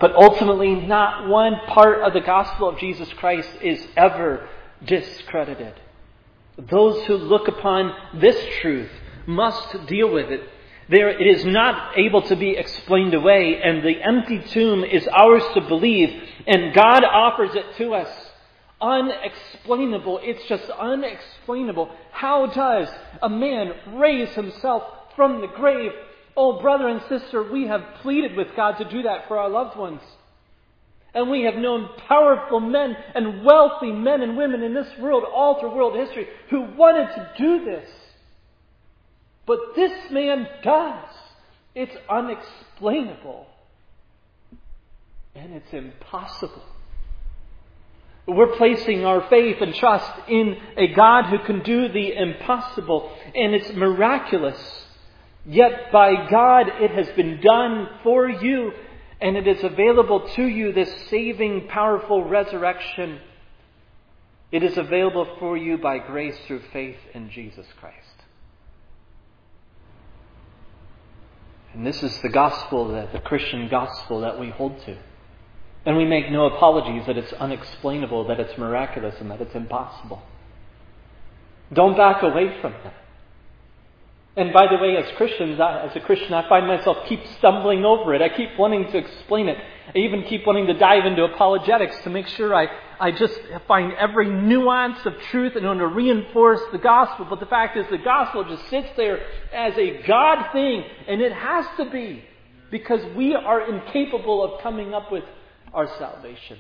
But 0.01 0.15
ultimately, 0.15 0.77
not 0.77 1.29
one 1.29 1.55
part 1.67 2.03
of 2.03 2.13
the 2.13 2.21
gospel 2.21 2.69
of 2.69 2.79
Jesus 2.79 3.13
Christ 3.15 3.51
is 3.61 3.85
ever 3.97 4.49
discredited. 4.85 5.75
Those 6.57 7.05
who 7.07 7.17
look 7.17 7.49
upon 7.49 7.93
this 8.21 8.37
truth 8.61 8.91
must 9.27 9.87
deal 9.87 10.11
with 10.13 10.31
it. 10.31 10.43
There, 10.89 11.11
it 11.11 11.27
is 11.27 11.45
not 11.45 11.99
able 11.99 12.23
to 12.23 12.37
be 12.37 12.51
explained 12.51 13.15
away, 13.15 13.61
and 13.63 13.83
the 13.83 14.01
empty 14.01 14.41
tomb 14.51 14.85
is 14.85 15.07
ours 15.09 15.43
to 15.55 15.61
believe, 15.63 16.11
and 16.47 16.73
God 16.75 17.05
offers 17.05 17.55
it 17.55 17.77
to 17.79 17.95
us 17.95 18.28
unexplainable. 18.81 20.21
It's 20.23 20.47
just 20.49 20.69
unexplainable. 20.71 21.91
How 22.13 22.47
does 22.47 22.89
a 23.23 23.29
man 23.29 23.73
raise 23.95 24.31
himself 24.31 24.83
from 25.17 25.41
the 25.41 25.49
grave? 25.49 25.93
Oh, 26.37 26.61
brother 26.61 26.89
and 26.89 27.03
sister, 27.09 27.43
we 27.43 27.67
have 27.67 27.83
pleaded 28.03 28.37
with 28.37 28.49
God 28.55 28.79
to 28.79 28.89
do 28.89 29.03
that 29.03 29.27
for 29.27 29.39
our 29.39 29.49
loved 29.49 29.77
ones. 29.77 30.01
And 31.15 31.31
we 31.31 31.43
have 31.45 31.57
known 31.57 31.89
powerful 32.07 32.61
men 32.61 32.97
and 33.15 33.45
wealthy 33.45 33.91
men 33.91 34.23
and 34.23 34.37
women 34.37 34.63
in 34.63 34.75
this 34.75 34.89
world, 35.01 35.25
all 35.25 35.59
through 35.59 35.75
world 35.75 35.97
history, 35.97 36.29
who 36.51 36.61
wanted 36.77 37.09
to 37.09 37.33
do 37.39 37.65
this. 37.65 37.89
But 39.47 39.59
this 39.75 40.11
man 40.11 40.47
does. 40.63 41.09
It's 41.75 41.97
unexplainable. 42.09 43.47
And 45.35 45.55
it's 45.55 45.73
impossible. 45.73 46.63
We're 48.29 48.57
placing 48.59 49.07
our 49.07 49.27
faith 49.31 49.57
and 49.63 49.75
trust 49.75 50.13
in 50.29 50.59
a 50.77 50.89
God 50.89 51.31
who 51.31 51.39
can 51.47 51.63
do 51.63 51.89
the 51.89 52.13
impossible, 52.15 53.11
and 53.35 53.55
it's 53.55 53.73
miraculous. 53.73 54.85
Yet 55.47 55.91
by 55.91 56.29
God 56.29 56.69
it 56.79 56.91
has 56.91 57.09
been 57.17 57.41
done 57.41 57.89
for 58.03 58.29
you, 58.29 58.73
and 59.19 59.35
it 59.35 59.49
is 59.49 59.65
available 59.65 60.29
to 60.37 60.45
you, 60.45 60.73
this 60.73 60.95
saving, 61.09 61.69
powerful 61.69 62.23
resurrection. 62.23 63.19
It 64.53 64.63
is 64.63 64.77
available 64.77 65.37
for 65.39 65.57
you 65.57 65.79
by 65.79 65.99
grace 65.99 66.37
through 66.47 66.63
faith 66.71 66.99
in 67.15 67.31
Jesus 67.31 67.67
Christ. 67.81 67.97
And 71.73 71.87
this 71.87 72.03
is 72.03 72.21
the 72.21 72.29
gospel, 72.29 72.89
that 72.89 73.11
the 73.15 73.21
Christian 73.21 73.69
gospel 73.71 74.21
that 74.21 74.39
we 74.39 74.51
hold 74.51 74.83
to. 74.85 74.99
And 75.89 75.97
we 75.97 76.05
make 76.05 76.31
no 76.31 76.45
apologies 76.45 77.07
that 77.07 77.17
it's 77.17 77.33
unexplainable, 77.33 78.27
that 78.27 78.39
it's 78.39 78.59
miraculous, 78.59 79.15
and 79.21 79.31
that 79.31 79.41
it's 79.41 79.55
impossible. 79.55 80.23
Don't 81.73 81.97
back 81.97 82.23
away 82.23 82.61
from 82.61 82.75
that. 82.85 82.95
And 84.37 84.53
by 84.53 84.67
the 84.71 84.77
way, 84.77 84.99
as 84.99 85.11
Christians, 85.17 85.59
I, 85.59 85.87
as 85.87 85.97
a 85.97 86.01
Christian, 86.01 86.35
I 86.35 86.47
find 86.47 86.67
myself 86.67 86.99
keep 87.09 87.21
stumbling 87.39 87.87
over 87.87 88.15
it. 88.15 88.21
I 88.21 88.29
keep 88.29 88.51
wanting 88.59 88.93
to 88.93 88.99
explain 88.99 89.49
it. 89.49 89.57
I 89.95 89.99
even 90.01 90.25
keep 90.25 90.47
wanting 90.47 90.67
to 90.67 90.75
dive 90.75 91.07
into 91.07 91.25
apologetics 91.25 91.97
to 92.05 92.11
make 92.11 92.27
sure 92.27 92.55
I, 92.55 92.67
I 93.01 93.11
just 93.11 93.41
find 93.67 93.95
every 93.95 94.29
nuance 94.29 94.99
of 95.07 95.15
truth 95.31 95.57
and 95.57 95.65
want 95.65 95.79
to 95.79 95.87
reinforce 95.87 96.61
the 96.71 96.77
gospel. 96.77 97.27
But 97.31 97.41
the 97.41 97.47
fact 97.47 97.79
is, 97.79 97.87
the 97.91 97.97
gospel 97.97 98.45
just 98.45 98.69
sits 98.69 98.91
there 98.99 99.21
as 99.55 99.73
a 99.79 100.03
God 100.07 100.53
thing, 100.53 100.85
and 101.09 101.23
it 101.23 101.33
has 101.33 101.65
to 101.79 101.89
be 101.89 102.23
because 102.71 103.01
we 103.17 103.35
are 103.35 103.75
incapable 103.75 104.45
of 104.45 104.61
coming 104.61 104.93
up 104.93 105.11
with 105.11 105.25
our 105.73 105.89
salvation. 105.99 106.59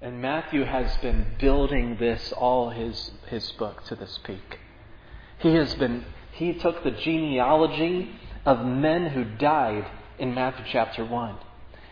And 0.00 0.20
Matthew 0.20 0.64
has 0.64 0.94
been 0.98 1.26
building 1.38 1.96
this 1.98 2.32
all 2.32 2.70
his, 2.70 3.12
his 3.28 3.50
book 3.52 3.84
to 3.86 3.96
this 3.96 4.18
peak. 4.24 4.58
He 5.38 5.54
has 5.54 5.74
been, 5.74 6.04
he 6.32 6.54
took 6.54 6.82
the 6.84 6.90
genealogy 6.90 8.10
of 8.44 8.64
men 8.64 9.06
who 9.06 9.24
died 9.24 9.86
in 10.18 10.34
Matthew 10.34 10.64
chapter 10.70 11.04
1. 11.04 11.36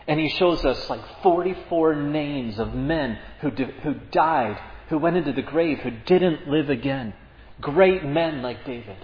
And 0.07 0.19
he 0.19 0.29
shows 0.29 0.63
us 0.63 0.89
like 0.89 1.01
44 1.23 1.95
names 1.95 2.59
of 2.59 2.73
men 2.75 3.17
who, 3.41 3.49
who 3.49 3.95
died, 4.11 4.59
who 4.89 4.99
went 4.99 5.17
into 5.17 5.33
the 5.33 5.41
grave, 5.41 5.79
who 5.79 5.91
didn't 5.91 6.47
live 6.47 6.69
again. 6.69 7.13
Great 7.59 8.05
men 8.05 8.43
like 8.43 8.65
David. 8.65 8.97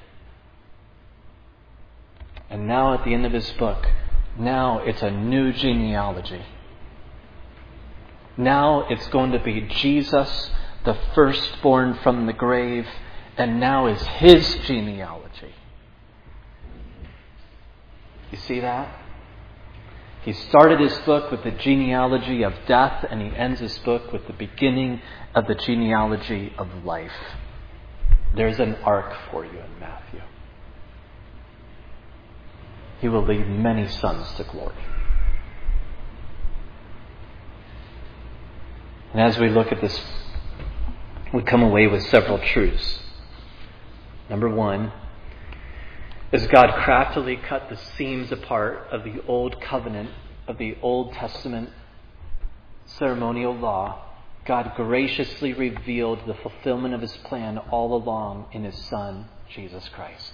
And 2.51 2.67
now 2.67 2.93
at 2.93 3.03
the 3.03 3.13
end 3.13 3.25
of 3.25 3.31
his 3.31 3.49
book, 3.53 3.87
now 4.37 4.79
it's 4.79 5.01
a 5.01 5.11
new 5.11 5.51
genealogy. 5.53 6.45
Now 8.37 8.87
it's 8.89 9.07
going 9.09 9.31
to 9.31 9.39
be 9.39 9.61
Jesus, 9.61 10.51
the 10.85 10.97
firstborn 11.13 11.99
from 12.01 12.25
the 12.25 12.33
grave, 12.33 12.87
and 13.37 13.59
now 13.59 13.87
is 13.87 14.01
his 14.01 14.55
genealogy. 14.65 15.53
You 18.31 18.37
see 18.37 18.61
that? 18.61 18.97
He 20.23 20.33
started 20.33 20.79
his 20.79 20.97
book 20.99 21.31
with 21.31 21.43
the 21.43 21.51
genealogy 21.51 22.43
of 22.43 22.53
death, 22.67 23.05
and 23.09 23.21
he 23.21 23.35
ends 23.35 23.59
his 23.59 23.77
book 23.79 24.11
with 24.13 24.27
the 24.27 24.33
beginning 24.33 25.01
of 25.33 25.47
the 25.47 25.55
genealogy 25.55 26.53
of 26.57 26.85
life. 26.85 27.11
There's 28.35 28.59
an 28.59 28.75
arc 28.83 29.13
for 29.29 29.43
you 29.43 29.59
in 29.59 29.79
Matthew. 29.79 30.21
He 33.01 33.09
will 33.09 33.25
lead 33.25 33.49
many 33.49 33.87
sons 33.87 34.31
to 34.35 34.43
glory. 34.43 34.75
And 39.11 39.21
as 39.21 39.37
we 39.37 39.49
look 39.49 39.71
at 39.71 39.81
this, 39.81 39.99
we 41.33 41.41
come 41.41 41.63
away 41.63 41.87
with 41.87 42.03
several 42.07 42.37
truths. 42.37 42.99
Number 44.29 44.47
one, 44.47 44.93
as 46.31 46.47
God 46.47 46.71
craftily 46.83 47.35
cut 47.35 47.69
the 47.69 47.75
seams 47.97 48.31
apart 48.31 48.87
of 48.91 49.03
the 49.03 49.21
old 49.27 49.59
covenant, 49.59 50.11
of 50.47 50.57
the 50.57 50.77
Old 50.81 51.13
Testament 51.13 51.69
ceremonial 52.85 53.55
law, 53.55 54.05
God 54.45 54.73
graciously 54.75 55.53
revealed 55.53 56.19
the 56.25 56.33
fulfillment 56.35 56.93
of 56.93 57.01
his 57.01 57.15
plan 57.17 57.57
all 57.57 57.95
along 57.95 58.47
in 58.53 58.63
his 58.63 58.77
Son, 58.85 59.27
Jesus 59.49 59.89
Christ. 59.89 60.33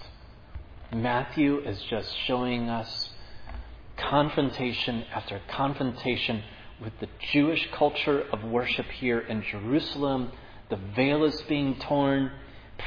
Matthew 0.93 1.59
is 1.59 1.81
just 1.89 2.15
showing 2.25 2.69
us 2.69 3.09
confrontation 3.97 5.03
after 5.13 5.41
confrontation 5.49 6.43
with 6.81 6.93
the 7.01 7.09
Jewish 7.33 7.67
culture 7.73 8.21
of 8.31 8.43
worship 8.45 8.85
here 8.85 9.19
in 9.19 9.43
Jerusalem. 9.43 10.31
The 10.69 10.79
veil 10.95 11.25
is 11.25 11.41
being 11.41 11.77
torn, 11.79 12.31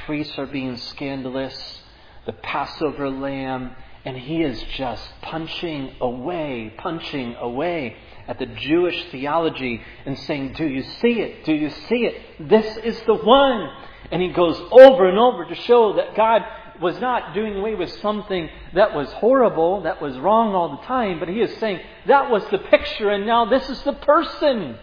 priests 0.06 0.38
are 0.38 0.46
being 0.46 0.78
scandalous, 0.78 1.82
the 2.24 2.32
Passover 2.32 3.10
lamb, 3.10 3.72
and 4.06 4.16
he 4.16 4.42
is 4.42 4.62
just 4.76 5.06
punching 5.20 5.96
away, 6.00 6.72
punching 6.78 7.34
away 7.34 7.96
at 8.26 8.38
the 8.38 8.46
Jewish 8.46 9.10
theology 9.10 9.82
and 10.06 10.18
saying, 10.20 10.54
Do 10.54 10.66
you 10.66 10.82
see 10.82 11.20
it? 11.20 11.44
Do 11.44 11.52
you 11.52 11.68
see 11.68 12.06
it? 12.06 12.48
This 12.48 12.78
is 12.78 12.98
the 13.02 13.14
one. 13.14 13.68
And 14.10 14.22
he 14.22 14.28
goes 14.28 14.58
over 14.72 15.08
and 15.08 15.18
over 15.18 15.44
to 15.44 15.54
show 15.54 15.92
that 15.94 16.16
God 16.16 16.42
was 16.80 16.98
not 17.00 17.34
doing 17.34 17.56
away 17.56 17.74
with 17.74 17.90
something 18.00 18.48
that 18.74 18.94
was 18.94 19.10
horrible, 19.12 19.82
that 19.82 20.00
was 20.00 20.16
wrong 20.18 20.54
all 20.54 20.76
the 20.76 20.86
time, 20.86 21.18
but 21.18 21.28
he 21.28 21.40
is 21.40 21.56
saying 21.58 21.80
that 22.06 22.30
was 22.30 22.42
the 22.50 22.58
picture 22.58 23.10
and 23.10 23.26
now 23.26 23.44
this 23.44 23.68
is 23.68 23.82
the 23.82 23.92
person. 23.92 24.78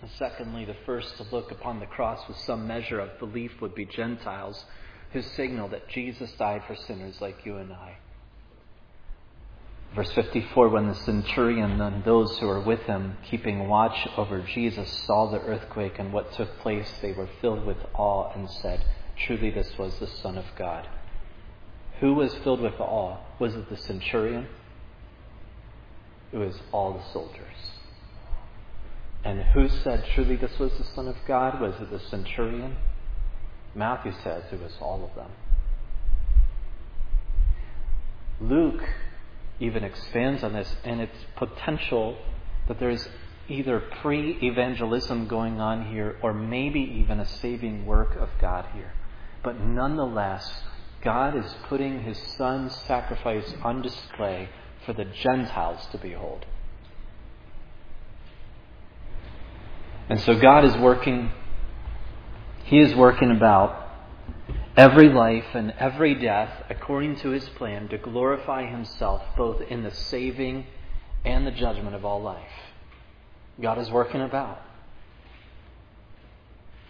And 0.00 0.10
secondly, 0.16 0.64
the 0.64 0.76
first 0.86 1.16
to 1.16 1.24
look 1.32 1.50
upon 1.50 1.80
the 1.80 1.86
cross 1.86 2.26
with 2.28 2.38
some 2.38 2.66
measure 2.66 3.00
of 3.00 3.18
belief 3.18 3.60
would 3.60 3.74
be 3.74 3.84
Gentiles 3.84 4.64
who 5.12 5.22
signal 5.22 5.68
that 5.68 5.88
Jesus 5.88 6.30
died 6.32 6.62
for 6.66 6.76
sinners 6.76 7.20
like 7.20 7.44
you 7.44 7.56
and 7.56 7.72
I. 7.72 7.96
Verse 9.94 10.12
54 10.12 10.68
When 10.68 10.86
the 10.88 10.94
centurion 10.94 11.80
and 11.80 12.04
those 12.04 12.36
who 12.38 12.46
were 12.46 12.60
with 12.60 12.80
him, 12.80 13.16
keeping 13.28 13.68
watch 13.68 14.06
over 14.16 14.40
Jesus, 14.42 14.90
saw 15.06 15.30
the 15.30 15.40
earthquake 15.40 15.98
and 15.98 16.12
what 16.12 16.32
took 16.34 16.58
place, 16.58 16.90
they 17.00 17.12
were 17.12 17.28
filled 17.40 17.64
with 17.64 17.78
awe 17.94 18.30
and 18.34 18.50
said, 18.50 18.84
Truly, 19.26 19.50
this 19.50 19.76
was 19.78 19.98
the 19.98 20.06
Son 20.06 20.38
of 20.38 20.44
God. 20.56 20.88
Who 22.00 22.14
was 22.14 22.34
filled 22.44 22.60
with 22.60 22.78
awe? 22.78 23.18
Was 23.38 23.54
it 23.54 23.68
the 23.68 23.76
centurion? 23.76 24.46
It 26.32 26.38
was 26.38 26.60
all 26.72 26.92
the 26.92 27.12
soldiers. 27.12 27.72
And 29.24 29.42
who 29.42 29.68
said, 29.68 30.04
Truly, 30.14 30.36
this 30.36 30.58
was 30.58 30.72
the 30.78 30.84
Son 30.84 31.08
of 31.08 31.16
God? 31.26 31.60
Was 31.60 31.74
it 31.80 31.90
the 31.90 31.98
centurion? 31.98 32.76
Matthew 33.74 34.12
says 34.22 34.44
it 34.52 34.60
was 34.60 34.72
all 34.80 35.04
of 35.04 35.14
them. 35.14 35.30
Luke 38.40 38.82
even 39.60 39.82
expands 39.82 40.44
on 40.44 40.52
this 40.52 40.76
and 40.84 41.00
its 41.00 41.16
potential 41.36 42.16
that 42.68 42.78
there's 42.78 43.08
either 43.48 43.80
pre 43.80 44.38
evangelism 44.42 45.26
going 45.26 45.60
on 45.60 45.90
here 45.90 46.16
or 46.22 46.32
maybe 46.32 46.80
even 46.80 47.18
a 47.18 47.26
saving 47.26 47.84
work 47.84 48.14
of 48.16 48.28
God 48.40 48.66
here. 48.74 48.92
But 49.48 49.60
nonetheless, 49.60 50.46
God 51.00 51.34
is 51.34 51.56
putting 51.70 52.02
his 52.02 52.18
son's 52.36 52.76
sacrifice 52.82 53.50
on 53.64 53.80
display 53.80 54.50
for 54.84 54.92
the 54.92 55.06
Gentiles 55.06 55.86
to 55.92 55.96
behold. 55.96 56.44
And 60.10 60.20
so 60.20 60.38
God 60.38 60.66
is 60.66 60.76
working, 60.76 61.32
he 62.64 62.78
is 62.78 62.94
working 62.94 63.30
about 63.30 63.88
every 64.76 65.08
life 65.08 65.54
and 65.54 65.70
every 65.78 66.14
death 66.14 66.52
according 66.68 67.16
to 67.20 67.30
his 67.30 67.48
plan 67.48 67.88
to 67.88 67.96
glorify 67.96 68.66
himself 68.66 69.22
both 69.34 69.62
in 69.62 69.82
the 69.82 69.94
saving 69.94 70.66
and 71.24 71.46
the 71.46 71.52
judgment 71.52 71.96
of 71.96 72.04
all 72.04 72.20
life. 72.20 72.52
God 73.58 73.78
is 73.78 73.90
working 73.90 74.20
about. 74.20 74.60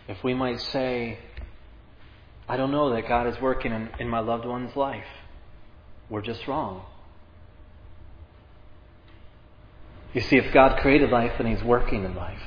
If 0.08 0.24
we 0.24 0.34
might 0.34 0.60
say, 0.60 1.18
I 2.48 2.56
don't 2.56 2.70
know 2.70 2.94
that 2.94 3.06
God 3.06 3.26
is 3.26 3.40
working 3.40 3.72
in, 3.72 3.90
in 3.98 4.08
my 4.08 4.20
loved 4.20 4.46
one's 4.46 4.74
life. 4.74 5.04
We're 6.08 6.22
just 6.22 6.46
wrong. 6.48 6.82
You 10.14 10.22
see, 10.22 10.36
if 10.36 10.52
God 10.54 10.80
created 10.80 11.10
life, 11.10 11.32
then 11.36 11.46
He's 11.46 11.62
working 11.62 12.04
in 12.04 12.14
life. 12.14 12.40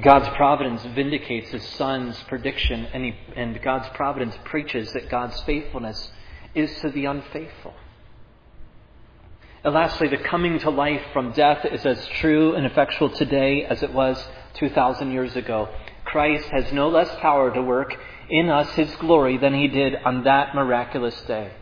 God's 0.00 0.28
providence 0.36 0.82
vindicates 0.94 1.50
His 1.50 1.64
Son's 1.70 2.22
prediction, 2.24 2.86
and, 2.92 3.04
he, 3.04 3.14
and 3.34 3.60
God's 3.62 3.88
providence 3.94 4.36
preaches 4.44 4.92
that 4.92 5.08
God's 5.08 5.40
faithfulness 5.42 6.10
is 6.54 6.70
to 6.80 6.90
the 6.90 7.06
unfaithful. 7.06 7.74
And 9.64 9.74
lastly, 9.74 10.06
the 10.06 10.18
coming 10.18 10.60
to 10.60 10.70
life 10.70 11.02
from 11.12 11.32
death 11.32 11.64
is 11.64 11.84
as 11.84 12.06
true 12.20 12.54
and 12.54 12.64
effectual 12.66 13.10
today 13.10 13.64
as 13.64 13.82
it 13.82 13.92
was 13.92 14.22
2,000 14.54 15.10
years 15.10 15.34
ago. 15.34 15.68
Christ 16.06 16.48
has 16.48 16.72
no 16.72 16.88
less 16.88 17.14
power 17.20 17.52
to 17.52 17.62
work 17.62 17.94
in 18.30 18.48
us 18.48 18.70
his 18.70 18.94
glory 18.96 19.36
than 19.38 19.54
he 19.54 19.68
did 19.68 19.94
on 20.04 20.24
that 20.24 20.54
miraculous 20.54 21.20
day. 21.22 21.52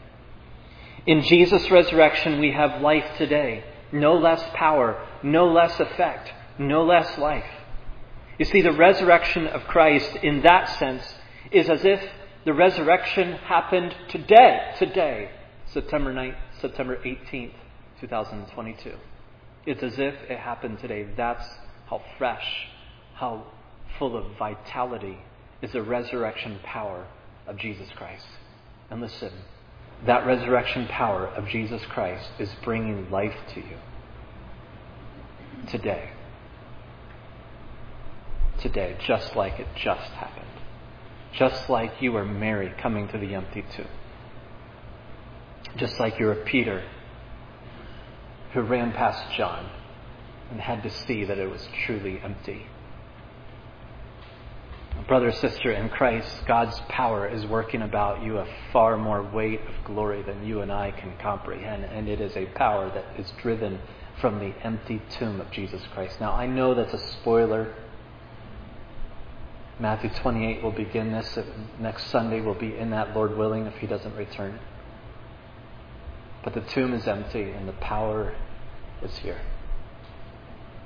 In 1.07 1.23
Jesus' 1.23 1.71
resurrection, 1.71 2.41
we 2.41 2.53
have 2.53 2.81
life 2.81 3.05
today. 3.19 3.65
No 3.93 4.17
less 4.17 4.43
power, 4.55 5.07
no 5.23 5.47
less 5.53 5.79
effect, 5.79 6.33
no 6.59 6.85
less 6.85 7.19
life. 7.19 7.45
You 8.39 8.45
see, 8.45 8.63
the 8.63 8.73
resurrection 8.73 9.47
of 9.47 9.65
Christ 9.65 10.17
in 10.23 10.43
that 10.43 10.79
sense 10.79 11.03
is 11.53 11.69
as 11.69 11.85
if 11.85 12.03
the 12.45 12.55
resurrection 12.55 13.33
happened 13.33 13.95
today, 14.09 14.73
today, 14.79 15.31
September 15.67 16.13
9th, 16.13 16.37
September 16.61 16.97
18th, 16.97 17.55
2022. 18.01 18.95
It's 19.67 19.83
as 19.83 19.99
if 19.99 20.15
it 20.29 20.39
happened 20.39 20.79
today. 20.79 21.07
That's 21.17 21.47
how 21.89 22.03
fresh, 22.19 22.67
how 23.15 23.47
full 23.99 24.17
of 24.17 24.37
vitality 24.39 25.19
is 25.63 25.73
the 25.73 25.83
resurrection 25.83 26.59
power 26.63 27.07
of 27.47 27.57
Jesus 27.57 27.89
Christ. 27.97 28.27
And 28.91 29.01
listen, 29.01 29.33
that 30.07 30.27
resurrection 30.27 30.87
power 30.89 31.27
of 31.27 31.49
Jesus 31.49 31.83
Christ 31.87 32.29
is 32.39 32.51
bringing 32.63 33.11
life 33.11 33.37
to 33.55 33.61
you 33.61 33.77
today. 35.71 36.11
Today, 38.61 38.97
just 39.07 39.35
like 39.35 39.59
it 39.59 39.67
just 39.77 40.11
happened. 40.13 40.45
Just 41.33 41.69
like 41.69 42.01
you 42.01 42.13
were 42.13 42.25
Mary 42.25 42.73
coming 42.81 43.09
to 43.09 43.19
the 43.19 43.35
empty 43.35 43.65
tomb. 43.75 43.89
Just 45.77 45.99
like 45.99 46.19
you 46.21 46.27
were 46.27 46.37
Peter 46.37 46.85
who 48.53 48.61
ran 48.61 48.93
past 48.93 49.37
John 49.37 49.69
and 50.51 50.61
had 50.61 50.83
to 50.85 50.91
see 50.91 51.25
that 51.25 51.39
it 51.39 51.51
was 51.51 51.69
truly 51.85 52.21
empty. 52.23 52.67
Brother, 55.07 55.33
sister 55.33 55.71
in 55.71 55.91
Christ, 55.91 56.47
God's 56.47 56.81
power 56.89 57.29
is 57.29 57.45
working 57.45 57.83
about 57.83 58.23
you 58.23 58.39
a 58.39 58.47
far 58.73 58.97
more 58.97 59.23
weight 59.23 59.61
of 59.61 59.85
glory 59.85 60.23
than 60.23 60.47
you 60.47 60.63
and 60.63 60.73
I 60.73 60.93
can 60.93 61.15
comprehend, 61.19 61.85
and 61.85 62.09
it 62.09 62.23
is 62.23 62.35
a 62.37 62.47
power 62.47 62.91
that 62.91 63.05
is 63.21 63.31
driven 63.43 63.81
from 64.21 64.39
the 64.39 64.55
empty 64.65 65.03
tomb 65.11 65.43
of 65.43 65.51
Jesus 65.51 65.83
Christ. 65.93 66.21
Now, 66.21 66.33
I 66.33 66.47
know 66.47 66.75
that's 66.75 66.95
a 66.95 66.99
spoiler. 67.21 67.75
Matthew 69.79 70.09
28 70.09 70.63
will 70.63 70.73
begin 70.73 71.13
this. 71.13 71.39
Next 71.79 72.07
Sunday 72.07 72.41
will 72.41 72.55
be 72.55 72.75
in 72.75 72.91
that, 72.91 73.15
Lord 73.15 73.37
willing, 73.37 73.67
if 73.67 73.77
He 73.77 73.87
doesn't 73.87 74.17
return. 74.17 74.59
But 76.43 76.55
the 76.55 76.63
tomb 76.63 76.95
is 76.95 77.07
empty, 77.07 77.51
and 77.51 77.69
the 77.69 77.73
power 77.73 78.35
is 79.03 79.19
here. 79.19 79.41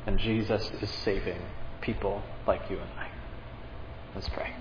And 0.06 0.18
Jesus 0.18 0.70
is 0.80 0.90
saving 0.90 1.42
people 1.80 2.22
like 2.46 2.62
you 2.68 2.78
and 2.78 2.90
I. 2.98 3.07
Let's 4.18 4.28
pray. 4.30 4.57